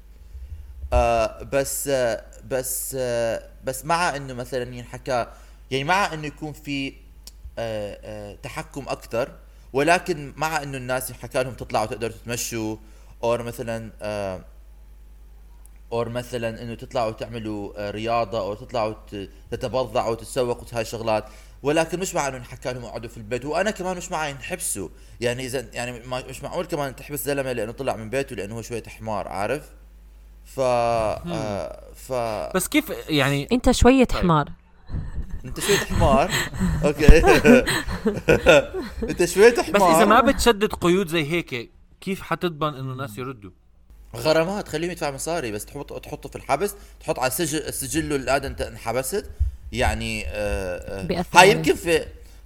آه 0.92 1.42
بس 1.42 1.88
آه 1.88 2.24
بس 2.50 2.96
آه 2.98 3.48
بس 3.64 3.84
مع 3.84 4.16
إنه 4.16 4.34
مثلا 4.34 4.74
ينحكى 4.74 5.26
يعني 5.70 5.84
مع 5.84 6.12
إنه 6.14 6.26
يكون 6.26 6.52
في 6.52 6.94
آه 7.58 7.98
آه 8.04 8.34
تحكم 8.42 8.88
أكثر 8.88 9.32
ولكن 9.72 10.32
مع 10.36 10.62
إنه 10.62 10.78
الناس 10.78 11.10
يحكى 11.10 11.42
لهم 11.42 11.54
تطلعوا 11.54 11.86
تقدروا 11.86 12.12
تتمشوا 12.12 12.76
أو 13.24 13.36
مثلا 13.36 13.90
آه 14.02 14.40
أو 15.92 16.04
مثلا 16.04 16.62
إنه 16.62 16.74
تطلعوا 16.74 17.10
تعملوا 17.10 17.72
آه، 17.76 17.90
رياضة 17.90 18.40
أو 18.40 18.54
تطلعوا 18.54 18.94
تتبضعوا 19.50 20.10
وتتسوقوا 20.10 20.64
هاي 20.72 20.82
الشغلات. 20.82 21.24
ولكن 21.62 22.00
مش 22.00 22.14
مع 22.14 22.28
انه 22.28 22.38
نحكى 22.38 22.72
لهم 22.72 22.84
اقعدوا 22.84 23.10
في 23.10 23.16
البيت. 23.16 23.44
وأنا 23.44 23.70
كمان 23.70 23.96
مش 23.96 24.10
مع 24.10 24.28
ينحبسوا. 24.28 24.88
يعني 25.20 25.46
إذا 25.46 25.66
يعني 25.72 26.02
مش 26.28 26.42
معقول 26.42 26.66
كمان 26.66 26.96
تحبس 26.96 27.24
زلمة 27.24 27.52
لأنه 27.52 27.72
طلع 27.72 27.96
من 27.96 28.10
بيته 28.10 28.36
لأنه 28.36 28.54
هو 28.54 28.62
شوية 28.62 28.82
حمار 28.86 29.28
عارف؟ 29.28 29.70
ف 30.44 30.60
آه 30.60 31.92
ف 31.94 32.12
بس 32.56 32.68
كيف 32.68 32.92
يعني؟ 33.08 33.48
أنت 33.52 33.70
شوية 33.70 34.04
طيب. 34.04 34.20
حمار. 34.20 34.52
أنت 35.44 35.60
شوية 35.60 35.76
حمار؟ 35.76 36.30
أوكي. 36.84 37.18
أنت 39.10 39.24
شوية 39.24 39.54
حمار 39.62 39.72
بس 39.72 39.96
إذا 39.96 40.04
ما 40.04 40.20
بتشدد 40.20 40.72
قيود 40.72 41.08
زي 41.08 41.32
هيك 41.32 41.70
كيف 42.00 42.22
حتضمن 42.22 42.74
إنه 42.74 42.92
الناس 42.92 43.18
يردوا؟ 43.18 43.50
غرامات 44.16 44.68
خليهم 44.68 44.90
يدفع 44.90 45.10
مصاري 45.10 45.52
بس 45.52 45.64
تحط 45.64 46.02
تحطه 46.04 46.28
في 46.28 46.36
الحبس 46.36 46.74
تحط 47.00 47.18
على 47.18 47.30
سجل 47.30 47.72
سجله 47.72 48.16
الآن 48.16 48.44
أنت 48.44 48.60
انحبست. 48.60 49.24
يعني 49.72 50.26
آه, 50.26 51.06
آه، 51.10 51.24
هاي 51.34 51.50
يمكن 51.50 51.74
في 51.74 52.04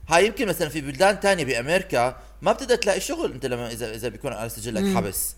هاي 0.08 0.26
يمكن 0.26 0.48
مثلا 0.48 0.68
في 0.68 0.80
بلدان 0.80 1.20
تانية 1.20 1.44
بأمريكا 1.44 2.16
ما 2.42 2.52
بتقدر 2.52 2.76
تلاقي 2.76 3.00
شغل 3.00 3.32
أنت 3.32 3.46
لما 3.46 3.70
اذا 3.70 3.94
إذا 3.94 4.08
بيكون 4.08 4.32
على 4.32 4.48
سجلك 4.48 4.96
حبس. 4.96 5.36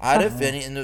عارف؟ 0.00 0.40
يعني 0.40 0.66
إنه 0.66 0.82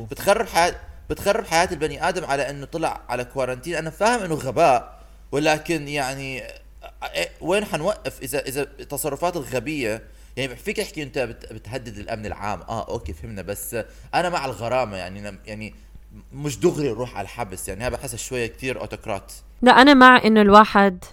بتخرب 0.00 0.46
حياه 0.46 0.74
بتخرب 1.10 1.46
حياة 1.46 1.68
البني 1.72 2.08
آدم 2.08 2.24
على 2.24 2.50
إنه 2.50 2.66
طلع 2.66 3.00
على 3.08 3.24
quarantine 3.24 3.74
أنا 3.74 3.90
فاهم 3.90 4.22
إنه 4.22 4.34
غباء 4.34 5.00
ولكن 5.32 5.88
يعني 5.88 6.42
آه، 6.42 6.60
آه، 7.02 7.28
وين 7.40 7.64
حنوقف 7.64 8.22
اذا 8.22 8.46
إذا 8.46 8.62
التصرفات 8.80 9.36
الغبية 9.36 10.02
يعني 10.36 10.56
فيك 10.56 10.76
تحكي 10.76 11.02
انت 11.02 11.18
بتهدد 11.50 11.98
الامن 11.98 12.26
العام. 12.26 12.60
آه 12.60 12.88
أوكي 12.88 13.12
فهمنا 13.12 13.42
بس 13.42 13.76
أنا 14.14 14.28
مع 14.28 14.44
الغرامة 14.44 14.96
يعني 14.96 15.38
يعني 15.46 15.74
مش 16.32 16.58
دغري 16.58 16.88
نروح 16.88 17.16
على 17.16 17.24
الحبس 17.24 17.68
يعني 17.68 17.84
هذا 17.84 17.96
بحسها 17.96 18.16
شوية 18.16 18.46
كثير 18.46 18.80
autocrat. 18.80 19.32
لا 19.62 19.72
أنا 19.72 19.94
مع 19.94 20.22
إنه 20.24 20.40
الواحد 20.42 21.04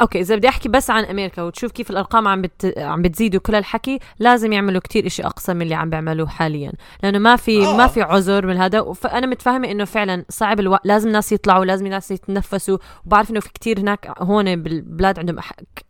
أوكي 0.00 0.20
إذا 0.20 0.36
بدي 0.36 0.48
أحكي 0.48 0.68
بس 0.68 0.90
عن 0.90 1.04
أمريكا 1.04 1.42
وتشوف 1.42 1.72
كيف 1.72 1.90
الأرقام 1.90 2.28
عم 2.28 2.42
بت... 2.42 2.78
عم 2.78 3.02
بتزيد 3.02 3.36
وكل 3.36 3.54
الحكي 3.54 3.98
لازم 4.18 4.52
يعملوا 4.52 4.80
كتير 4.80 5.06
إشي 5.06 5.26
أقصى 5.26 5.54
من 5.54 5.62
اللي 5.62 5.74
عم 5.74 5.90
بيعملوه 5.90 6.28
حاليا. 6.28 6.72
لأنه 7.02 7.18
ما 7.18 7.36
في 7.36 7.66
آه. 7.66 7.76
ما 7.76 7.86
في 7.86 8.02
عذر 8.02 8.46
من 8.46 8.56
هذا. 8.56 8.92
فانا 8.92 9.26
متفاهمه 9.26 9.70
إنه 9.70 9.84
فعلا 9.84 10.24
صعب 10.28 10.60
الوقت 10.60 10.86
لازم 10.86 11.08
الناس 11.08 11.32
يطلعوا 11.32 11.64
لازم 11.64 11.86
الناس 11.86 12.10
يتنفسوا. 12.10 12.78
وبعرف 13.06 13.30
إنه 13.30 13.40
في 13.40 13.52
كتير 13.52 13.80
هناك 13.80 14.12
هون 14.18 14.56
بالبلاد 14.62 15.18
عندهم 15.18 15.36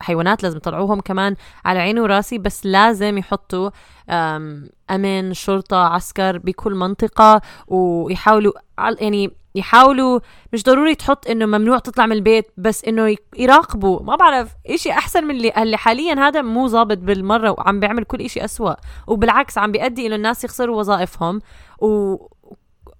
حيوانات 0.00 0.42
لازم 0.42 0.56
يطلعوهم 0.56 1.00
كمان 1.00 1.36
على 1.64 1.78
عيني 1.78 2.00
وراسي. 2.00 2.38
بس 2.38 2.66
لازم 2.66 3.18
يحطوا 3.18 3.70
أمن 4.90 5.34
شرطة 5.34 5.76
عسكر 5.76 6.38
بكل 6.38 6.74
منطقة 6.74 7.40
ويحاولوا 7.68 8.52
يعني 9.00 9.30
يحاولوا 9.58 10.20
مش 10.52 10.62
ضروري 10.62 10.94
تحط 10.94 11.28
إنه 11.30 11.46
ممنوع 11.46 11.78
تطلع 11.78 12.06
من 12.06 12.12
البيت 12.12 12.46
بس 12.56 12.84
إنه 12.84 13.16
يراقبوا. 13.36 14.02
ما 14.02 14.16
بعرف 14.16 14.48
إشي 14.66 14.90
أحسن 14.90 15.24
من 15.24 15.36
اللي, 15.36 15.52
اللي 15.56 15.76
حاليا 15.76 16.14
هذا 16.14 16.42
مو 16.42 16.68
ظابط 16.68 16.98
بالمرة 16.98 17.50
وعم 17.50 17.80
بيعمل 17.80 18.04
كل 18.04 18.20
إشي 18.20 18.44
أسوأ. 18.44 18.74
وبالعكس 19.06 19.58
عم 19.58 19.72
بيؤدي 19.72 20.06
إنه 20.06 20.14
الناس 20.16 20.44
يخسروا 20.44 20.78
وظائفهم 20.78 21.40
و... 21.78 22.16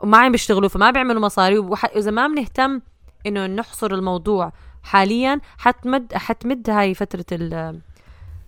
وما 0.03 0.19
عم 0.19 0.33
بيشتغلوا 0.33 0.69
فما 0.69 0.91
بيعملوا 0.91 1.23
مصاري. 1.23 1.59
واذا 1.59 2.11
ما 2.11 2.27
بنهتم 2.27 2.81
إنه 3.27 3.47
نحصر 3.47 3.95
الموضوع 3.95 4.53
حاليا 4.83 5.41
حتمد 5.59 6.15
حتمد 6.15 6.71
هاي 6.71 6.95
فترة 6.95 7.25
ال 7.33 7.81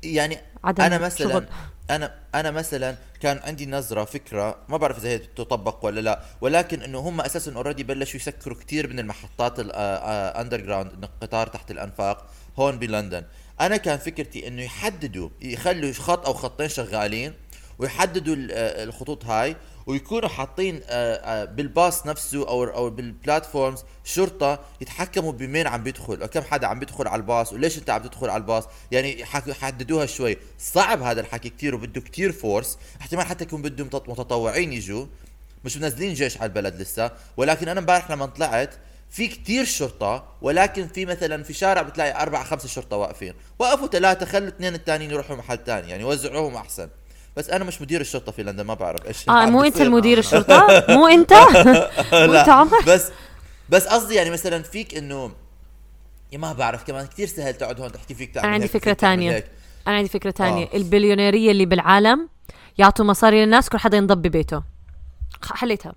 يعني 0.03 0.37
أنا 0.64 0.99
مثلا 0.99 1.29
شغل. 1.29 1.46
أنا 1.90 2.14
أنا 2.35 2.50
مثلا 2.50 2.96
كان 3.20 3.40
عندي 3.44 3.66
نظرة 3.66 4.05
فكرة 4.05 4.59
ما 4.68 4.76
بعرف 4.76 4.98
إذا 4.98 5.09
هي 5.09 5.18
تطبق 5.18 5.85
ولا 5.85 6.00
لا 6.00 6.22
ولكن 6.40 6.83
إنه 6.83 6.98
هم 6.98 7.20
أساسا 7.20 7.53
already 7.53 7.83
بلشوا 7.83 8.16
يسكروا 8.20 8.57
كثير 8.57 8.88
من 8.88 8.98
المحطات 8.98 9.61
ال 9.61 10.61
underground 10.61 10.92
القطار 10.92 11.46
تحت 11.46 11.70
الأنفاق 11.70 12.26
هون 12.59 12.79
بلندن. 12.79 13.24
أنا 13.61 13.76
كان 13.76 13.98
فكرتي 13.98 14.48
إنه 14.48 14.62
يحددوا 14.62 15.29
يخلوا 15.42 15.92
خط 15.92 16.26
أو 16.26 16.33
خطين 16.33 16.68
شغالين 16.68 17.35
ويحددوا 17.79 18.35
الخطوط 18.38 19.24
هاي 19.24 19.57
ويكونوا 19.87 20.29
حاطين 20.29 20.81
آه، 20.88 21.14
آه، 21.14 21.45
بالباص 21.45 22.07
نفسه 22.07 22.49
أو 22.49 22.64
أو 22.64 22.90
بال 22.90 23.08
platforms 23.08 23.85
شرطة 24.05 24.61
يتحكموا 24.81 25.33
بمين 25.33 25.66
عم 25.66 25.83
بيدخل 25.83 26.23
أو 26.23 26.29
كم 26.29 26.43
حدا 26.43 26.66
عم 26.66 26.79
بيدخل 26.79 27.09
على 27.09 27.21
الباص 27.21 27.53
وليش 27.53 27.79
أنت 27.79 27.90
عم 27.90 28.03
تدخل 28.03 28.31
على 28.31 28.40
الباص؟ 28.40 28.64
يعني 28.93 29.21
يحددوها 29.47 30.07
شوي. 30.07 30.37
صعب 30.59 31.03
هذا 31.03 31.21
الحكي 31.21 31.49
كثير 31.49 31.75
وبده 31.75 32.01
كثير 32.01 32.33
فورس 32.33 32.79
احتمال 33.00 33.27
حتى 33.27 33.44
يكون 33.44 33.63
بدهم 33.63 33.87
متطوعين 34.09 34.73
يجوا. 34.73 35.07
مش 35.65 35.77
منزلين 35.77 36.15
جيش 36.15 36.37
على 36.37 36.48
البلد 36.48 36.81
لسه. 36.81 37.11
ولكن 37.37 37.69
أنا 37.69 37.81
امبارح 37.81 38.11
لما 38.11 38.27
طلعت 38.27 38.75
في 39.11 39.29
كتير 39.29 39.65
شرطة 39.65 40.25
ولكن 40.42 40.88
في 40.88 41.07
مثلا 41.07 41.42
في 41.42 41.52
شارع 41.52 41.83
بتلاقي 41.83 42.23
أربعة 42.23 42.44
خمسة 42.44 42.69
شرطة 42.69 42.96
واقفين. 42.96 43.35
وقفوا 43.59 43.87
ثلاثة 43.88 44.27
خلوا 44.27 44.48
اثنين 44.48 44.75
الثانيين 44.75 45.11
يروحوا 45.11 45.37
محل 45.37 45.59
ثاني 45.67 45.90
يعني 45.90 46.04
وزعوهم 46.04 46.57
أحسن. 46.57 46.88
بس 47.37 47.50
أنا 47.50 47.64
مش 47.64 47.83
مدير 47.83 48.00
الشرطة 48.00 48.33
في 48.33 48.42
لندن 48.42 48.64
ما 48.64 48.74
بعرف 48.74 49.06
إيش. 49.06 49.28
آه 49.28 49.46
مو 49.46 49.64
أنت 49.64 49.81
المدير 49.81 50.18
الشرطة؟ 50.24 50.85
مو 50.88 51.06
أنت؟ 51.16 51.33
لا 52.12 52.52
عمر؟ 52.52 52.83
بس 52.87 53.10
بس 53.68 53.87
قصدي 53.87 54.14
يعني 54.14 54.31
مثلا 54.31 54.62
فيك 54.62 54.94
إنه 54.94 55.33
يا 56.33 56.38
ما 56.38 56.52
بعرف 56.52 56.85
كمان 56.85 57.06
كثير 57.06 57.26
سهل 57.26 57.54
تقعد 57.54 57.81
هون 57.81 57.92
تحكي 57.92 58.14
فيك 58.14 58.35
تعمل 58.35 58.44
أنا 58.46 58.54
عندي 58.54 58.68
فكرة 58.68 58.92
ثانية 58.94 59.44
أنا 59.88 59.96
عندي 59.96 60.08
فكرة 60.08 60.31
ثانية 60.31 60.64
آه. 60.64 60.76
البليونيرية 60.76 61.50
اللي 61.50 61.66
بالعالم 61.66 62.28
يعطوا 62.78 63.04
مصاري 63.04 63.44
للناس 63.44 63.68
كل 63.68 63.78
حدا 63.78 63.96
ينضب 63.96 64.22
ببيته. 64.22 64.62
حليتها 65.52 65.92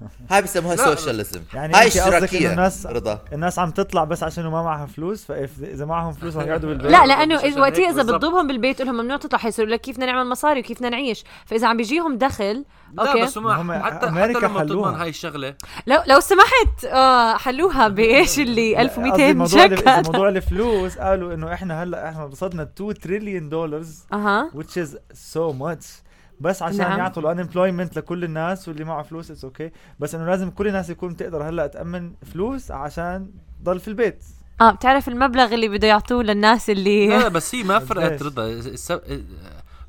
هاي 0.30 0.42
بسموها 0.42 0.76
socialism. 0.76 1.40
يعني 1.54 1.74
هاي 1.74 1.86
اشتراكيه 1.86 2.50
الناس- 2.52 2.86
رضا. 2.86 3.20
الناس 3.32 3.58
عم 3.58 3.70
تطلع 3.70 4.04
بس 4.04 4.22
عشان 4.22 4.44
ما 4.46 4.62
معها 4.62 4.86
فلوس 4.86 5.24
فاذا 5.24 5.84
معهم 5.84 6.12
فلوس 6.12 6.36
رح 6.36 6.44
يقعدوا 6.46 6.68
بالبيت. 6.68 6.90
لا 6.92 7.06
لأنه 7.06 7.34
وقتها 7.60 7.90
إذا. 7.90 8.02
بتضربهم 8.02 8.46
بالبيت 8.46 8.82
لهم 8.82 8.94
ممنوع 8.94 9.16
تطلع 9.16 9.38
حيصيروا 9.38 9.70
لك 9.70 9.80
كيف 9.80 9.96
بدنا 9.96 10.06
نعمل 10.12 10.30
مصاري 10.30 10.60
وكيف 10.60 10.78
بدنا 10.78 10.88
نعيش. 10.90 11.24
فإذا 11.46 11.66
عم 11.68 11.76
بيجيهم 11.76 12.18
دخل 12.18 12.64
لا 12.92 13.08
أوكي. 13.12 13.22
بس 13.22 13.38
هم 13.38 13.72
حتى 13.72 13.84
حتى 13.96 14.08
أمريكا 14.08 14.38
لما 14.38 14.58
حلوها. 14.60 14.64
تضمن 14.90 15.00
هاي 15.00 15.08
الشغلة. 15.08 15.54
لو 15.86 16.02
لو 16.06 16.20
سمحت 16.20 16.84
آه 16.84 17.36
حلوها 17.36 17.88
بإيش 17.88 18.38
اللي 18.38 18.72
لا، 18.74 18.80
1200 18.82 19.10
قصدي 19.12 19.34
موضوع 19.34 19.64
ال- 19.64 19.72
مشكل 19.72 19.92
موضوع 20.12 20.28
الفلوس 20.28 20.98
قالوا 20.98 21.34
إنه 21.34 21.52
إحنا 21.52 21.82
هلأ 21.82 22.08
إحنا 22.08 22.26
رصدنا 22.26 22.62
2 22.62 22.94
تريليون 22.94 23.48
دولار 23.48 23.82
أها. 24.12 24.50
which 24.54 24.76
is 24.84 24.88
so 25.34 25.52
much. 25.60 26.07
بس 26.40 26.62
عشان 26.62 26.78
نعم. 26.78 26.98
يعطوا 26.98 27.22
ال 27.22 27.28
unemployment 27.28 27.96
لكل 27.96 28.24
الناس 28.24 28.68
واللي 28.68 28.84
معه 28.84 29.02
فلوس 29.02 29.30
it's 29.30 29.44
okay 29.44 29.68
okay. 29.68 29.72
بس 30.00 30.14
إنه 30.14 30.26
لازم 30.26 30.50
كل 30.50 30.68
الناس 30.68 30.90
يكون 30.90 31.16
تقدر 31.16 31.48
هلأ 31.48 31.66
تأمن 31.66 32.12
فلوس 32.32 32.70
عشان 32.70 33.30
ضل 33.62 33.80
في 33.80 33.88
البيت 33.88 34.24
آه 34.60 34.70
بتعرف 34.70 35.08
المبلغ 35.08 35.54
اللي 35.54 35.68
بده 35.68 35.88
يعطوه 35.88 36.22
للناس 36.22 36.70
اللي 36.70 37.08
لا 37.08 37.28
بس 37.38 37.54
هي 37.54 37.62
ما 37.62 37.78
فرقت؟ 37.78 38.22
رضا 38.22 38.62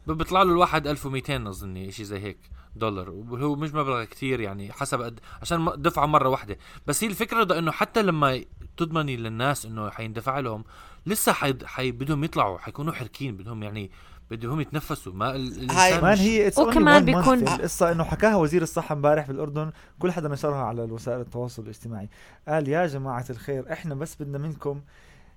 بيطلع 0.08 0.44
له 0.44 0.52
الواحد 0.52 0.88
1200 0.88 1.50
أظني 1.50 1.92
شيء 1.92 2.06
زي 2.06 2.20
هيك 2.20 2.38
دولار 2.76 3.10
وهو 3.10 3.56
مش 3.56 3.74
مبلغ 3.74 4.04
كتير 4.04 4.40
يعني 4.40 4.72
حسب 4.72 5.02
قد 5.02 5.20
عشان 5.42 5.70
دفعة 5.78 6.06
مرة 6.06 6.30
واحدة 6.30 6.58
بس 6.88 7.04
هي 7.04 7.10
الفكرة 7.10 7.40
رضا 7.40 7.60
إنه 7.60 7.72
حتى 7.72 8.02
لما 8.02 8.44
تضمني 8.78 9.18
للناس 9.18 9.66
إنه 9.66 9.90
حيندفع 9.90 10.40
لهم 10.40 10.64
لسه 11.06 11.32
حي... 11.32 11.54
حي... 11.66 11.92
بدهم 11.92 12.24
يطلعوا 12.24 12.58
حيكونوا 12.58 12.94
حركين 12.94 13.38
بدهم 13.38 13.64
يعني 13.64 13.92
بدهم 14.32 14.62
يتنفسوا. 14.62 15.14
ما 15.14 15.36
ال... 15.36 15.48
الإنسان 15.58 16.02
مان 16.02 16.14
مش- 16.14 16.20
هي 16.20 16.48
اتس 16.48 16.60
وكمان 16.60 17.06
بيكون- 17.06 17.48
القصة. 17.48 17.92
إنه 17.92 18.04
حكاها 18.04 18.36
وزير 18.36 18.62
الصحة 18.62 18.94
امبارح 18.94 19.28
بالاردن 19.28 19.72
كل 20.00 20.12
حدا 20.12 20.30
نشرها 20.30 20.64
على 20.64 20.82
وسائل 20.82 21.20
التواصل 21.22 21.64
الاجتماعي. 21.64 22.10
قال 22.48 22.68
يا 22.68 22.88
جماعة 22.88 23.26
الخير 23.30 23.72
إحنا 23.74 23.96
بس 23.96 24.16
بدنا 24.22 24.38
منكم 24.38 24.82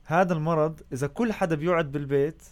هذا 0.04 0.32
المرض. 0.32 0.80
إذا 0.92 1.06
كل 1.06 1.32
حدا 1.32 1.54
بيقعد 1.56 1.92
بالبيت 1.92 2.42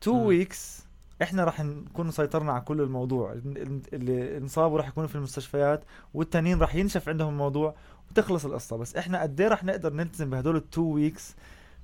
two. 0.00 0.16
weeks 0.26 0.84
إحنا 1.22 1.44
راح 1.44 1.60
نكون 1.60 2.10
سيطرنا 2.10 2.52
على 2.52 2.60
كل 2.60 2.80
الموضوع. 2.80 3.32
ال- 3.32 3.80
اللي 3.92 4.36
انصابوا 4.38 4.78
راح 4.78 4.88
يكونوا 4.88 5.08
في 5.08 5.14
المستشفيات 5.14 5.84
والتانيين 6.14 6.58
راح 6.58 6.74
ينشف 6.74 7.08
عندهم 7.08 7.28
الموضوع 7.28 7.74
وتخلص 8.10 8.44
القصة. 8.44 8.76
بس 8.76 8.96
إحنا 8.96 9.22
قد 9.22 9.40
إيه 9.40 9.48
راح 9.48 9.64
نقدر 9.64 9.92
نلتزم 9.92 10.30
بهدول 10.30 10.56
ال 10.56 10.62
two 10.62 10.82
weeks 10.82 11.34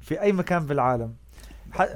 في 0.00 0.20
أي 0.20 0.32
مكان 0.32 0.66
بالعالم؟ 0.66 1.14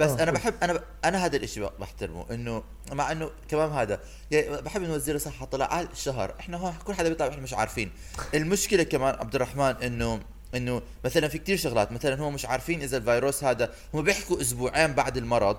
بس 0.00 0.10
آه، 0.10 0.22
أنا. 0.22 0.30
بحب 0.30 0.54
أنا 0.62 0.72
ب... 0.72 0.82
أنا 1.04 1.24
هذا 1.24 1.36
الإشي 1.36 1.60
بحترمه 1.60 2.24
إنه 2.30 2.62
مع 2.92 3.12
إنه 3.12 3.30
كمان 3.48 3.70
هذا 3.70 4.00
يعني 4.30 4.62
بحب 4.62 4.82
إنه 4.82 4.94
وزير 4.94 5.14
الصحة 5.14 5.46
طلع 5.46 5.66
قال 5.66 5.88
شهر 5.94 6.34
إحنا 6.40 6.56
هون 6.56 6.74
كل 6.84 6.94
حدا 6.94 7.08
بيطلع 7.08 7.28
إحنا 7.28 7.42
مش 7.42 7.54
عارفين 7.54 7.90
المشكلة 8.34 8.82
كمان 8.82 9.14
عبد 9.14 9.34
الرحمن 9.34 9.74
إنه 9.82 10.20
إنه 10.54 10.82
مثلا 11.04 11.28
في 11.28 11.38
كتير 11.38 11.56
شغلات 11.56 11.92
مثلا 11.92 12.22
هم 12.22 12.34
مش 12.34 12.46
عارفين 12.46 12.82
إذا 12.82 12.96
الفيروس 12.96 13.44
هذا 13.44 13.72
هم 13.94 14.02
بيحكوا 14.02 14.40
أسبوعين 14.40 14.92
بعد 14.92 15.16
المرض 15.16 15.56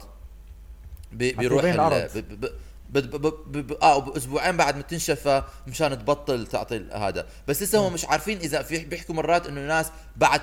بي... 1.11 1.31
بيروح 1.31 1.63
ال... 1.63 1.69
العرض. 1.69 2.17
ب... 2.17 2.17
ب... 2.17 2.51
ب... 2.89 2.97
ب... 2.97 3.25
ب... 3.51 3.67
ب... 3.67 3.71
آه 3.71 4.17
أسبوعين 4.17 4.57
بعد 4.57 4.75
ما 4.75 4.81
تنشفى 4.81 5.43
مشان 5.67 5.99
تبطل 5.99 6.47
تعطي 6.47 6.85
هذا 6.93 7.27
بس 7.47 7.63
لسه 7.63 7.87
هم 7.87 7.93
مش 7.93 8.05
عارفين 8.05 8.37
إذا 8.37 8.61
في 8.61 8.77
بيحكوا 8.77 9.15
مرات 9.15 9.47
إنه 9.47 9.61
الناس 9.61 9.91
بعد 10.17 10.41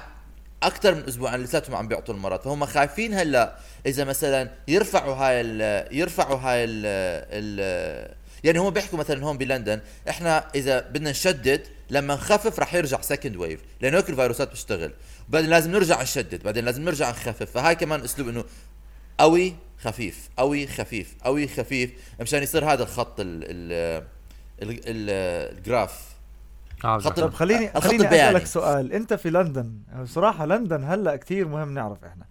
أكثر 0.62 0.94
من 0.94 1.02
أسبوعين 1.08 1.40
لساتهم 1.40 1.76
عم 1.76 1.88
بيعطوا 1.88 2.14
المرض 2.14 2.40
فهم 2.40 2.66
خايفين 2.66 3.14
هلا 3.14 3.56
اذا 3.86 4.04
مثلا 4.04 4.50
يرفعوا 4.68 5.14
هاي 5.14 5.40
ال 5.40 5.96
يرفعوا 5.96 6.36
هاي 6.38 6.64
ال 6.64 6.82
ال 7.30 8.14
يعني 8.44 8.58
هم 8.58 8.70
بيحكوا 8.70 8.98
مثلا 8.98 9.24
هون 9.24 9.38
بلندن 9.38 9.80
إحنا 10.08 10.44
اذا 10.54 10.80
بدنا 10.80 11.10
نشدد 11.10 11.66
لما 11.90 12.14
نخفف 12.14 12.58
رح 12.58 12.74
يرجع 12.74 13.00
second 13.00 13.36
wave 13.36 13.60
لأنه 13.80 13.96
هيك 13.96 14.10
الفيروسات 14.10 14.48
بتشتغل 14.50 14.92
بعدين 15.28 15.50
لازم 15.50 15.70
نرجع 15.72 16.02
نشدد 16.02 16.42
بعدين 16.42 16.64
لازم 16.64 16.84
نرجع 16.84 17.10
نخفف 17.10 17.50
فهاي 17.50 17.74
كمان 17.74 18.00
اسلوب 18.00 18.28
انه 18.28 18.44
قوي 19.18 19.54
خفيف 19.82 20.28
قوي 20.36 20.66
خفيف 20.66 21.14
قوي 21.24 21.48
خفيف 21.48 21.90
مشان 22.20 22.42
يصير 22.42 22.72
هذا 22.72 22.82
الخط 22.82 23.20
ال 23.20 23.26
ال 23.44 23.72
ال- 24.62 24.70
ال- 24.86 25.56
ال 25.58 25.64
graph 25.64 25.92
آه 25.92 26.17
خط 26.82 27.20
طب 27.20 27.34
خليني 27.34 27.70
الخط 27.76 27.86
خليني. 27.88 28.06
أسألك 28.06 28.46
سؤال 28.46 28.92
أنت 28.92 29.14
في 29.14 29.30
لندن 29.30 29.72
بصراحة 30.02 30.46
لندن 30.46 30.84
هلأ 30.84 31.16
كتير 31.16 31.48
مهم 31.48 31.74
نعرف 31.74 32.04
إحنا 32.04 32.24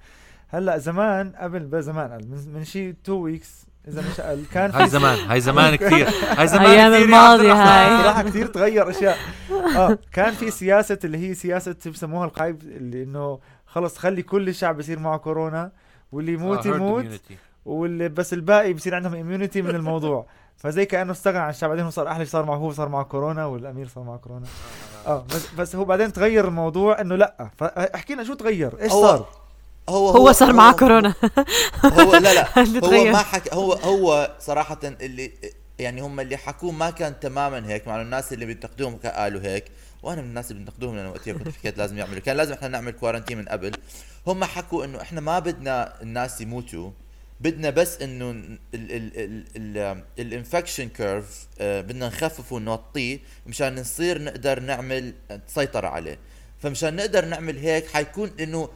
هلأ 0.50 0.78
زمان 0.78 1.32
قبل 1.39 1.60
بزمان 1.60 2.12
قبل 2.12 2.28
من, 2.54 2.64
شي 2.64 2.93
two 2.93 3.14
weeks 3.14 3.66
إذا 3.88 4.02
مش 4.12 4.20
أقل 4.20 4.43
كان 4.54 4.72
هاي 4.72 4.84
في 4.86 4.89
زمان 4.89 5.18
هاي 5.20 5.41
زمان 5.41 5.76
كثير 5.82 6.08
هاي 6.38 6.48
زمان 6.48 6.91
يا 6.93 6.98
الماضي. 6.98 7.52
هاي. 7.52 8.04
صراحة 8.04 8.24
كثير 8.24 8.48
تغير 8.48 8.89
أشياء 8.89 9.18
آه 9.76 9.98
كان 10.14 10.34
في 10.34 10.52
سياسة 10.52 11.00
اللي 11.04 11.18
هي 11.30 11.34
سياسة 11.34 11.76
بسموها 11.86 12.26
القايب 12.26 12.62
اللي 12.62 13.04
إنه 13.04 13.39
خلص 13.66 13.98
خلي 13.98 14.22
كل 14.24 14.50
الشعب 14.50 14.80
يصير 14.80 15.00
معه 15.00 15.18
كورونا 15.18 15.72
واللي 16.12 16.34
يموت 16.34 16.68
آه، 16.68 16.76
يموت 16.76 17.06
immunity. 17.06 17.34
واللي 17.66 18.10
بس 18.10 18.34
الباقي 18.34 18.74
بصير 18.74 18.95
عندهم 18.95 19.16
immunity 19.16 19.62
من 19.62 19.76
الموضوع 19.76 20.26
فزي 20.58 20.86
كأنه 20.86 21.12
استغنى 21.12 21.38
عن 21.38 21.49
الشعب. 21.49 21.70
بعدين 21.70 21.86
هو 21.86 21.91
صار 21.91 22.08
أحلى 22.08 22.26
شيء 22.26 22.32
صار 22.32 22.45
معه 22.45 22.55
هو 22.55 22.72
صار 22.72 22.89
معه 22.89 23.03
كورونا 23.03 23.45
والأمير 23.45 23.88
صار 23.88 24.03
معه 24.03 24.18
كورونا. 24.18 24.45
آه. 25.08 25.26
بس 25.30 25.47
بس 25.58 25.76
هو 25.76 25.86
بعدين 25.86 26.14
تغير 26.14 26.47
الموضوع 26.47 27.01
إنه 27.01 27.16
لأ. 27.16 27.49
فاحكي 27.58 28.14
لنا 28.14 28.24
شو 28.24 28.34
تغير؟ 28.34 28.82
إيش 28.82 28.91
هو- 28.91 29.01
صار؟ 29.01 29.26
هو 29.89 30.10
هو 30.10 30.32
صار 30.32 30.53
معاه 30.53 30.72
كورونا. 30.72 31.14
هو 31.86 32.16
لا 32.16 32.34
لا. 32.34 32.47
هو. 32.88 33.03
ما 33.12 33.18
حكى 33.18 33.55
هو 33.55 33.74
هو 33.74 34.32
صراحة 34.39 34.80
اللي 34.84 35.32
يعني 35.80 36.01
هم 36.01 36.20
اللي 36.20 36.38
حكوه 36.38 36.72
ما 36.72 36.89
كان 36.89 37.20
تماما 37.20 37.68
هيك 37.68 37.88
مع 37.88 38.01
الناس 38.01 38.34
اللي 38.34 38.45
بينتقدوهم 38.45 38.97
قالوا 39.16 39.41
هيك. 39.41 39.66
وأنا 40.03 40.22
من 40.22 40.28
الناس 40.28 40.51
اللي 40.51 40.64
بينتقدوهم 40.64 40.95
لأنه 40.95 41.10
وقتها 41.10 41.34
كنت 41.34 41.49
حكيت 41.49 41.78
لازم 41.78 41.97
يعملوا. 41.97 42.20
كان 42.20 42.38
لازم 42.38 42.53
إحنا 42.53 42.68
نعمل 42.68 42.91
quarantine 42.91 43.38
من 43.38 43.45
قبل. 43.45 43.72
هم 44.28 44.43
حكوا 44.43 44.86
إنه 44.86 45.01
إحنا 45.01 45.22
ما 45.22 45.39
بدنا 45.39 46.01
الناس 46.01 46.41
يموتوا. 46.41 46.91
بدنا 47.40 47.70
بس 47.70 48.02
إنه 48.02 48.58
ال 50.20 50.26
infection 50.26 50.89
curve 50.89 51.47
بدنا 51.60 52.08
نخففه 52.08 52.56
ونوطيه 52.56 53.20
مشان 53.48 53.80
نصير 53.80 54.22
نقدر 54.22 54.60
نعمل 54.60 55.14
سيطرة 55.48 55.88
عليه. 55.88 56.20
فمشان 56.60 56.96
نقدر 56.96 57.26
نعمل 57.26 57.58
هيك 57.58 57.88
حيكون 57.88 58.32
إنه 58.40 58.70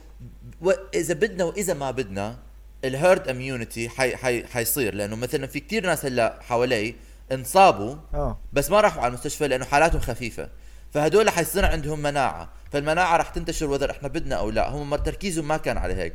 إذا 0.95 1.13
بدنا 1.13 1.43
وإذا 1.43 1.73
ما 1.73 1.91
بدنا 1.91 2.37
الهيرد 2.85 3.27
اميونيتي 3.27 3.89
حي 3.89 4.15
حي 4.15 4.47
حيصير. 4.47 4.93
لأنه 4.95 5.15
مثلا 5.15 5.47
في 5.47 5.59
كتير 5.59 5.85
ناس 5.85 6.05
هلأ 6.05 6.39
حوالي 6.41 6.95
انصابوا 7.31 7.95
آه. 8.13 8.39
بس 8.53 8.69
ما 8.69 8.81
راحوا 8.81 9.01
على 9.01 9.09
المستشفى 9.09 9.47
لأنه 9.47 9.65
حالاتهم 9.65 10.01
خفيفة. 10.01 10.49
فهدول 10.93 11.29
حيصير 11.29 11.65
عندهم 11.65 11.99
مناعة. 11.99 12.53
فالمناعة 12.71 13.17
رح 13.17 13.29
تنتشر 13.29 13.69
وذا 13.69 13.91
إحنا 13.91 14.07
بدنا 14.07 14.35
أو 14.35 14.49
لا. 14.49 14.69
هم 14.69 14.95
تركيزهم 14.95 15.47
ما 15.47 15.57
كان 15.57 15.77
على 15.77 15.93
هيك. 15.93 16.13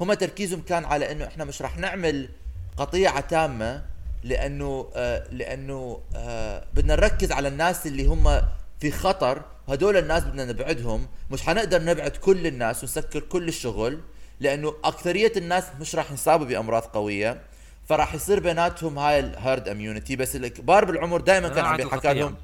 هم 0.00 0.14
تركيزهم 0.14 0.60
كان 0.60 0.84
على 0.84 1.12
إنه 1.12 1.24
إحنا 1.26 1.44
مش 1.44 1.62
رح 1.62 1.78
نعمل 1.78 2.28
قطيعة 2.76 3.20
تامة 3.20 3.82
لأنه 4.24 4.90
آه 4.94 5.24
لأنه 5.32 6.00
آه 6.16 6.64
بدنا 6.74 6.96
نركز 6.96 7.32
على 7.32 7.48
الناس 7.48 7.86
اللي 7.86 8.06
هم 8.06 8.40
في 8.80 8.90
خطر. 8.90 9.42
هدول 9.68 9.96
الناس 9.96 10.24
بدنا 10.24 10.44
نبعدهم. 10.44 11.06
مش 11.30 11.42
حنقدر 11.42 11.82
نبعد 11.82 12.10
كل 12.10 12.46
الناس 12.46 12.82
ونسكر 12.84 13.20
كل 13.20 13.48
الشغل 13.48 14.00
لأنه 14.40 14.74
أكثرية 14.84 15.32
الناس 15.36 15.64
مش 15.80 15.94
راح 15.96 16.10
ينصابوا 16.10 16.46
بأمراض 16.46 16.82
قوية. 16.82 17.40
فراح 17.88 18.14
يصير 18.14 18.40
بيناتهم 18.40 18.98
هاي 18.98 19.20
ال 19.20 19.30
herd 19.30 19.68
immunity 19.68 20.16
بس 20.16 20.36
الكبار 20.36 20.84
بالعمر 20.84 21.20
دائما 21.20 21.48
كان 21.48 21.64
عم 21.64 21.74
مناعة 21.74 21.90
بيحكى. 21.90 22.14
لهم 22.14 22.34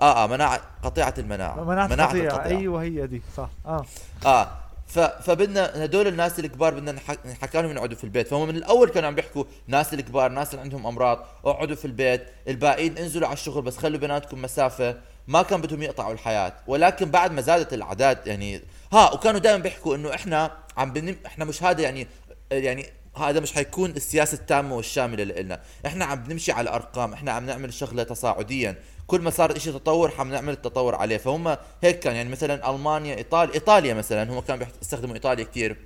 آه 0.00 0.24
آه 0.24 0.26
مناعة 0.26 0.60
قطيعة 0.82 1.14
المناعة. 1.18 1.64
مناعة 1.64 1.86
القطيع 1.86 2.24
القطيع. 2.24 2.58
أيوه 2.58 2.82
هي 2.82 3.06
دي 3.06 3.22
صح. 3.36 3.50
آه. 3.66 3.84
آه. 4.26 4.50
فبدنا 5.22 5.84
هدول 5.84 6.06
الناس 6.06 6.38
الكبار 6.38 6.74
بدنا 6.74 6.92
نحك... 6.92 7.26
نحكى 7.26 7.62
لهم 7.62 7.72
يقعدوا 7.76 7.96
في 7.96 8.04
البيت. 8.04 8.28
فهم 8.28 8.48
من 8.48 8.56
الأول 8.56 8.88
كانوا 8.88 9.08
عم 9.08 9.14
بيحكوا 9.14 9.44
ناس 9.66 9.94
الكبار 9.94 10.30
ناس 10.30 10.50
اللي 10.50 10.62
عندهم 10.62 10.86
أمراض 10.86 11.26
اقعدوا 11.44 11.76
في 11.76 11.84
البيت 11.84 12.26
الباقيين 12.48 12.98
انزلوا 12.98 13.26
على 13.26 13.34
الشغل 13.34 13.62
بس 13.62 13.76
خلوا 13.76 13.98
بيناتكم 13.98 14.42
مسافة. 14.42 14.96
ما 15.28 15.42
كان 15.42 15.60
بدهم 15.60 15.82
يقطعوا 15.82 16.12
الحياة. 16.12 16.52
ولكن 16.66 17.10
بعد 17.10 17.32
ما 17.32 17.40
زادت 17.40 17.72
الأعداد 17.72 18.26
يعني 18.26 18.62
ها 18.92 19.12
وكانوا 19.12 19.40
دائما 19.40 19.62
بيحكوا 19.62 19.96
إنه 19.96 20.14
إحنا 20.14 20.52
عم 20.76 20.92
بنم... 20.92 21.16
إحنا 21.26 21.44
مش 21.44 21.62
هذا 21.62 21.82
يعني 21.82 22.06
يعني 22.50 22.86
هذا 23.16 23.40
مش 23.40 23.52
حيكون 23.52 23.90
السياسة 23.90 24.34
التامة 24.34 24.76
والشاملة 24.76 25.24
لنا 25.24 25.60
إحنا 25.86 26.04
عم 26.04 26.22
بنمشي 26.24 26.52
على 26.52 26.70
ارقام 26.70 27.12
إحنا 27.12 27.32
عم 27.32 27.46
نعمل 27.46 27.74
شغلة 27.74 28.02
تصاعديا. 28.02 28.76
كل 29.08 29.20
ما 29.20 29.30
صار 29.30 29.56
إشي 29.56 29.72
تطور 29.72 30.10
حم 30.10 30.30
نعمل 30.30 30.52
التطور 30.52 30.94
عليه. 30.94 31.16
فهم 31.16 31.56
هيك 31.82 31.98
كان 31.98 32.16
يعني 32.16 32.28
مثلا 32.28 32.70
ألمانيا 32.70 33.16
إيطاليا 33.16 33.54
إيطاليا 33.54 33.94
مثلا 33.94 34.32
هم 34.32 34.40
كانوا 34.40 34.66
بيستخدموا 34.80 35.14
إيطاليا 35.14 35.44
كثير 35.44 35.76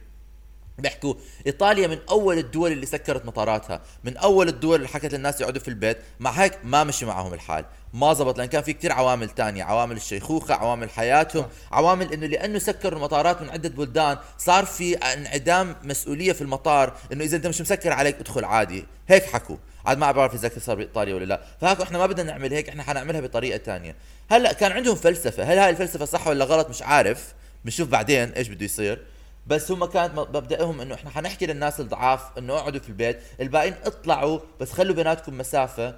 بيحكوا 0.78 1.14
إيطاليا 1.46 1.86
من 1.86 1.98
أول 2.10 2.38
الدول 2.38 2.72
اللي 2.72 2.86
سكرت 2.86 3.26
مطاراتها 3.26 3.80
من 4.04 4.16
أول 4.16 4.48
الدول 4.48 4.76
اللي 4.76 4.88
حكت 4.88 5.14
للناس 5.14 5.40
يقعدوا 5.40 5.60
في 5.60 5.68
البيت. 5.68 5.98
مع 6.20 6.30
هيك 6.30 6.58
ما 6.64 6.84
مشي 6.84 7.06
معهم 7.06 7.34
الحال. 7.34 7.64
ما 7.94 8.14
زبط 8.14 8.38
لأن 8.38 8.46
كان 8.46 8.62
في 8.62 8.72
كتير 8.72 8.92
عوامل 8.92 9.30
تانية 9.30 9.64
عوامل 9.64 9.96
الشيخوخة 9.96 10.54
عوامل 10.54 10.90
حياتهم 10.90 11.46
عوامل 11.72 12.12
إنه 12.12 12.26
لأنه 12.26 12.58
سكروا 12.58 12.98
المطارات 12.98 13.42
من 13.42 13.50
عدة 13.50 13.68
بلدان 13.68 14.18
صار 14.38 14.64
في 14.64 14.94
انعدام 14.94 15.76
مسؤولية 15.84 16.32
في 16.32 16.42
المطار 16.42 16.92
إنه 17.12 17.24
إذا 17.24 17.36
أنت 17.36 17.46
مش 17.46 17.60
مسكر 17.60 17.92
عليك 17.92 18.18
ادخل 18.20 18.44
عادي. 18.44 18.84
هيك 19.08 19.24
حكوا. 19.24 19.56
عاد 19.86 19.98
ما 19.98 20.12
بعرف 20.12 20.34
إذا 20.34 20.50
صار 20.58 20.76
بإيطاليا 20.76 21.14
ولا 21.14 21.24
لا. 21.24 21.40
فهيك 21.60 21.80
إحنا 21.80 21.98
ما 21.98 22.06
بدنا 22.06 22.32
نعمل 22.32 22.52
هيك 22.52 22.68
إحنا 22.68 22.82
حنعملها 22.82 23.20
بطريقة 23.20 23.56
تانية. 23.56 23.96
هلأ 24.30 24.52
كان 24.52 24.72
عندهم 24.72 24.94
فلسفة. 24.94 25.44
هل 25.44 25.58
هاي 25.58 25.70
الفلسفة 25.70 26.04
صح 26.04 26.26
ولا 26.26 26.44
غلط؟ 26.44 26.68
مش 26.68 26.82
عارف. 26.82 27.34
بنشوف 27.64 27.88
بعدين 27.88 28.32
إيش 28.32 28.48
بده 28.48 28.64
يصير. 28.64 29.02
بس 29.46 29.70
هم 29.70 29.84
كانت 29.84 30.14
مبدأهم 30.14 30.80
إنه 30.80 30.94
إحنا 30.94 31.10
حنحكي 31.10 31.46
للناس 31.46 31.80
الضعاف 31.80 32.38
إنه 32.38 32.54
اقعدوا 32.54 32.80
في 32.80 32.88
البيت 32.88 33.20
الباقيين 33.40 33.74
اطلعوا 33.84 34.40
بس 34.60 34.72
خلوا 34.72 34.94
بيناتكم 34.94 35.38
مسافة. 35.38 35.94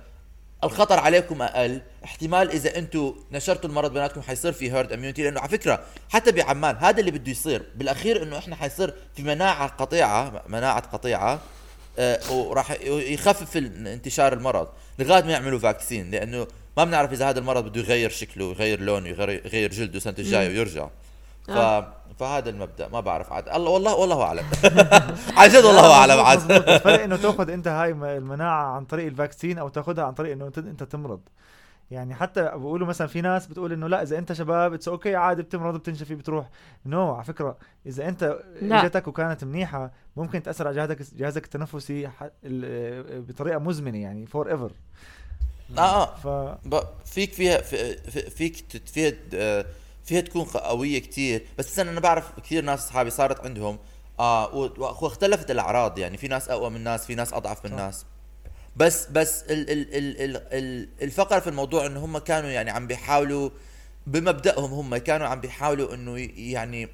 الخطر 0.64 0.99
عليكم 1.01 1.43
أقل. 1.43 1.82
احتمال 2.05 2.51
إذا 2.51 2.78
أنتم 2.78 3.14
نشرتوا 3.32 3.70
المرض 3.70 3.93
بيناتكم 3.93 4.22
حيصير 4.22 4.53
في 4.53 4.72
herd 4.72 4.93
immunity 4.93 5.22
لأنه 5.22 5.41
على 5.41 5.49
فكرة 5.49 5.85
حتى 6.09 6.32
بعمان 6.32 6.76
هذا 6.76 7.01
اللي 7.01 7.11
بده 7.11 7.30
يصير. 7.30 7.62
بالأخير 7.74 8.22
إنه 8.22 8.39
إحنا 8.39 8.57
حيصير 8.57 8.95
في 9.16 9.22
مناعة 9.22 9.68
قطيعة 9.68 10.43
مناعة 10.49 10.80
قطيعة. 10.80 11.41
وراح 12.30 12.70
يخفف 12.86 13.57
انتشار 13.57 14.32
المرض 14.32 14.68
لغاية 14.99 15.22
ما 15.22 15.32
يعملوا 15.32 15.59
vaccine 15.59 16.11
لأنه 16.11 16.47
ما 16.76 16.84
بنعرف 16.84 17.12
إذا 17.12 17.28
هذا 17.28 17.38
المرض 17.38 17.64
بده 17.64 17.80
يغير 17.80 18.11
شكله 18.11 18.45
يغير 18.45 18.80
لونه 18.80 19.09
يغير 19.09 19.70
جلده 19.70 19.97
السنة 19.97 20.14
الجاية 20.18 20.49
ويرجع. 20.49 20.88
ف... 21.47 21.51
آه. 21.51 21.92
فهذا 22.20 22.51
المبدأ 22.51 22.88
ما 22.88 23.01
بعرف 23.01 23.32
عاد. 23.32 23.49
الله 23.49 23.70
والله 23.70 23.95
والله 23.95 24.22
أعلم. 24.22 24.45
عن 25.38 25.49
جد 25.49 25.64
والله 25.64 25.92
أعلم 25.92 26.20
عاد. 26.20 26.53
الفرق 26.53 27.03
إنه 27.03 27.16
تأخذ 27.16 27.51
أنت 27.51 27.68
هاي 27.68 27.90
المناعة 27.90 28.64
عن 28.76 28.84
طريق 28.84 29.07
ال 29.07 29.13
vaccine 29.13 29.59
أو 29.59 29.68
تأخذها 29.68 30.05
عن 30.05 30.12
طريق 30.12 30.32
إنه 30.32 30.53
أنت 30.59 30.82
تمرض. 30.82 31.20
يعني 31.91 32.14
حتى 32.14 32.43
بقولوا 32.43 32.87
مثلا 32.87 33.07
في 33.07 33.20
ناس 33.20 33.47
بتقول 33.47 33.72
إنه 33.72 33.87
لا 33.87 34.03
إذا 34.03 34.18
أنت 34.18 34.32
شباب 34.32 34.72
it's 34.72 34.89
okay 34.89 35.16
عادي 35.16 35.43
بتمرض 35.43 35.76
بتنشفي 35.76 36.14
بتروح. 36.14 36.49
no 36.87 37.12
no, 37.12 37.14
على 37.14 37.24
فكرة 37.24 37.57
إذا 37.87 38.09
أنت 38.09 38.39
إجتك 38.62 39.09
وكانت 39.09 39.45
منيحة 39.45 39.93
ممكن 40.16 40.43
تأثر 40.43 40.66
على 40.66 40.76
جهازك 40.76 41.14
جهازك 41.14 41.45
التنفسي 41.45 42.11
بطريقة 43.28 43.59
مزمنة 43.59 43.99
يعني 43.99 44.26
forever 44.27 44.72
آه 45.78 45.80
آه. 45.80 46.59
ف... 46.59 46.76
فيك 47.05 47.32
فيها 47.32 47.61
فيك 48.30 48.55
فيها 48.87 49.12
فيها 50.05 50.20
تكون 50.20 50.43
قوية 50.45 50.99
كتير. 50.99 51.47
بس 51.59 51.78
أنا 51.78 52.01
بعرف 52.01 52.41
كثير 52.41 52.64
ناس 52.64 52.85
اصحابي 52.85 53.11
صارت 53.11 53.41
عندهم 53.41 53.78
آه 54.18 54.55
واختلفت 54.78 55.51
الأعراض. 55.51 55.99
يعني 55.99 56.16
في 56.16 56.28
ناس 56.28 56.49
أقوى 56.49 56.70
من 56.70 56.85
ناس 56.85 57.07
في 57.07 57.14
ناس 57.14 57.32
أضعف 57.32 57.66
من 57.66 57.76
ناس 57.76 58.07
بس 58.77 59.07
بس 59.07 59.43
ال 59.43 59.70
ال 59.70 59.95
ال 59.95 60.20
ال 60.20 60.37
ال 60.53 60.89
الفقر 61.03 61.41
في 61.41 61.47
الموضوع 61.47 61.87
انه 61.87 62.05
هم 62.05 62.18
كانوا 62.18 62.51
يعني 62.51 62.70
عم 62.70 62.87
بيحاولوا 62.87 63.51
بمبدأهم 64.07 64.72
هم 64.72 64.97
كانوا 64.97 65.27
عم 65.27 65.41
بيحاولوا 65.41 65.95
إنه 65.95 66.29
يعني 66.37 66.89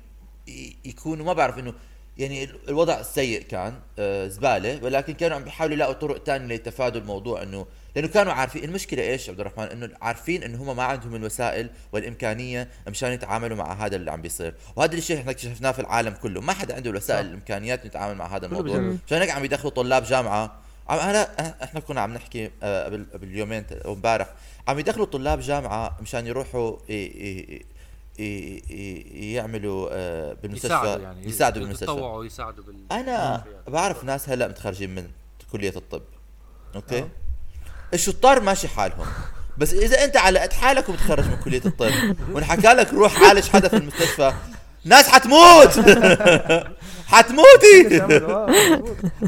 يكونوا 0.85 1.27
ما 1.27 1.33
بعرف 1.33 1.59
إنه 1.59 1.75
يعني 2.19 2.49
الوضع 2.69 3.03
سيء 3.03 3.43
كان 3.43 3.75
آه 3.99 4.29
زبالة 4.29 4.85
ولكن 4.85 5.15
كانوا 5.15 5.37
عم 5.37 5.45
بيحاولوا 5.45 5.75
يلاقوا 5.77 5.95
طرق 5.95 6.25
ثانية 6.25 6.55
لتفادوا 6.55 7.01
الموضوع 7.01 7.43
إنه 7.43 7.67
لأنه 7.97 8.09
كانوا 8.09 8.33
عارفين 8.33 8.65
المشكلة 8.65 9.03
إيش 9.03 9.31
عبد 9.31 9.41
الرحمن؟ 9.41 9.65
إنه 9.65 9.91
عارفين 10.03 10.43
إنه 10.43 10.63
هم 10.63 10.77
ما 10.77 10.83
عندهم 10.83 11.15
الوسائل 11.15 11.71
والإمكانية 11.93 12.69
مشان 12.89 13.13
يتعاملوا 13.13 13.57
مع 13.57 13.73
هذا 13.73 13.97
اللي 13.97 14.11
عم 14.11 14.23
بيصير. 14.23 14.55
وهذا 14.77 14.95
الشيء 14.95 15.19
إحنا 15.19 15.31
اكتشفناه 15.31 15.73
في 15.73 15.79
العالم 15.79 16.15
كله 16.23 16.41
ما 16.41 16.53
حدا 16.53 16.75
عنده 16.75 16.91
الوسائل 16.91 17.27
الإمكانيات 17.27 17.85
يتعامل 17.85 18.15
مع 18.15 18.37
هذا 18.37 18.47
الموضوع. 18.47 18.77
مشان 19.07 19.19
هيك 19.21 19.31
عم 19.31 19.45
يدخلوا 19.45 19.73
طلاب 19.73 20.05
جامعة 20.05 20.61
هلا 20.99 21.55
إحنا 21.65 21.81
كنا 21.81 22.01
عم 22.01 22.15
نحكي 22.15 22.51
آه، 22.63 22.85
قبل 22.85 23.07
قبل 23.13 23.37
يومين 23.37 23.65
امبارح 23.87 24.29
عم 24.69 24.79
يدخلوا 24.79 25.07
طلاب 25.07 25.41
جامعة 25.41 25.97
مشان 26.03 26.27
يروحوا 26.27 26.77
يعملوا 29.35 29.89
آه، 29.93 30.37
بالمستشفى 30.43 30.75
يساعدوا 30.75 31.03
يعني 31.03 31.27
يساعدوا 31.27 31.63
بالمستشفى. 31.63 31.93
يتطوعوا 31.93 32.25
يساعدوا 32.25 32.65
بال 32.65 32.93
أنا 32.93 33.45
بعرف 33.69 34.05
ناس 34.05 34.29
هلأ 34.29 34.49
متخرجين 34.49 34.95
من 34.95 35.11
كلية 35.53 35.73
الطب. 35.77 36.03
أوكي؟ 36.75 36.99
أوه. 36.99 37.09
الشطار 37.95 38.41
ماشي 38.41 38.69
حالهم. 38.69 39.07
بس 39.59 39.75
إذا 39.75 40.05
أنت 40.05 40.17
على 40.17 40.39
قد 40.39 40.53
حالك 40.53 40.89
ومتخرج 40.89 41.25
من 41.25 41.37
كلية 41.37 41.63
الطب 41.67 41.93
ونحكى 42.35 42.69
لك 42.69 42.95
روح 42.95 43.23
عالج 43.23 43.49
حدا 43.49 43.69
في 43.69 43.77
المستشفى 43.77 44.33
ناس 44.85 45.09
حتموت! 45.09 45.79
حتموتي. 47.15 48.03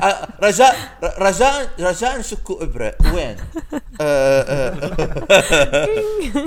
آه، 0.03 0.29
رجاء 0.43 0.77
رجاء 1.19 1.71
رجاء 1.81 2.19
نشكوا 2.19 2.63
إبرة. 2.63 2.95
وين؟ 3.15 3.37
آه، 4.01 4.43
آه. 4.43 4.75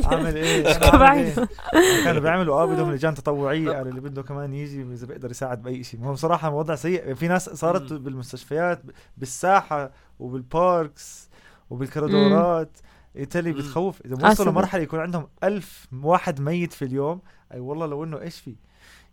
عامل 0.05 0.35
إيه؟ 0.37 0.73
كانوا 2.05 2.21
بيعملوا 2.21 2.55
آه 2.55 2.65
بدهم 2.65 2.91
لجان 2.91 3.13
تطوعية. 3.15 3.71
قال 3.71 3.87
اللي 3.87 4.01
بده 4.01 4.23
كمان 4.23 4.53
يجي 4.53 4.81
اذا 4.81 5.05
بيقدر 5.05 5.31
يساعد 5.31 5.63
بأي 5.63 5.83
شيء. 5.83 5.99
هو 6.03 6.13
بصراحة 6.13 6.47
الوضع 6.47 6.75
سيء. 6.75 7.13
في 7.13 7.27
ناس 7.27 7.49
صارت 7.49 7.93
بالمستشفيات 7.93 8.81
بالساحة 9.17 9.91
وبالباركس 10.19 11.29
وبالكوريدورات. 11.69 12.77
ايطالي 13.17 13.51
بتخوف. 13.51 14.01
إذا 14.05 14.27
وصلوا 14.29 14.51
لمرحله 14.51 14.81
يكون 14.81 14.99
عندهم 14.99 15.27
ألف 15.43 15.87
واحد 16.03 16.41
ميت 16.41 16.73
في 16.73 16.85
اليوم 16.85 17.21
أي 17.53 17.59
والله 17.59 17.85
لو 17.85 18.03
إنه 18.03 18.21
إيش 18.21 18.39
في؟ 18.39 18.55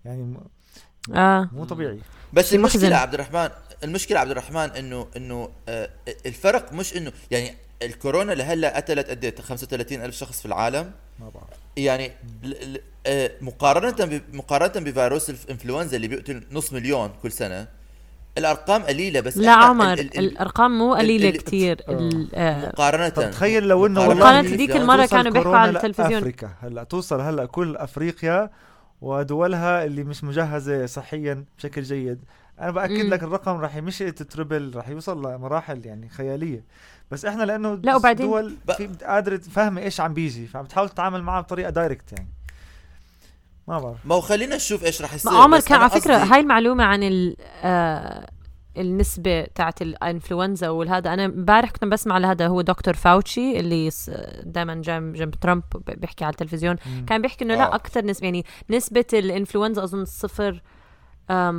يعني 0.04 0.36
آه. 1.14 1.48
مو 1.52 1.64
طبيعي. 1.64 1.98
بس 2.32 2.54
المشكلة 2.54 2.96
عبد 2.96 3.14
الرحمن 3.14 3.48
المشكلة 3.84 4.18
عبد 4.18 4.30
الرحمن 4.30 4.70
إنه 4.70 5.06
إنه 5.16 5.48
آه 5.68 5.90
الفرق 6.26 6.72
مش 6.72 6.96
إنه 6.96 7.12
يعني 7.30 7.54
الكورونا 7.82 8.32
لهلأ 8.32 8.76
قتلت 8.76 9.10
قد 9.10 9.40
35 9.40 10.02
ألف 10.04 10.16
شخص 10.16 10.40
في 10.40 10.46
العالم. 10.46 10.90
ما 11.20 11.28
بعرف. 11.34 11.48
يعني 11.76 12.12
آه 13.06 13.30
مقارنة 13.40 14.20
مقارنة 14.32 14.90
بفيروس 14.90 15.30
الإنفلونزا 15.30 15.96
اللي 15.96 16.08
بيقتل 16.08 16.42
نص 16.52 16.72
مليون 16.72 17.10
كل 17.22 17.32
سنة 17.32 17.66
الأرقام 18.38 18.82
قليلة 18.82 19.20
بس 19.20 19.36
لا 19.36 19.52
عمر 19.52 19.92
ال 19.92 20.00
ال 20.00 20.18
الأرقام 20.18 20.78
مو 20.78 20.94
قليلة 20.94 21.30
كثير 21.30 21.80
آه. 21.88 22.68
مقارنة. 22.68 23.08
تخيل 23.08 23.68
لو 23.68 23.86
إنه 23.86 24.14
مقارنة 24.14 24.56
ذيك 24.56 24.76
المرة 24.76 25.06
كانوا 25.06 25.32
بيحكوا 25.32 25.56
على 25.56 25.70
التلفزيون. 25.70 26.14
افريكا 26.14 26.50
هلأ 26.62 26.84
توصل 26.84 27.20
هلأ 27.20 27.44
كل 27.46 27.76
أفريقيا 27.76 28.50
ودولها 29.02 29.84
اللي 29.84 30.04
مش 30.04 30.24
مجهزة 30.24 30.86
صحيا 30.86 31.44
بشكل 31.58 31.82
جيد. 31.82 32.24
أنا 32.60 32.70
بأكد 32.70 33.04
مم. 33.04 33.10
لك 33.10 33.22
الرقم 33.22 33.56
راح 33.56 33.76
مش 33.76 33.98
triple 33.98 34.72
راح 34.74 34.88
يوصل 34.88 35.34
لمراحل 35.34 35.86
يعني 35.86 36.08
خيالية. 36.08 36.64
بس 37.10 37.24
إحنا 37.24 37.42
لأنه 37.42 37.74
لا 37.74 37.96
وبعدين؟ 37.96 38.26
دول 38.26 38.56
قادرة 39.04 39.36
فاهمه 39.36 39.80
إيش 39.80 40.00
عم 40.00 40.14
بيجي 40.14 40.46
فعم 40.46 40.64
تحاول 40.64 40.88
تتعامل 40.88 41.22
معها 41.22 41.40
بطريقة 41.40 41.70
direct 41.70 42.12
يعني. 42.12 42.28
ما 43.68 43.78
بعرف. 43.78 44.06
ما 44.06 44.14
هو 44.14 44.20
خلينا 44.20 44.56
نشوف 44.56 44.84
إيش 44.84 45.02
راح 45.02 45.14
يصير 45.14 45.32
عمر 45.32 45.60
كان 45.60 45.80
على 45.80 45.90
فكرة 45.90 46.16
هاي 46.16 46.40
المعلومة 46.40 46.84
عن 46.84 47.02
ال 47.02 47.36
آه 47.62 48.28
النسبة 48.76 49.42
تاعت 49.54 49.82
الإنفلونزا 49.82 50.68
والهذا. 50.68 51.14
أنا 51.14 51.24
امبارح 51.24 51.70
كنت 51.70 51.84
بسمع 51.84 52.18
لهذا 52.18 52.46
هو 52.46 52.60
دكتور 52.60 52.94
فاوتشي 52.94 53.60
اللي 53.60 53.90
دائما 54.42 54.74
جنب 54.74 55.12
جنب 55.12 55.34
ترامب 55.34 55.62
بيحكي 55.86 56.24
على 56.24 56.32
التلفزيون. 56.32 56.76
مم. 56.86 57.06
كان 57.06 57.22
بيحكي 57.22 57.44
إنه 57.44 57.54
لا 57.54 57.74
أكثر 57.74 58.04
نسبة 58.04 58.24
يعني 58.24 58.44
نسبة 58.70 59.04
الإنفلونزا 59.12 59.84
أظن 59.84 60.04
صفر 60.04 60.62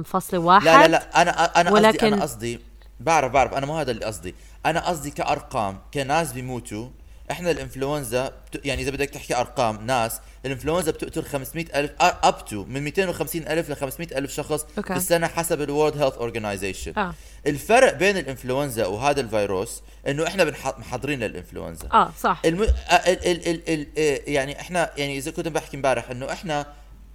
فاصلة 0.06 0.40
واحد. 0.40 0.66
لا 0.66 0.82
لا 0.82 0.88
لا 0.88 1.22
أنا 1.22 1.32
أنا 1.62 1.72
ولكن 1.72 1.98
قصدي 1.98 2.08
أنا 2.08 2.22
قصدي 2.22 2.60
بعرف 3.00 3.32
بعرف 3.32 3.54
أنا 3.54 3.66
مو 3.66 3.78
هذا 3.78 3.92
اللي 3.92 4.06
قصدي. 4.06 4.36
أنا 4.66 4.88
قصدي 4.88 5.12
كأرقام 5.12 5.78
كناس 5.94 6.34
بيموتوا 6.34 6.90
إحنا 7.32 7.52
الانفلونزا 7.52 8.34
يعني 8.66 8.82
إذا 8.82 8.92
بدك 8.92 9.10
تحكي 9.10 9.36
أرقام 9.36 9.86
ناس 9.86 10.20
الانفلونزا 10.46 10.92
بتقتل 10.92 11.24
500 11.24 11.66
ألف 11.76 11.92
up 12.00 12.46
to 12.46 12.64
من 12.64 12.84
250 12.84 13.42
ألف 13.42 13.70
ل 13.70 13.76
500 13.76 14.18
ألف 14.18 14.34
شخص 14.34 14.66
okay. 14.78 14.94
في 14.94 15.00
السنة 15.00 15.28
حسب 15.28 15.62
ال 15.62 15.68
World 15.68 16.02
Health 16.02 16.14
Organization 16.14 16.94
آه. 16.98 17.14
الفرق 17.48 17.94
بين 17.94 18.18
الانفلونزا 18.18 18.86
وهذا 18.86 19.22
الفيروس 19.22 19.82
إنه 20.08 20.28
إحنا 20.28 20.54
محضرين 20.78 21.20
للانفلونزا 21.20 21.90
آه 21.94 22.12
صح 22.20 22.42
الم... 22.46 22.62
ال... 22.64 22.70
ال... 23.08 23.48
ال... 23.48 23.88
ال... 23.98 24.20
يعني 24.28 24.60
إحنا 24.62 24.92
يعني 24.98 25.18
إذا 25.18 25.32
كنت 25.32 25.48
بحكي 25.48 25.78
امبارح 25.78 26.10
إنه 26.10 26.32
إحنا 26.32 26.66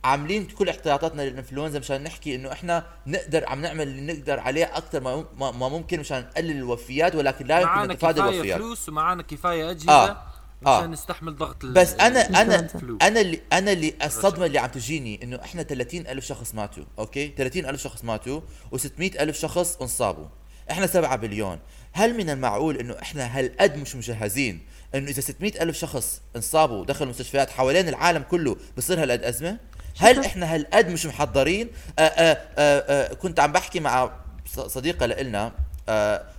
عاملين 0.04 0.46
كل 0.46 0.68
احتياطاتنا 0.68 1.22
للإنفلونزا 1.22 1.78
مشان 1.78 2.02
نحكي 2.02 2.34
إنه 2.34 2.52
إحنا 2.52 2.86
نقدر 3.06 3.48
عم 3.48 3.60
نعمل 3.60 3.88
اللي 3.88 4.12
نقدر 4.12 4.40
عليه 4.40 4.64
أكثر 4.64 5.00
ما, 5.00 5.24
ما 5.52 5.68
ممكن 5.68 6.00
مشان 6.00 6.20
نقلل 6.20 6.50
الوفيات 6.50 7.14
ولكن 7.14 7.46
لا 7.46 7.60
يمكن 7.60 7.92
نتفادى 7.92 8.20
الوفيات 8.20 8.44
معنا 8.44 8.44
كفايه 8.44 8.56
فلوس 8.56 8.88
ومعنا 8.88 9.22
كفاية 9.22 9.70
أجهزة 9.70 9.92
آه. 9.92 10.22
آه. 10.66 10.78
عشان 10.78 10.90
نستحمل 10.90 11.36
ضغط 11.36 11.66
بس 11.66 11.94
أنا 11.94 12.20
أنا 12.42 12.68
أنا 13.02 13.20
اللي 13.20 13.40
أنا 13.52 13.72
اللي 13.72 13.94
الصدمة 14.04 14.46
اللي 14.46 14.58
عم 14.58 14.70
تجيني 14.70 15.20
إنه 15.22 15.40
إحنا 15.44 15.62
30 15.62 16.00
ألف 16.00 16.24
شخص 16.24 16.54
ماتوا 16.54 16.84
أوكي؟ 16.98 17.34
30 17.36 17.66
ألف 17.66 17.82
شخص 17.82 18.04
ماتوا 18.04 18.40
و600 18.74 19.20
ألف 19.20 19.38
شخص 19.38 19.76
انصابوا. 19.82 20.26
إحنا 20.70 20.86
7 20.86 21.16
بليون. 21.16 21.58
هل 21.92 22.16
من 22.16 22.30
المعقول 22.30 22.76
إنه 22.76 22.96
إحنا 23.02 23.38
هالقد 23.38 23.76
مش 23.76 23.96
مجهزين 23.96 24.66
إنه 24.94 25.10
إذا 25.10 25.20
600 25.20 25.62
ألف 25.62 25.78
شخص 25.78 26.20
انصابوا 26.36 26.80
ودخلوا 26.80 27.10
مستشفيات 27.10 27.50
حوالين 27.50 27.88
العالم 27.88 28.22
كله 28.22 28.56
بصير 28.76 29.02
هالقد 29.02 29.22
أزمة؟ 29.22 29.58
هل 29.98 30.24
إحنا 30.24 30.54
هالقد 30.54 30.88
مش 30.88 31.06
محضرين؟ 31.06 31.68
آآ 31.98 32.12
آآ 32.30 32.38
آآ 32.58 33.14
كنت 33.14 33.40
عم 33.40 33.52
بحكي 33.52 33.80
مع 33.80 34.10
صديقة 34.46 35.06
لنا 35.06 35.52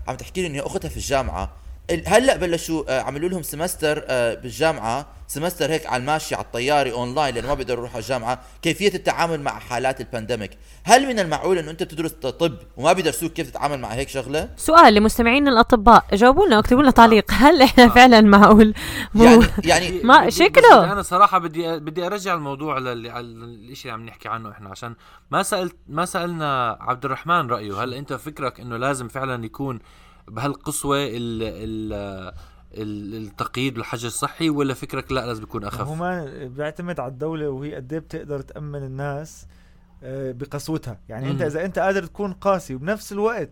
عم 0.08 0.16
تحكي 0.16 0.42
لي 0.42 0.48
إن 0.48 0.66
أختها 0.66 0.90
في 0.90 0.98
الجامعة. 0.98 1.44
ال- 1.44 1.50
هلا 2.08 2.38
بلشوا 2.38 2.84
آه، 2.90 3.02
عملوا 3.02 3.30
لهم 3.30 3.42
semester 3.42 4.04
آه، 4.08 4.34
بالجامعة. 4.34 5.06
semester 5.28 5.72
هيك 5.72 5.86
على 5.86 6.02
الماشي 6.02 6.36
على 6.36 6.46
الطيارة 6.46 6.92
أونلاين 6.92 7.36
لأنه 7.36 7.48
ما 7.48 7.54
بيقدروا 7.54 7.78
يروحوا 7.78 7.96
على 7.96 8.04
الجامعة. 8.04 8.42
كيفية 8.62 8.94
التعامل 8.94 9.42
مع 9.42 9.60
حالات 9.60 10.02
ال 10.02 10.07
pandemic 10.07 10.52
هل 10.84 11.08
من 11.08 11.20
المعقول 11.20 11.58
إنه 11.58 11.72
أنت 11.72 11.84
بتدرس 11.84 12.12
طب 12.12 12.54
وما 12.78 12.94
بيدرسوك 12.94 13.32
كيف 13.34 13.50
تتعامل 13.50 13.80
مع 13.80 13.88
هيك 13.88 14.10
شغلة؟ 14.10 14.50
سؤال 14.58 14.94
لمستمعينا 14.94 15.52
الأطباء. 15.52 16.06
جاوبوا 16.14 16.46
لنا 16.46 16.60
اكتبوا 16.60 16.82
لنا 16.82 16.92
تعليق. 16.92 17.26
هل 17.32 17.62
إحنا 17.62 17.90
فعلا 17.90 18.22
معقول؟ 18.22 18.74
مو 19.14 19.24
يعني 19.24 19.46
يعني 19.64 20.00
ما 20.04 20.30
شكله. 20.30 20.92
أنا 20.92 21.02
صراحة 21.02 21.38
بدي 21.40 21.80
بدي 21.80 22.06
أرجع 22.06 22.34
الموضوع 22.34 22.78
الشيء 22.78 23.20
اللي 23.20 23.92
عم 23.92 24.06
نحكي 24.06 24.30
عنه 24.30 24.52
إحنا 24.52 24.70
عشان 24.70 24.96
ما 25.32 25.44
سالت 25.44 25.76
ما 25.88 26.06
سألنا 26.06 26.78
عبد 26.82 27.06
الرحمن 27.06 27.50
رأيه. 27.50 27.84
هل 27.84 27.94
أنت 27.94 28.14
فكرك 28.14 28.60
إنه 28.60 28.78
لازم 28.78 29.08
فعلا 29.08 29.46
يكون 29.46 29.80
بهالقسوه 30.30 30.98
ال 30.98 31.10
ال 31.44 31.94
ال- 32.74 33.16
التقييد 33.28 33.78
والحجر 33.78 34.08
الصحي 34.08 34.50
ولا 34.50 34.74
فكرك 34.74 35.12
لا 35.12 35.26
لازم 35.26 35.44
يكون 35.44 35.64
هو 35.64 35.70
اخف 35.70 35.90
ما 35.92 36.26
بيعتمد 36.48 37.00
على 37.00 37.12
الدولة 37.12 37.50
وهي 37.50 37.76
قد 37.76 37.94
إيه 37.94 38.00
بتقدر 38.00 38.42
تأمن 38.42 38.84
الناس 38.84 39.46
آه، 40.04 40.32
بقسوتها 40.32 41.00
يعني 41.10 41.32
أنت. 41.32 41.42
إذا 41.42 41.66
أنت 41.66 41.80
قادر 41.80 42.06
تكون 42.06 42.34
قاسي 42.34 42.76
وبنفس 42.76 43.12
الوقت 43.12 43.50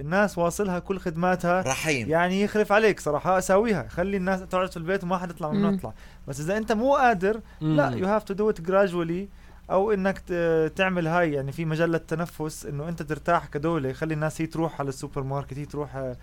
الناس 0.00 0.38
واصلها 0.38 0.78
كل 0.78 0.98
خدماتها 0.98 1.62
رحيم 1.62 2.08
يعني 2.08 2.40
يخلف 2.42 2.72
عليك 2.72 3.00
صراحة 3.00 3.38
أساويها 3.38 3.88
خلي 3.88 4.16
الناس 4.16 4.40
تقعد 4.40 4.70
في 4.70 4.76
البيت 4.76 5.04
وما 5.04 5.18
حد 5.18 5.30
يطلع 5.30 5.52
ممنوع 5.52 5.70
مم. 5.70 5.76
تطلع 5.76 5.94
بس 6.28 6.40
إذا 6.40 6.56
أنت 6.56 6.72
مو 6.72 6.94
قادر 6.94 7.40
لا. 7.60 7.88
you 7.90 8.06
have 8.06 8.24
to 8.24 8.34
do 8.34 8.50
it 8.50 8.60
gradually 8.60 9.28
أو 9.70 9.92
إنك 9.92 10.18
ت- 10.18 10.72
تعمل 10.76 11.06
هاي 11.06 11.32
يعني 11.32 11.52
في 11.52 11.64
مجلة 11.64 11.98
تنفس 11.98 12.66
إنه 12.66 12.88
أنت 12.88 13.02
ترتاح 13.02 13.46
كدولة 13.46 13.92
خلي 13.92 14.14
الناس 14.14 14.40
هي 14.40 14.46
تروح 14.46 14.80
على 14.80 14.88
السوبر 14.88 15.22
ماركت 15.22 15.58
هي 15.58 15.64
تروح 15.64 15.96
آه، 15.96 16.16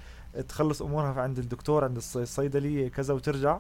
تخلص 0.50 0.82
أمورها 0.82 1.22
عند 1.22 1.38
الدكتور 1.40 1.84
عند 1.84 2.00
الص- 2.00 2.16
الصيدلية 2.18 2.88
كذا 2.90 3.14
وترجع. 3.14 3.60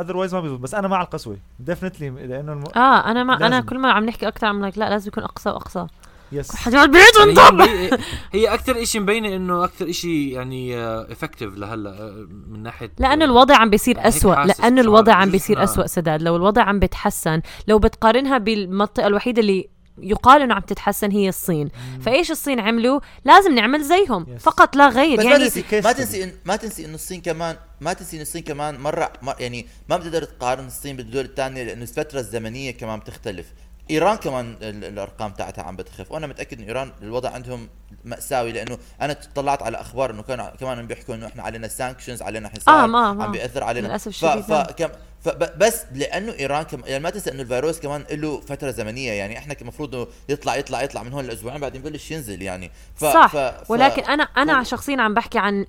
otherwise 0.00 0.34
ما 0.34 0.40
بيزبط 0.40 0.58
بس 0.60 0.74
أنا 0.74 0.88
مع 0.88 1.02
القسوة 1.02 1.36
definitely 1.60 2.10
لأنه 2.10 2.52
الم... 2.52 2.64
آه 2.76 3.10
أنا 3.10 3.24
ما 3.24 3.36
أنا 3.36 3.54
لازم. 3.54 3.66
كل 3.66 3.78
ما 3.78 3.92
عم 3.92 4.04
نحكي 4.06 4.28
أكثر 4.28 4.46
عم 4.46 4.64
لك 4.66 4.78
لا 4.78 4.90
لازم 4.90 5.08
يكون 5.08 5.24
أقصى 5.24 5.48
وأقصى. 5.50 5.86
yes 6.32 6.54
حاجة 6.54 6.82
البيت 6.82 7.02
يعني 7.18 7.62
هي. 7.62 7.98
هي 8.32 8.54
أكثر 8.54 8.84
شيء 8.84 9.00
مبينة 9.00 9.36
إنه 9.36 9.64
أكثر 9.64 9.92
شيء 9.92 10.32
يعني 10.32 10.78
effective 11.12 11.54
لهلأ 11.54 11.90
آه، 11.90 12.26
من 12.48 12.62
ناحية 12.62 12.92
لأنه 12.98 13.24
الوضع 13.24 13.56
عم 13.56 13.70
بيصير 13.70 14.08
أسوأ. 14.08 14.34
حاسس 14.34 14.60
لأنه 14.60 14.80
الوضع 14.80 15.12
عم 15.12 15.20
بجوز 15.22 15.32
بيصير 15.32 15.64
أسوأ 15.64 15.86
سداد. 15.86 16.22
لو 16.22 16.36
الوضع 16.36 16.62
عم 16.62 16.78
بيتحسن 16.78 17.40
لو 17.68 17.78
بتقارنها 17.78 18.38
بالمنطقة 18.38 19.06
الوحيدة 19.06 19.40
اللي 19.40 19.68
يقال 19.98 20.42
إنه 20.42 20.54
عم 20.54 20.60
تتحسن 20.60 21.10
هي 21.10 21.28
الصين. 21.28 21.68
فإيش 22.00 22.30
الصين 22.30 22.60
عملوا؟ 22.60 23.00
لازم 23.24 23.54
نعمل 23.54 23.82
زيهم. 23.82 24.24
Yes. 24.26 24.40
فقط 24.40 24.76
لا 24.76 24.88
غير. 24.88 25.18
بس 25.18 25.24
ما 25.24 25.30
يعني 25.30 25.44
تنسي 25.44 25.80
ما. 25.80 25.92
تنسي 25.92 26.24
إن 26.24 26.32
ما 26.44 26.56
تنسي 26.56 26.84
إنه 26.84 26.94
الصين 26.94 27.20
كمان 27.20 27.56
ما 27.80 27.92
تنسي 27.92 28.16
إنه 28.16 28.22
الصين 28.22 28.42
كمان 28.42 28.80
مره 28.80 29.12
مر 29.22 29.34
يعني 29.40 29.66
ما 29.88 29.96
بتقدر 29.96 30.24
تقارن 30.24 30.66
الصين 30.66 30.96
بالدول 30.96 31.24
الثانية 31.24 31.62
لأنه 31.62 31.82
الفترة 31.82 32.20
الزمنية 32.20 32.70
كمان 32.70 32.98
بتختلف. 32.98 33.46
إيران 33.90 34.16
كمان 34.16 34.56
ال- 34.62 34.84
الأرقام 34.84 35.30
تاعتها 35.32 35.62
عم 35.64 35.76
بتخف 35.76 36.12
وأنا 36.12 36.26
متأكد 36.26 36.58
انه 36.58 36.68
إيران 36.68 36.92
الوضع 37.02 37.30
عندهم 37.30 37.68
مأساوي 38.04 38.52
لأنه 38.52 38.78
أنا 39.00 39.16
طلعت 39.34 39.62
على 39.62 39.80
أخبار 39.80 40.10
إنه 40.10 40.22
كانوا 40.22 40.46
كمان 40.50 40.78
عم 40.78 40.86
بيحكوا 40.86 41.14
إنه 41.14 41.26
إحنا 41.26 41.42
علينا 41.42 41.68
سانكشنز 41.68 42.22
علينا 42.22 42.48
حصار 42.48 42.84
آه، 42.84 42.86
ما- 42.86 43.12
ما. 43.12 43.24
عم 43.24 43.32
بيأثر 43.32 43.64
علينا 43.64 43.86
للأسف 43.86 44.04
ف 44.04 44.08
الشديد، 44.08 44.50
نعم. 44.50 44.64
فكم 44.64 44.88
فب- 45.24 45.58
بس 45.58 45.82
لأنه 45.94 46.32
إيران 46.32 46.62
كم 46.62 46.80
يعني 46.86 47.02
ما 47.04 47.10
تنسى 47.10 47.30
إنه 47.30 47.42
الفيروس 47.42 47.80
كمان 47.80 48.04
له 48.10 48.40
فترة 48.40 48.70
زمنية 48.70 49.12
يعني 49.12 49.38
إحنا 49.38 49.56
المفروض 49.60 49.94
إنه 49.94 50.06
يطلع 50.28 50.56
يطلع 50.56 50.82
يطلع 50.82 51.02
من 51.02 51.12
هون 51.12 51.24
لأسبوعين 51.24 51.60
بعدين 51.60 51.82
ببلش 51.82 52.10
ينزل 52.10 52.42
يعني 52.42 52.70
ف 52.94 53.04
صح 53.04 53.26
ف 53.26 53.36
ف 53.36 53.70
ولكن 53.70 54.02
أنا 54.04 54.22
أنا 54.22 54.62
شخصيا 54.62 55.00
عم 55.02 55.14
بحكي 55.14 55.38
عن 55.38 55.66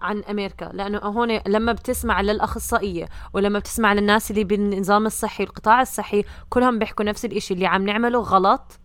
عن 0.00 0.22
أمريكا 0.30 0.64
لأنه 0.74 0.98
هون 0.98 1.40
لما 1.46 1.72
بتسمع 1.72 2.20
للأخصائية 2.20 3.08
ولما 3.32 3.58
بتسمع 3.58 3.92
للناس 3.92 4.30
اللي 4.30 4.44
بالنظام 4.44 5.06
الصحي 5.06 5.42
والقطاع 5.44 5.82
الصحي 5.82 6.24
كلهم 6.50 6.78
بيحكوا 6.78 7.04
نفس 7.04 7.24
الشيء 7.24 7.56
اللي 7.56 7.66
عم 7.66 7.86
نعمله 7.86 8.18
غلط 8.20 8.78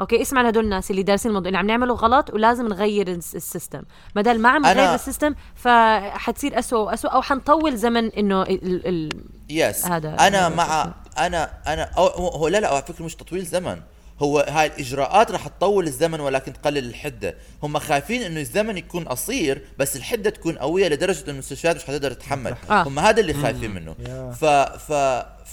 okay؟ 0.00 0.22
اسمع 0.22 0.42
لهدول 0.42 0.64
الناس 0.64 0.90
اللي 0.90 1.02
دارسين 1.02 1.28
الموضوع 1.30 1.48
اللي 1.48 1.58
عم 1.58 1.66
نعمله 1.66 1.94
غلط 1.94 2.30
ولازم 2.34 2.68
نغير 2.68 3.08
ال 3.08 3.17
s- 3.17 3.36
ال 3.36 3.42
system. 3.42 3.82
بدل 4.14 4.40
ما 4.40 4.48
عم 4.48 4.64
أنا- 4.64 4.68
نغير 4.68 4.94
ال 4.94 5.00
system 5.00 5.34
فحتصير 5.54 6.58
أسوأ 6.58 6.78
وأسوأ 6.78 7.10
أو 7.10 7.22
حنطول 7.22 7.76
زمن 7.76 8.06
إنه 8.10 8.42
ال 8.42 8.86
ال 8.88 9.08
yes 9.50 9.86
هذا 9.86 10.14
أنا 10.20 10.48
مع 10.48 10.92
أنا 11.18 11.50
أنا 11.66 11.82
أو 11.82 12.06
هو 12.06 12.48
لا 12.48 12.58
لا 12.58 12.68
على 12.68 12.82
فكرة 12.82 13.04
مش 13.04 13.14
تطويل 13.14 13.44
زمن. 13.44 13.80
هو 14.22 14.38
هاي 14.48 14.66
الإجراءات 14.66 15.30
رح 15.30 15.48
تطول 15.48 15.86
الزمن 15.86 16.20
ولكن 16.20 16.52
تقلل 16.52 16.78
الحدة. 16.88 17.34
هم 17.62 17.78
خايفين 17.78 18.22
إنه 18.22 18.40
الزمن 18.40 18.76
يكون 18.78 19.04
قصير 19.04 19.62
بس 19.78 19.96
الحدة 19.96 20.30
تكون 20.30 20.58
قوية 20.58 20.88
لدرجة 20.88 21.22
إنه 21.24 21.32
المستشفيات 21.32 21.76
مش 21.76 21.84
حتقدر 21.84 22.12
تتحمل. 22.12 22.54
آه. 22.70 22.82
هم 22.82 22.98
هذا 22.98 23.20
اللي 23.20 23.34
خايفين 23.34 23.70
منه. 23.74 23.94
ف 24.32 24.44
ف 24.44 24.92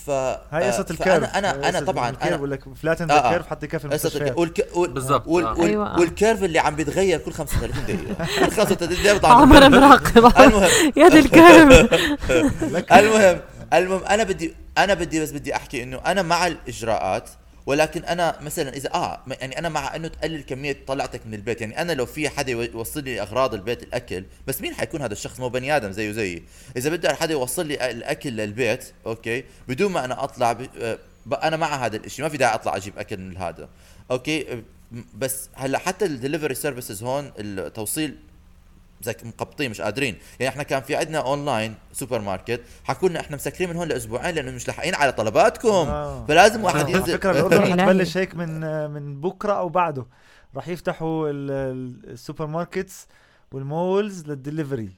ف 0.05 0.09
هاي 0.09 0.69
آه، 0.69 0.71
فأنا- 0.71 0.91
الكيرف. 0.91 1.35
أنا 1.35 1.69
أنا 1.69 1.77
قصة 1.77 1.85
طبعا 1.85 2.09
الكيرف 2.09 2.27
أنا 2.27 2.35
بقول 2.37 2.51
لك 2.51 2.63
فلاتن 2.83 3.11
آه، 3.11 3.15
ذا 3.15 3.25
آه. 3.25 3.31
كيرف 3.31 3.47
حتى 3.47 3.67
كيف 3.67 3.85
المستشفيات. 3.85 4.21
الك- 4.27 4.37
والك... 4.37 4.67
وال... 4.75 4.91
بالضبط، 4.93 5.27
وال... 5.27 5.45
آه. 5.45 5.53
وال... 5.59 5.67
أيوة، 5.69 5.95
آه. 5.95 5.99
والكيرف 5.99 6.43
اللي 6.43 6.59
عم 6.59 6.75
بيتغير 6.75 7.19
كل 7.19 7.31
35 7.33 7.85
دقيقة. 7.85 8.25
كل 8.45 8.51
35 8.51 8.87
دقيقة 9.03 9.27
عمر 9.27 9.69
مراقب 9.69 10.17
المهم. 10.41 10.69
يا 10.97 11.07
دي 11.09 11.19
الكلب 11.19 11.71
المهم 12.91 13.39
المهم 13.73 14.03
أنا 14.03 14.23
بدي 14.23 14.53
أنا 14.77 14.93
بدي 14.93 15.21
بس 15.21 15.31
بدي 15.31 15.55
أحكي 15.55 15.83
إنه 15.83 15.99
أنا 16.05 16.21
مع 16.21 16.47
الإجراءات 16.47 17.29
ولكن 17.65 18.03
أنا 18.05 18.37
مثلا 18.41 18.69
اذا 18.75 18.93
آه 18.93 19.23
يعني 19.41 19.59
أنا 19.59 19.69
مع 19.69 19.95
إنه 19.95 20.07
تقلل 20.07 20.41
كمية 20.43 20.77
طلعتك 20.87 21.21
من 21.27 21.33
البيت. 21.33 21.61
يعني 21.61 21.81
أنا 21.81 21.91
لو 21.91 22.05
في 22.05 22.29
حدا 22.29 22.51
يو- 22.51 22.61
يوصل 22.61 23.03
لي 23.03 23.21
أغراض 23.21 23.53
البيت 23.53 23.83
الأكل 23.83 24.25
بس 24.47 24.61
مين 24.61 24.73
حيكون 24.73 25.01
هذا 25.01 25.13
الشخص؟ 25.13 25.39
مو 25.39 25.49
بني 25.49 25.75
آدم 25.75 25.91
زيه 25.91 26.11
زيي. 26.11 26.43
إذا 26.77 26.89
بده 26.89 27.15
حدا 27.15 27.33
يوصل 27.33 27.67
لي 27.67 27.91
الأكل 27.91 28.29
للبيت 28.29 28.93
okay 29.05 29.43
بدون 29.67 29.91
ما 29.91 30.05
أنا 30.05 30.23
أطلع. 30.23 30.57
أنا 31.43 31.57
مع 31.57 31.85
هذا 31.85 31.95
الإشي. 31.95 32.21
ما 32.21 32.29
في 32.29 32.37
داعي 32.37 32.55
أطلع 32.55 32.75
أجيب 32.75 32.99
أكل 32.99 33.17
من 33.17 33.37
هذا. 33.37 33.69
okay 34.11 34.63
بس 35.13 35.49
هلأ 35.53 35.77
حتى 35.77 36.05
ال 36.05 36.11
delivery 36.11 36.55
services 36.55 37.03
هون 37.03 37.31
التوصيل 37.39 38.17
مقبطين 39.23 39.71
مش 39.71 39.81
قادرين 39.81 40.15
يعني 40.39 40.49
إحنا 40.53 40.63
كان 40.63 40.81
في 40.81 40.95
عندنا 40.95 41.19
online 41.19 41.75
supermarket 41.93 42.61
حكوا 42.83 43.09
لنا 43.09 43.19
إحنا 43.19 43.35
مسكرين 43.35 43.69
من 43.69 43.75
هون 43.75 43.87
لأسبوعين 43.87 44.35
لأنه 44.35 44.51
مش 44.51 44.67
لاحقين 44.67 44.95
على 44.95 45.11
طلباتكم 45.11 45.67
آه. 45.69 46.25
فلازم 46.27 46.63
واحد 46.63 46.79
على 46.79 46.91
ينزل 46.91 47.13
فكرة 47.13 47.31
بالاردن 47.31 47.57
إلهي. 47.63 47.71
حتبلش 47.87 48.17
هيك 48.17 48.35
من 48.35 48.89
من 48.91 49.21
بكرة 49.21 49.53
أو 49.53 49.69
بعده 49.69 50.05
راح 50.55 50.67
يفتحوا 50.67 51.29
ال- 51.29 51.51
ال- 51.51 52.09
ال 52.11 52.45
supermarkets 52.47 53.07
وال 53.51 53.72
malls 53.72 54.23
لل 54.27 54.40
delivery 54.40 54.89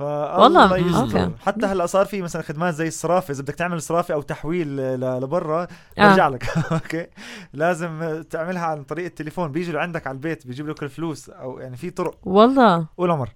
والله؟ 0.00 0.76
يستر. 0.76 1.00
okay. 1.22 1.30
حتى 1.40 1.66
هلأ 1.66 1.86
صار 1.86 2.06
في 2.06 2.22
مثلا 2.22 2.42
خدمات 2.42 2.74
زي 2.74 2.88
الصرافة 2.88 3.32
إذا 3.32 3.42
بدك 3.42 3.54
تعمل 3.54 3.82
صرافة 3.82 4.14
أو 4.14 4.22
تحويل 4.22 4.76
ل- 4.76 5.20
لبرا 5.22 5.62
آه. 5.98 6.08
برجع 6.10 6.28
لك 6.28 6.44
okay 6.72 7.06
لازم 7.52 8.22
تعملها 8.30 8.62
عن 8.66 8.82
طريق 8.84 9.04
التليفون 9.04 9.52
بيجوا 9.52 9.74
لعندك 9.74 10.06
على 10.06 10.14
البيت 10.14 10.46
بيجيب 10.46 10.68
لك 10.68 10.82
الفلوس 10.82 11.30
أو 11.30 11.58
يعني 11.58 11.76
في 11.76 11.90
طرق 11.90 12.14
والله 12.24 12.86
قول 12.98 13.10
عمر 13.10 13.28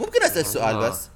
ممكن 0.00 0.22
أسأل 0.22 0.46
سؤال 0.46 0.74
آه. 0.76 0.88
بس 0.88 1.10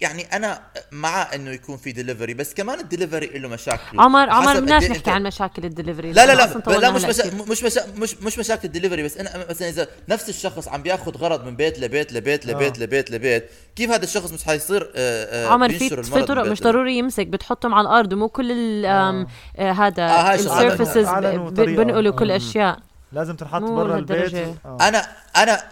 يعني 0.00 0.22
أنا 0.36 0.60
مع 0.92 1.34
إنه 1.34 1.50
يكون 1.50 1.76
في 1.76 1.92
دليفري 1.92 2.34
بس 2.34 2.54
كمان 2.54 2.80
الدليفري 2.80 3.26
له 3.26 3.48
مشاكل 3.48 4.00
عمر 4.00 4.30
عمر 4.30 4.60
بدناش 4.60 4.82
إيه 4.82 4.90
نحكي 4.90 5.10
عن 5.10 5.22
مشاكل 5.22 5.64
الدليفري 5.64 6.12
لا 6.12 6.26
لا 6.26 6.32
لا, 6.32 6.78
لا 6.78 6.90
مش 6.90 7.04
مشا... 7.04 7.30
مش 7.48 7.62
مشا... 7.62 7.80
مش 7.96 8.14
مش 8.14 8.38
مشاكل 8.38 8.68
الدليفري 8.68 9.02
بس 9.02 9.16
أنا 9.16 9.46
مثلا 9.50 9.68
إذا 9.68 9.88
نفس 10.08 10.28
الشخص 10.28 10.68
عم 10.68 10.82
بياخذ 10.82 11.16
غرض 11.16 11.44
من 11.44 11.56
بيت 11.56 11.80
لبيت 11.80 12.12
لبيت 12.12 12.46
لبيت 12.46 12.78
آه. 12.78 12.82
لبيت 12.82 13.10
لبيت 13.10 13.50
كيف 13.76 13.90
هذا 13.90 14.04
الشخص 14.04 14.32
مش 14.32 14.44
حيصير 14.44 14.92
آه، 14.96 15.46
آه، 15.46 15.48
عمر 15.48 15.68
في 15.68 16.02
في 16.02 16.22
طرق 16.22 16.42
مش 16.42 16.46
لبيت؟ 16.46 16.62
ضروري 16.62 16.98
يمسك 16.98 17.26
بتحطهم 17.26 17.74
على 17.74 17.88
الأرض 17.88 18.12
ومو 18.12 18.28
كل 18.28 18.52
ال 18.52 18.84
آه 18.86 19.26
هذا 19.72 20.02
آه،. 20.02 20.34
السيرفيسز. 20.34 21.08
بنقلوا 21.08 22.12
كل. 22.12 22.30
أشياء 22.30 22.78
لازم 23.12 23.36
تنحط 23.36 23.62
برا 23.62 23.98
البيت. 23.98 24.34
أنا 24.80 25.06
أنا 25.36 25.62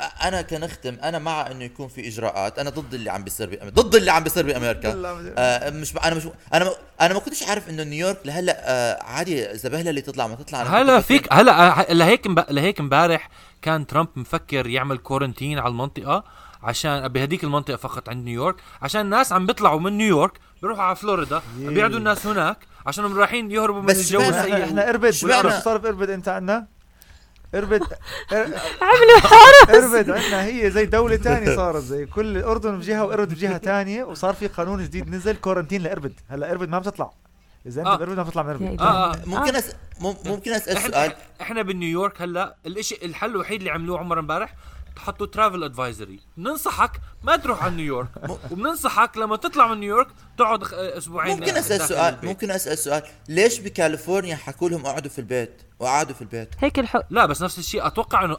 أنا 0.00 0.42
كنختم 0.42 0.96
أنا 1.02 1.18
مع 1.18 1.50
إنه 1.50 1.64
يكون 1.64 1.88
في 1.88 2.08
إجراءات 2.08 2.58
أنا 2.58 2.70
ضد 2.70 2.94
اللي 2.94 3.10
عم 3.10 3.24
بيصير 3.24 3.50
بأمريكا 3.50 3.82
ضد 3.82 3.94
اللي 3.94 4.10
عم 4.10 4.22
بيصير 4.24 4.46
بأمريكا. 4.46 4.94
آه 5.38 5.70
مش 5.70 5.96
أنا 5.96 6.14
مش 6.14 6.22
أنا 6.54 6.64
م- 6.64 6.72
أنا 7.00 7.14
ما 7.14 7.20
كنتش 7.20 7.42
عارف 7.42 7.68
إنه 7.70 7.82
نيويورك 7.82 8.18
لهلأ 8.24 8.56
آه 8.64 9.02
عادي 9.02 9.58
زبهله 9.58 9.90
اللي 9.90 10.00
تطلع 10.00 10.26
ما 10.26 10.34
تطلع. 10.34 10.62
هلا 10.62 11.00
فيك 11.00 11.32
هلا 11.32 11.80
ه- 11.80 11.92
لهيك 11.92 12.26
مب- 12.26 12.44
لهيك 12.50 12.80
امبارح 12.80 13.28
كان 13.62 13.86
ترامب 13.86 14.08
مفكر 14.16 14.66
يعمل 14.66 14.98
quarantine 14.98 15.58
على 15.58 15.68
المنطقة 15.68 16.24
عشان 16.62 17.08
بهديك 17.08 17.44
المنطقة 17.44 17.76
فقط 17.76 18.08
عند 18.08 18.24
نيويورك 18.24 18.56
عشان 18.82 19.00
الناس 19.00 19.32
عم 19.32 19.46
بيطلعوا 19.46 19.80
من 19.80 19.92
نيويورك 19.98 20.32
بيروحوا 20.62 20.82
على 20.84 20.96
فلوريدا. 20.96 21.42
بيقعدوا 21.58 21.98
الناس 21.98 22.26
هناك 22.26 22.56
عشانهم 22.86 23.18
رايحين 23.18 23.50
يهربوا 23.50 23.80
من 23.82 23.90
الجو 23.90 24.20
السيء. 24.20 24.64
إحنا 24.64 24.88
إربد 24.88 25.10
شو 25.10 25.50
صار 25.60 25.76
باربد 25.76 26.10
أنت 26.10 26.28
عنا؟ 26.28 26.66
اربد 27.54 27.82
عملوا 28.82 29.20
حرس 29.20 29.70
إربد 29.70 30.10
عندنا 30.10 30.44
هي 30.44 30.70
زي 30.70 30.86
دولة 30.86 31.16
تانية 31.16 31.56
صارت 31.56 31.82
زي 31.82 32.06
كل 32.06 32.36
الاردن 32.36 32.78
بجهة 32.78 33.04
وإربد 33.04 33.34
بجهة 33.34 33.56
تانية 33.56 34.04
وصار 34.04 34.34
في 34.34 34.46
قانون 34.46 34.84
جديد 34.84 35.08
نزل 35.10 35.36
quarantine 35.36 35.82
لإربد 35.82 36.12
هلأ 36.28 36.50
إربد 36.50 36.68
ما 36.68 36.78
بتطلع 36.78 37.10
إذا 37.66 37.80
أنت 37.80 37.88
آه. 37.88 37.96
بإربد 37.96 38.16
ما 38.16 38.22
بتطلع 38.22 38.42
من 38.42 38.50
إربد. 38.50 38.80
آه، 38.80 39.12
آه. 39.12 39.16
ممكن 39.26 39.56
أس... 39.56 39.72
مم- 40.00 40.16
ممكن 40.24 40.52
أسأل 40.52 40.78
سؤال 40.78 40.94
إحنا 40.94 41.14
إحنا 41.40 41.62
بنيويورك 41.62 42.22
هلأ 42.22 42.56
الاشي 42.66 42.98
الحل 43.02 43.30
الوحيد 43.30 43.58
اللي 43.60 43.70
عملوه 43.70 43.98
عمر 43.98 44.18
امبارح 44.18 44.54
تحطوا 44.96 45.26
travel 45.26 45.64
advisory 45.64 46.20
بننصحك 46.36 47.00
ما 47.22 47.36
تروح 47.36 47.64
على 47.64 47.74
نيويورك. 47.74 48.08
وبننصحك 48.50 49.16
لما 49.16 49.36
تطلع 49.36 49.66
من 49.74 49.80
نيويورك 49.80 50.08
تقعد 50.38 50.64
أسبوعين 50.74 51.36
ممكن 51.36 51.56
أسأل 51.56 51.80
سؤال 51.80 52.14
البيت. 52.14 52.24
ممكن 52.24 52.50
أسأل 52.50 52.78
سؤال 52.78 53.02
ليش 53.28 53.60
بكاليفورنيا 53.60 54.36
حكوا 54.36 54.68
لهم 54.68 54.86
اقعدوا 54.86 55.10
في 55.10 55.18
البيت؟ 55.18 55.62
وقعدوا 55.78 56.14
في 56.14 56.22
البيت. 56.22 56.48
هيك 56.58 56.78
الحق 56.78 57.04
لا 57.10 57.26
بس 57.26 57.42
نفس 57.42 57.58
الشيء 57.58 57.86
أتوقع 57.86 58.24
إنه 58.24 58.36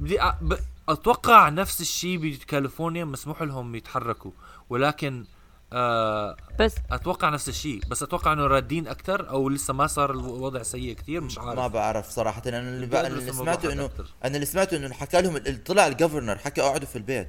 بدي 0.00 0.22
أ... 0.22 0.38
ب... 0.42 0.58
أتوقع 0.88 1.48
نفس 1.48 1.80
الشيء 1.80 2.18
بكاليفورنيا 2.18 3.04
مسموح 3.04 3.42
لهم 3.42 3.74
يتحركوا. 3.74 4.30
ولكن 4.70 5.24
آه 5.72 6.36
بس 6.60 6.74
أتوقع 6.92 7.28
نفس 7.28 7.48
الشيء 7.48 7.80
بس 7.90 8.02
أتوقع 8.02 8.32
إنه 8.32 8.46
رادين 8.46 8.88
أكثر 8.88 9.30
أو 9.30 9.48
لسه 9.48 9.74
ما 9.74 9.86
صار 9.86 10.10
الوضع 10.10 10.62
سيء 10.62 10.92
كثير 10.94 11.20
مش 11.20 11.38
عارف 11.38 11.58
ما 11.58 11.66
بعرف 11.68 12.08
صراحة 12.10 12.42
أنا 12.46 12.58
اللي, 12.60 12.86
بقى 12.86 13.06
اللي 13.06 13.32
سمعته 13.32 13.72
إنه. 13.72 13.90
أنا 14.24 14.34
اللي 14.34 14.46
سمعته 14.46 14.76
إنه 14.76 14.94
حكى 14.94 15.20
لهم 15.22 15.40
طلع 15.66 15.86
الجفرنر 15.86 16.36
حكى 16.38 16.60
اقعدوا 16.60 16.86
في 16.86 16.96
البيت 16.96 17.28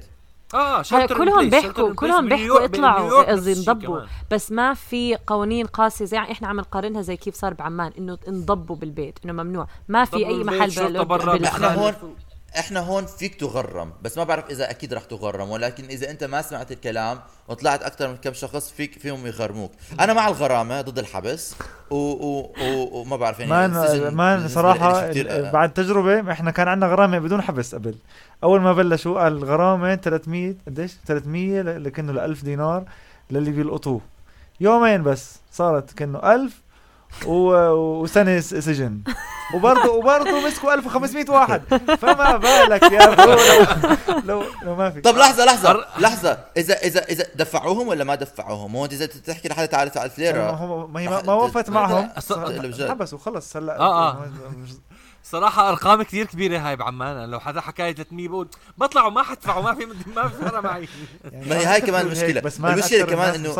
آه 0.54 0.82
كلهم. 1.08 1.50
بيحكوا 1.50 1.94
كلهم 1.94 2.28
بيحكوا 2.28 2.64
اطلعوا 2.64 3.22
قصدي 3.32 3.52
انضبوا. 3.52 4.00
بس 4.30 4.52
ما 4.52 4.74
في 4.74 5.16
قوانين 5.26 5.66
قاسية 5.66 6.04
زي 6.04 6.18
إحنا 6.18 6.48
عم 6.48 6.56
نقارنها 6.60 7.02
زي 7.02 7.16
كيف 7.16 7.34
صار 7.34 7.54
بعمان 7.54 7.92
إنه 7.98 8.18
انضبوا 8.28 8.76
بالبيت 8.76 9.18
إنه 9.24 9.32
ممنوع 9.32 9.68
ما 9.88 10.04
في 10.04 10.16
أي 10.16 10.24
بالبيت، 10.24 10.46
محل 10.58 10.72
شرطة 10.72 10.88
بال- 10.92 11.04
برا 11.04 11.32
بال- 11.32 11.44
إحنا. 11.44 11.74
هون 11.74 11.94
إحنا 12.58 12.80
هون 12.80 13.06
فيك 13.06 13.34
تغرم 13.34 13.92
بس 14.02 14.18
ما 14.18 14.24
بعرف 14.24 14.50
إذا 14.50 14.70
أكيد 14.70 14.94
رح 14.94 15.04
تغرم 15.04 15.50
ولكن 15.50 15.84
إذا 15.84 16.10
أنت 16.10 16.24
ما 16.24 16.42
سمعت 16.42 16.72
الكلام 16.72 17.18
وطلعت 17.48 17.82
أكثر 17.82 18.08
من 18.08 18.16
كم 18.16 18.32
شخص 18.32 18.70
فيك 18.70 18.98
فيهم 18.98 19.26
يغرموك. 19.26 19.72
أنا 20.00 20.12
مع 20.12 20.28
الغرامة 20.28 20.80
ضد 20.80 20.98
الحبس 20.98 21.54
و 21.90 21.94
و 21.96 22.40
و 22.60 23.00
وما 23.00 23.16
بعرف 23.16 23.40
يعني 23.40 24.48
صراحة 24.48 24.92
لإلي 25.00 25.10
كتير- 25.10 25.30
ال- 25.46 25.50
بعد 25.52 25.72
تجربة 25.72 26.32
إحنا 26.32 26.50
كان 26.50 26.68
عندنا 26.68 26.90
غرامة 26.90 27.18
بدون 27.18 27.42
حبس 27.42 27.74
قبل. 27.74 27.94
أول 28.44 28.60
ما 28.60 28.72
بلشوا 28.72 29.22
قال 29.22 29.32
الغرامة 29.32 29.94
300 29.94 30.54
قديش؟ 30.66 30.92
300 31.06 31.60
ل- 31.62 31.84
لكنه 31.84 32.12
ل 32.12 32.18
1000 32.18 32.44
دينار 32.44 32.84
للي 33.30 33.50
بيلقطوه. 33.50 34.00
يومين 34.60 35.02
بس 35.02 35.36
صارت 35.52 35.92
كأنه 35.92 36.18
1000 36.34 36.62
و- 37.26 37.70
وسنة 38.02 38.40
س- 38.40 38.54
سجن. 38.54 39.00
وبرضه 39.54 39.90
وبرضه 39.92 40.46
مسكوا 40.46 40.74
1500 40.74 41.30
واحد. 41.30 41.62
فما 42.00 42.36
بالك 42.36 42.82
يا 42.92 43.14
برو 43.14 43.32
لو, 43.32 43.64
لو, 44.24 44.44
لو 44.62 44.74
ما 44.76 44.90
في. 44.90 45.00
طب 45.00 45.16
لحظة 45.16 45.44
لحظة 45.44 45.72
أر- 45.72 46.00
لحظة. 46.00 46.38
إذا 46.56 46.74
إذا 46.74 47.04
إذا 47.04 47.26
دفعوهم 47.34 47.88
ولا 47.88 48.04
ما 48.04 48.14
دفعوهم؟ 48.14 48.76
هو 48.76 48.84
إذا 48.84 49.06
تحكي 49.06 49.48
لحدا 49.48 49.66
تعال 49.66 49.88
ادفع 49.88 50.04
1000 50.04 50.18
ما 50.86 51.00
هي 51.00 51.08
ما, 51.08 51.22
ما 51.22 51.32
وفت 51.34 51.70
معهم. 51.70 52.08
أص- 52.16 52.32
حبسوا 52.90 53.18
خلص 53.18 53.56
هلا 53.56 53.78
آه، 53.78 54.08
آه. 54.10 54.28
صراحة 55.24 55.68
أرقام 55.68 56.02
كثير 56.02 56.26
كبيرة 56.26 56.58
هاي 56.58 56.76
بعمان 56.76 57.30
لو 57.30 57.40
حدا 57.40 57.60
حكى 57.60 57.82
لي 57.82 57.92
300 57.92 58.28
بقول 58.28 58.48
بطلعوا 58.78 59.10
ما 59.10 59.22
حدفعوا 59.22 59.62
ما 59.62 59.74
في 59.74 59.86
ما 60.16 60.28
في 60.28 60.34
فرق 60.36 60.60
معي. 60.60 60.88
يعني 61.32 61.46
ما 61.48 61.56
هي 61.58 61.64
هاي 61.64 61.80
كمان 61.80 62.08
هيك، 62.08 62.16
مشكلة. 62.16 62.40
بس 62.40 62.60
ما 62.60 62.72
المشكلة 62.74 63.04
كمان 63.04 63.44
إنه- 63.44 63.58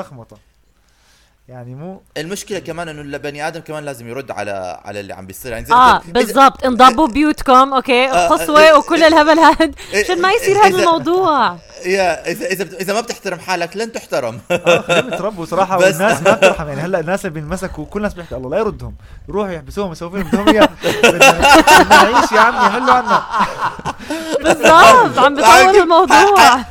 يعني 1.48 1.74
مو 1.74 2.02
المشكلة 2.16 2.58
كمان 2.58 2.88
إنه 2.88 3.00
البني 3.00 3.48
آدم 3.48 3.60
كمان 3.60 3.84
لازم 3.84 4.08
يرد 4.08 4.30
على 4.30 4.80
على 4.84 5.00
اللي 5.00 5.12
عم 5.14 5.26
بيصير. 5.26 5.52
يعني 5.52 5.64
زي 5.66 5.74
آه 5.74 5.98
إذا- 6.00 6.02
بالضبط. 6.12 6.64
انضبوا 6.64 7.06
بيوتكم 7.08 7.74
okay؟ 7.74 8.04
آه، 8.10 8.28
قصوى 8.28 8.72
وكل 8.72 9.02
الهبل 9.04 9.38
هاد. 9.38 9.74
عشان 10.04 10.20
ما 10.22 10.32
يصير 10.32 10.56
هذا 10.58 10.66
الموضوع؟ 10.78 11.56
يا 11.86 12.30
إذا 12.30 12.46
إذا 12.46 12.64
بت- 12.64 12.74
إذا 12.80 12.92
ما 12.94 13.00
بتحترم 13.00 13.38
حالك 13.38 13.76
لن 13.76 13.92
تحترم. 13.92 14.40
آه 14.50 14.80
خليهم 14.80 15.08
يتربوا 15.08 15.44
صراحة 15.44 15.76
بس- 15.78 15.84
والناس 15.84 16.22
ما 16.22 16.32
بترحم. 16.32 16.68
يعني 16.68 16.80
هلأ 16.80 17.00
الناس 17.00 17.26
اللي 17.26 17.40
بينمسكوا 17.40 17.84
كل 17.86 17.98
الناس 17.98 18.14
بيحكي 18.14 18.34
الله 18.34 18.50
لا 18.50 18.58
يردهم. 18.58 18.94
يروحوا 19.28 19.52
يحبسوهم 19.52 19.92
يسووا 19.92 20.10
فيهم 20.10 20.22
بدهم 20.22 20.48
اياه 20.48 20.68
نعيش 21.90 22.32
يا 22.32 22.40
عمي 22.40 22.70
حلوا 22.70 22.94
عنا. 22.94 23.22
بالضبط 24.44 25.18
عم 25.18 25.34
بيطول 25.34 25.82
الموضوع. 25.82 26.64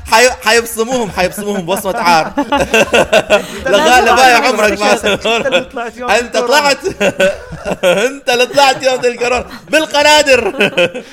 حيبصموهم 0.43 1.11
حيبصموهم 1.11 1.65
بوصمة 1.65 1.97
عار. 1.97 2.33
لغاية 3.71 4.01
لباقي 4.01 4.47
عمرك 4.47 4.79
ما 4.79 4.93
انت 4.93 5.05
اللي 5.47 5.61
طلعت 5.61 5.97
يوم 5.97 6.09
انت 6.09 6.37
طلعت 6.37 6.85
انت 7.83 8.29
اللي 8.29 8.45
طلعت 8.45 8.83
يوم 8.83 9.05
الكورونا 9.05 9.45
بالقنادر. 9.69 10.53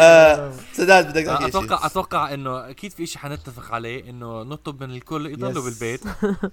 آه، 0.00 0.52
سداد 0.72 1.08
بدك 1.08 1.24
تحكي 1.24 1.38
شيء؟ 1.38 1.48
أتوقع 1.48 1.86
أتوقع 1.86 2.34
إنه 2.34 2.70
أكيد 2.70 2.92
في 2.92 3.06
شيء 3.06 3.18
حنتفق 3.22 3.74
عليه 3.74 4.10
إنه 4.10 4.42
نطلب 4.42 4.82
من 4.82 4.90
الكل 4.90 5.26
يضلوا. 5.26 5.64
بالبيت 5.64 6.00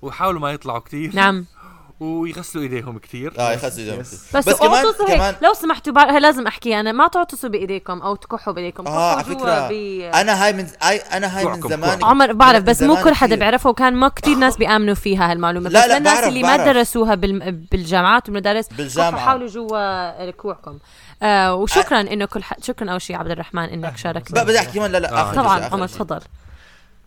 ويحاولوا 0.02 0.42
ما 0.42 0.52
يطلعوا 0.52 0.80
كثير 0.80 1.12
نعم. 1.16 1.46
ويغسلوا 2.02 2.64
إيديهم 2.64 2.98
كثير 3.00 3.34
آه 3.40 3.52
يخسوا 3.52 3.80
ايدهم 3.84 3.98
Yes. 4.04 4.08
بس, 4.36 4.36
بس 4.50 4.56
كمان 4.56 4.86
كمان 5.08 5.22
هيك 5.34 5.44
لو 5.44 5.54
سمحتوا 5.54 5.94
بع- 5.94 6.12
لازم 6.12 6.48
أحكي 6.48 6.80
أنا 6.80 6.92
ما 6.92 7.08
تعطسوا 7.08 7.50
بإيديكم 7.50 8.02
أو 8.02 8.16
تكحوا 8.16 8.54
بإيديكم 8.54 8.88
آه 8.88 9.12
على 9.16 9.24
فكرة 9.24 9.68
ب- 9.68 9.72
أنا 10.16 10.46
هاي 10.46 10.54
من 10.54 10.68
اي 10.84 10.98
أنا 10.98 11.38
هاي 11.38 11.46
من 11.46 11.62
زمان 11.62 12.04
عمر 12.04 12.34
بعرف 12.34 12.64
بس 12.64 12.82
مو 12.82 12.96
كل 13.04 13.14
حدا. 13.14 13.36
بيعرفها 13.36 13.70
وكان 13.70 13.94
ما 13.96 14.08
كتير 14.08 14.36
ناس 14.38 14.58
بيآمنوا 14.58 14.96
فيها 14.96 15.32
هالمعلومة 15.32 15.70
لا، 15.70 15.80
بس 15.82 15.88
لا، 15.88 15.98
للناس 15.98 16.14
بعرف، 16.16 16.28
اللي 16.28 16.44
ما. 16.44 16.58
درسوها. 16.58 17.16
بالجامعات 17.16 18.30
والمدارس 18.30 18.68
بالجامعة. 18.68 19.22
حاولوا 19.26 19.48
جوا 19.48 20.32
كوعكم 20.32 20.78
آه 21.24 21.54
وشكرا 21.56 22.02
إنه 22.02 22.26
كل 22.26 22.44
ح... 22.44 22.54
شكرا 22.62 22.92
أول 22.92 23.02
شيء 23.02 23.16
عبد 23.16 23.32
الرحمن 23.32 23.64
إنك 23.64 23.98
شاركت 23.98 24.32
بقى 24.32 24.46
بدي 24.46 24.60
أحكي 24.60 24.72
كمان 24.80 24.92
لا 24.92 24.98
لا 24.98 25.22
آه. 25.22 25.34
طبعا 25.34 25.64
عمر. 25.66 25.88
تفضل 25.88 26.20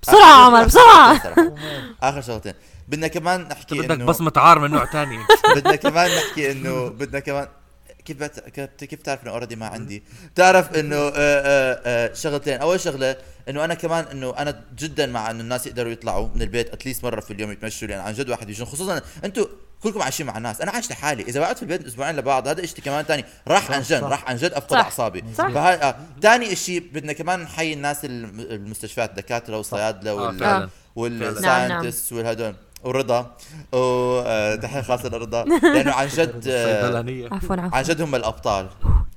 بسرعة 0.02 0.46
عمر 0.46 0.64
بسرعة 0.64 1.20
آخر 2.02 2.20
شغلتين 2.20 2.54
بدنا 2.88 3.08
كمان 3.08 3.40
نحكي 3.48 3.78
بدك 3.80 3.98
بصمة 3.98 4.32
عار 4.36 4.58
من 4.58 4.70
نوع 4.70 4.84
تاني. 4.84 5.18
بدنا 5.56 5.76
كمان 5.76 6.10
نحكي 6.16 6.52
انه 6.52 6.88
بدنا 6.88 7.20
كمان 7.20 7.48
كيف 8.04 8.16
بت... 8.16 8.40
كيف- 8.40 8.70
كيف 8.90 9.02
تعرف 9.02 9.22
إنه 9.22 9.30
already 9.30 9.56
ما 9.56 9.66
عندي؟ 9.66 10.02
تعرف 10.34 10.74
إنه 10.78 10.96
آه، 10.96 11.10
آه، 11.16 11.80
آه، 11.86 12.14
شغلتين. 12.14 12.60
أول 12.60 12.80
شغلة 12.80 13.16
إنه 13.48 13.64
أنا 13.64 13.74
كمان 13.74 14.04
إنه 14.04 14.34
أنا 14.38 14.60
جدا 14.78 15.06
مع 15.06 15.30
إنه 15.30 15.40
الناس 15.40 15.66
يقدروا 15.66 15.92
يطلعوا 15.92 16.28
من 16.34 16.42
البيت 16.42 16.72
at 16.72 16.81
least 16.81 17.04
مرة 17.04 17.20
في 17.20 17.32
اليوم 17.32 17.50
يتمشوا 17.52 17.88
لأن 17.88 18.00
عن 18.00 18.12
جد 18.14 18.28
واحد 18.30 18.50
يجون. 18.50 18.66
خصوصا 18.66 19.00
أنتم 19.24 19.46
كلكم 19.82 20.02
عايشين 20.02 20.26
مع 20.26 20.36
الناس. 20.36 20.60
أنا 20.60 20.70
عايش 20.70 20.90
لحالي. 20.90 21.22
إذا 21.22 21.44
قعدت 21.44 21.56
في 21.58 21.62
البيت 21.62 21.86
أسبوعين 21.86 22.16
لبعض 22.16 22.48
هذا 22.48 22.64
إشي 22.64 22.82
كمان 22.82 23.06
تاني. 23.06 23.24
راح 23.48 23.70
عن 23.70 23.82
جد. 23.82 24.02
راح 24.04 24.28
عن 24.30 24.36
جد 24.36 24.52
أفقد. 24.52 24.72
أعصابي. 24.76 25.24
صح. 25.38 25.48
فهاي 25.48 25.74
آه. 25.74 25.96
تاني 26.22 26.52
إشي 26.52 26.80
بدنا 26.80 27.12
كمان 27.12 27.40
نحيي 27.40 27.72
الناس 27.72 28.04
الم- 28.04 28.40
المستشفيات 28.40 29.10
الدكاترة 29.10 29.56
والصيادلة 29.56 30.10
آه، 30.10 30.14
وال... 30.96 31.24
وال 31.24 31.40
scientist 31.40 32.12
والهدول. 32.12 32.54
ورضا. 32.84 33.36
وتحية 33.72 34.80
خاصة 34.80 35.08
لرضا 35.08 35.44
لأنه 35.44 35.92
عن 35.92 36.06
جد 36.06 36.44
آه، 36.48 36.98
عفوا 37.34 37.56
عفوا. 37.56 37.76
عن 37.78 37.82
جد 37.82 38.00
هم 38.02 38.14
الأبطال. 38.14 38.68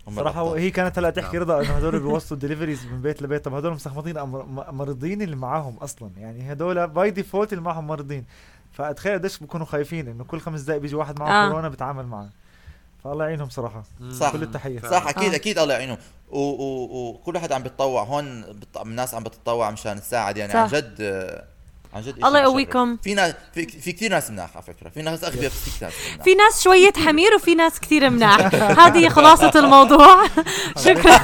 هم 0.08 0.16
صراحة 0.16 0.42
الأبطال. 0.42 0.60
هي 0.62 0.70
كانت 0.72 0.98
هلا 1.00 1.10
تحكي 1.10 1.38
نعم. 1.38 1.42
رضا 1.42 1.62
انه 1.62 1.70
هدول 1.78 2.00
بيوصلوا 2.00 2.42
ال 2.42 2.46
deliveries 2.46 2.86
من 2.86 3.02
بيت 3.02 3.22
لبيت. 3.22 3.46
طب 3.46 3.54
هدول 3.54 3.74
مسخمطين 3.74 4.16
أمر- 4.16 4.20
م- 4.26 4.78
مريضين 4.78 5.22
اللي 5.22 5.36
معاهم 5.36 5.78
أصلا. 5.78 6.10
يعني 6.18 6.52
هدول 6.52 6.88
by 6.88 7.12
default 7.12 7.54
اللي 7.54 7.64
معهم 7.64 7.88
مريضين 7.88 8.26
فأتخيل 8.74 9.14
قديش 9.14 9.38
بيكونوا 9.40 9.66
خايفين 9.66 10.08
إنه 10.08 10.24
كل 10.24 10.40
خمس 10.40 10.62
دقائق 10.62 10.82
بيجي 10.82 10.96
واحد 10.96 11.20
معه 11.20 11.46
آه. 11.46 11.50
كورونا 11.50 11.70
بتعامل 11.70 12.06
معه 12.06 12.30
فالله 13.04 13.26
يعينهم 13.26 13.50
صراحة. 13.50 13.84
صح. 14.12 14.32
كل 14.32 14.44
التحية. 14.44 14.80
صح 14.80 15.08
أكيد 15.08 15.32
آه. 15.32 15.36
أكيد 15.36 15.60
الله 15.60 15.74
يعينهم. 15.74 15.98
و- 16.30 16.40
و- 16.40 17.10
وكل 17.10 17.36
واحد 17.36 17.52
عم 17.52 17.64
بيتطوع 17.64 18.04
هون 18.04 18.42
بت- 18.42 18.78
الناس 18.82 19.14
عم 19.14 19.24
بتتطوع 19.24 19.72
مشان 19.72 20.02
تساعد. 20.02 20.38
يعني 20.38 20.54
صح. 20.54 20.60
عن 20.60 20.68
جد 20.68 20.96
آه، 21.02 21.44
عن 21.94 22.02
جد 22.02 22.16
الله. 22.26 22.40
يقويكم. 22.40 22.98
في 22.98 23.14
ناس 23.14 23.34
في, 23.54 23.68
في 23.68 23.92
كثير 23.92 24.12
ناس 24.12 24.32
مناح 24.32 24.50
على 24.56 24.64
فكرة. 24.64 24.90
في 24.90 25.02
ناس 25.02 25.24
أغبياء 25.24 25.46
بس 25.52 25.70
في 25.70 25.86
ناس 25.86 25.94
مناح. 26.14 26.24
في 26.24 26.36
ناس 26.36 26.62
شوية 26.64 26.94
حمير 27.08 27.36
وفي 27.36 27.56
ناس 27.56 27.80
كثير 27.80 28.10
مناح. 28.10 28.40
هذه 28.80 29.10
خلاصة 29.10 29.52
الموضوع. 29.56 30.28
شكرا. 30.86 31.20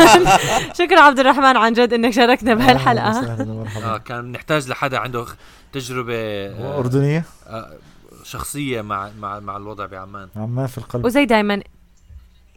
شكرا 0.73 0.99
عبد 1.01 1.19
الرحمن 1.19 1.57
عن 1.57 1.73
جد 1.73 1.93
إنك 1.93 2.13
شاركنا 2.13 2.53
بهالحلقة. 2.53 3.07
أهلاً 3.07 3.19
وسهلاً 3.33 3.43
آه 3.43 3.51
ومرحبا 3.51 3.97
كان 3.97 4.31
نحتاج 4.31 4.67
لحدا 4.69 4.97
عنده 4.97 5.25
تجربة 5.73 6.15
آه، 6.15 6.79
أردنية؟ 6.79 7.25
آه، 7.47 7.77
شخصية 8.23 8.81
مع 8.81 9.09
مع 9.19 9.39
مع 9.39 9.57
الوضع 9.57 9.85
بعمان. 9.85 10.29
عمان 10.35 10.67
في 10.67 10.77
القلب. 10.77 11.05
وزي 11.05 11.25
دايما 11.25 11.61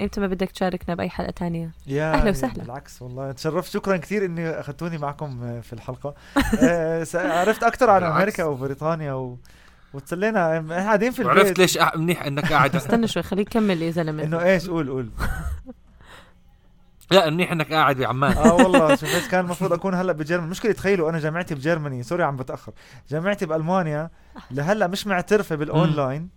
إمتى 0.01 0.21
ما 0.21 0.27
بدك 0.27 0.51
تشاركنا 0.51 0.95
بأي 0.95 1.11
حلقة 1.11 1.31
تانية؟ 1.31 1.71
يا 1.87 2.13
أهلا 2.15 2.25
يا 2.25 2.31
وسهلا. 2.31 2.63
بالعكس 2.63 3.03
والله. 3.03 3.33
تشرفت. 3.33 3.73
شكرا 3.73 3.97
كثير 3.97 4.25
إني 4.25 4.51
أخذتوني 4.51 4.99
معكم 4.99 5.43
آه، 5.43 5.61
في 5.61 5.73
الحلقة. 5.73 6.15
آه، 6.63 7.07
عرفت 7.15 7.63
أكثر 7.63 7.91
عن. 7.91 8.03
أمريكا 8.05 8.45
وبريطانيا 8.45 9.13
و... 9.13 9.39
وتسلينا. 9.95 10.59
إحنا 10.59 10.75
قاعدين 10.75 11.13
في 11.13 11.23
البيت. 11.23 11.59
ليش 11.59 11.79
أح- 11.79 11.97
منيح 11.97 12.23
إنك 12.27 12.53
قاعد. 12.53 12.77
استنى 12.77 13.09
شوي 13.09 13.23
خليك 13.23 13.49
كمل 13.49 13.83
يا 13.83 13.91
زلمة. 13.91 14.23
إنه 14.23 14.43
إيش؟ 14.43 14.69
قول 14.69 14.89
قول. 14.91 15.11
لا 17.11 17.31
منيح 17.31 17.53
إنك 17.53 17.73
قاعد 17.73 17.97
بعمان 17.97 18.33
آه 18.33 18.53
والله 18.55 18.95
شوف 18.97 19.15
إيش 19.15 19.29
كان 19.29 19.45
المفروض 19.45 19.73
أكون 19.73 19.95
هلأ 19.95 20.13
بجرمني. 20.13 20.51
مشكلة 20.51 20.73
تخيلوا 20.73 21.11
أنا 21.11 21.19
جامعتي 21.19 21.55
بجرمني. 21.55 22.03
سوري 22.03 22.23
عم 22.23 22.37
بتأخر. 22.37 22.73
جامعتي 23.11 23.47
بألمانيا 23.47 24.11
لهلأ 24.51 24.87
مش 24.87 25.07
معترفة 25.07 25.57
بالأونلاين. 25.57 26.29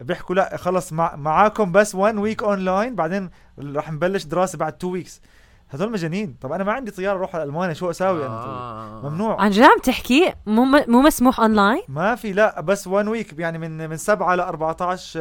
بيحكوا 0.00 0.34
لا 0.34 0.56
خلص 0.56 0.92
مع 0.92 1.16
معاكم 1.16 1.72
بس 1.72 1.94
1 1.94 2.16
week 2.16 2.42
online 2.42 2.94
بعدين 2.94 3.30
رح 3.58 3.92
نبلش 3.92 4.24
دراسة 4.24 4.58
بعد 4.58 4.72
2 4.72 4.92
weeks 4.92 5.20
هذول 5.68 5.92
مجانين. 5.92 6.36
طب 6.40 6.52
أنا 6.52 6.64
ما 6.64 6.72
عندي 6.72 6.90
طيارة 6.90 7.16
أروح 7.16 7.34
على 7.34 7.44
ألمانيا 7.44 7.74
شو 7.74 7.90
أساوي 7.90 8.26
أنا؟ 8.26 8.42
طيب؟ 8.42 8.48
آه. 8.52 9.00
ممنوع. 9.10 9.40
عن 9.40 9.50
جد 9.50 9.62
عم 9.62 9.78
تحكي؟ 9.82 10.32
مو 10.46 10.64
مو 10.64 11.00
مسموح 11.02 11.40
اونلاين 11.40 11.82
ما 11.88 12.14
في 12.14 12.32
لا 12.32 12.60
بس 12.60 12.86
1 12.86 13.08
week 13.08 13.38
يعني 13.38 13.58
من 13.58 13.88
من 13.90 13.96
7 13.96 14.34
ل 14.34 14.40
14 14.40 15.20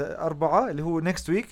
4 0.00 0.70
اللي 0.70 0.82
هو 0.82 1.00
next 1.00 1.30
week 1.30 1.48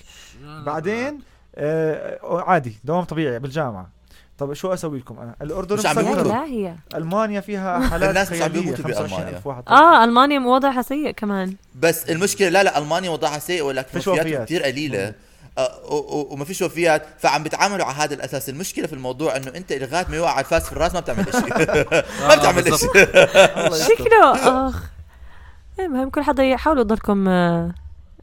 بعدين 0.65 1.19
آه، 1.55 2.43
عادي 2.47 2.79
دوام 2.83 3.03
طبيعي 3.03 3.39
بالجامعة. 3.39 3.94
طب 4.37 4.53
شو 4.53 4.73
أسوي 4.73 4.99
لكم 4.99 5.19
أنا 5.19 5.35
الأردن 5.41 5.75
مش 5.77 5.85
عم. 5.85 5.95
بيموتوا. 5.95 6.43
هي 6.45 6.75
ألمانيا 6.95 7.41
فيها 7.41 7.79
حالات 7.89 8.09
الناس 8.09 8.31
مش 8.31 8.41
عم 8.41 8.47
بيموتوا. 8.51 8.83
25,000 8.83 9.47
واحد 9.47 9.63
آه 9.67 10.03
ألمانيا 10.03 10.39
وضعها 10.39 10.81
سيء 10.81 11.11
كمان 11.11 11.55
بس 11.79 12.09
المشكلة 12.09 12.49
لا 12.49 12.63
لا 12.63 12.77
ألمانيا 12.77 13.09
وضعها 13.09 13.39
سيء 13.39 13.61
ولكن 13.63 13.97
وفياتهم 13.97 14.19
وفيات. 14.19 14.45
كثير 14.45 14.63
قليلة 14.63 15.13
آه، 15.57 15.71
وما 16.31 16.45
فيش 16.45 16.61
وفيات 16.61 17.03
فعم 17.19 17.43
بيتعاملوا 17.43 17.85
على 17.85 17.95
هذا 17.95 18.13
الأساس 18.13 18.49
المشكلة 18.49 18.87
في 18.87 18.93
الموضوع 18.93 19.35
إنه 19.35 19.47
أنت 19.55 19.73
لغايه 19.73 20.05
ما 20.09 20.15
يوقع 20.15 20.39
الفاس 20.39 20.63
في 20.65 20.71
الراس 20.71 20.93
ما 20.93 20.99
بتعمل 20.99 21.25
شيء 21.31 21.57
ما 22.27 22.35
بتعمل 22.35 22.63
بالضبط. 22.63 22.97
شيء. 22.97 23.95
شكله 23.95 24.33
آخ 24.67 24.83
المهم 25.79 26.09
كل 26.09 26.21
حدا 26.23 26.43
يحاولوا 26.43 26.83
تضلكم 26.83 27.27
آه، 27.27 27.71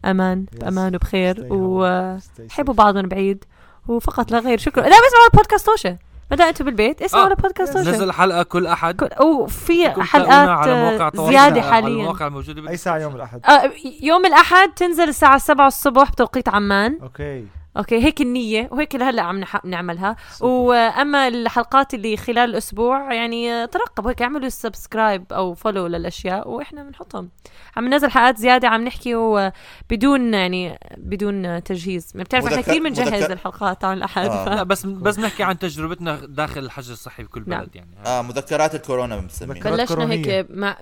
أمان. 0.05 0.47
بأمان 0.53 0.95
وبخير. 0.95 1.47
وحبوا 1.51 2.19
Stay 2.19 2.53
safe. 2.53 2.77
بعض 2.77 2.97
من 2.97 3.09
بعيد 3.09 3.45
وفقط 3.89 4.31
لا 4.31 4.39
غير 4.39 4.59
شكرا. 4.59 4.83
لا 4.83 4.89
اسمعوا 4.97 5.27
البودكاست 5.33 5.67
توشه 5.67 5.97
بدأ 6.31 6.49
أنتوا 6.49 6.67
بالبيت 6.67 7.03
اسمعوا 7.03 7.27
آه. 7.27 7.31
البودكاست 7.31 7.73
توشه 7.73 7.91
نزل 7.91 8.13
حلقة 8.13 8.43
كل 8.43 8.67
أحد. 8.67 8.97
كل- 8.97 9.25
وفي 9.25 9.91
حلقات 9.91 10.49
على 10.49 10.73
آه، 10.73 11.11
زيادة 11.31 11.61
على 11.61 11.63
حاليا. 11.63 11.89
المواقع 11.89 12.27
الموجودة 12.27 12.71
أي 12.71 12.77
ساعة 12.77 12.99
يوم 12.99 13.17
الأحد؟ 13.17 13.41
آه، 13.47 13.73
يوم 14.03 14.27
الأحد 14.27 14.69
تنزل 14.77 15.09
الساعة 15.09 15.39
7 15.39 15.67
الصبح 15.67 16.11
بتوقيت 16.11 16.49
عمان. 16.49 16.99
okay. 17.03 17.47
Okay 17.77 18.05
هيك 18.05 18.21
النية 18.21 18.69
وهيك 18.73 18.95
لهلأ 18.95 19.23
عم 19.23 19.45
نح- 19.45 19.65
نعملها. 19.65 20.17
وأما 20.41 21.29
الحلقات 21.29 21.95
اللي 21.95 22.17
خلال 22.17 22.51
الأسبوع 22.51 23.15
يعني 23.15 23.67
ترقبوا 23.67 24.11
هيك 24.11 24.23
اعملوا 24.23 24.49
subscribe 24.49 25.33
أو 25.33 25.55
follow 25.55 25.87
للأشياء 25.87 26.49
وإحنا 26.51 26.83
بنحطهم. 26.83 27.29
عم 27.77 27.89
ننزل 27.89 28.11
حلقات 28.11 28.37
زيادة 28.39 28.69
عم 28.69 28.85
نحكي 28.85 29.51
بدون 29.91 30.35
يعني 30.35 30.79
بدون 30.97 31.65
تجهيز. 31.65 32.13
بتعرف 32.15 32.47
إحنا 32.47 32.61
كثير 32.61 32.83
بنجهز 32.83 33.23
الحلقات 33.31 33.85
على 33.85 33.99
الأحد. 33.99 34.27
آه. 34.27 34.45
ف... 34.45 34.49
لا 34.49 34.63
بس 34.63 34.87
بس 35.07 35.19
نحكي 35.19 35.43
عن 35.43 35.59
تجربتنا 35.59 36.17
داخل 36.27 36.61
الحجر 36.65 36.93
الصحي 36.93 37.23
بكل 37.23 37.45
نعم. 37.47 37.61
بلد 37.61 37.77
يعني. 37.77 37.91
آه 38.07 38.23
مذكرات 38.23 38.75
الكورونا 38.75 39.17
بنسميها. 39.17 39.55
مذكرات 39.55 39.79
بلشنا. 39.93 40.13
هيك 40.13 40.47
مع 40.51 40.77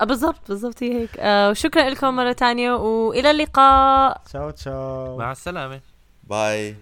آه 0.00 0.04
بالضبط 0.04 0.48
بالضبط 0.48 0.82
هي 0.82 0.94
هيك. 1.00 1.10
آه 1.18 1.50
وشكرا 1.50 1.90
لكم 1.90 2.16
مرة 2.16 2.32
تانية 2.32 2.72
وإلى 2.72 3.30
اللقاء. 3.30 4.22
تشاو 4.26 4.50
تشاو 4.50 5.18
مع 5.18 5.32
السلامة. 5.32 5.80
باي 6.28 6.74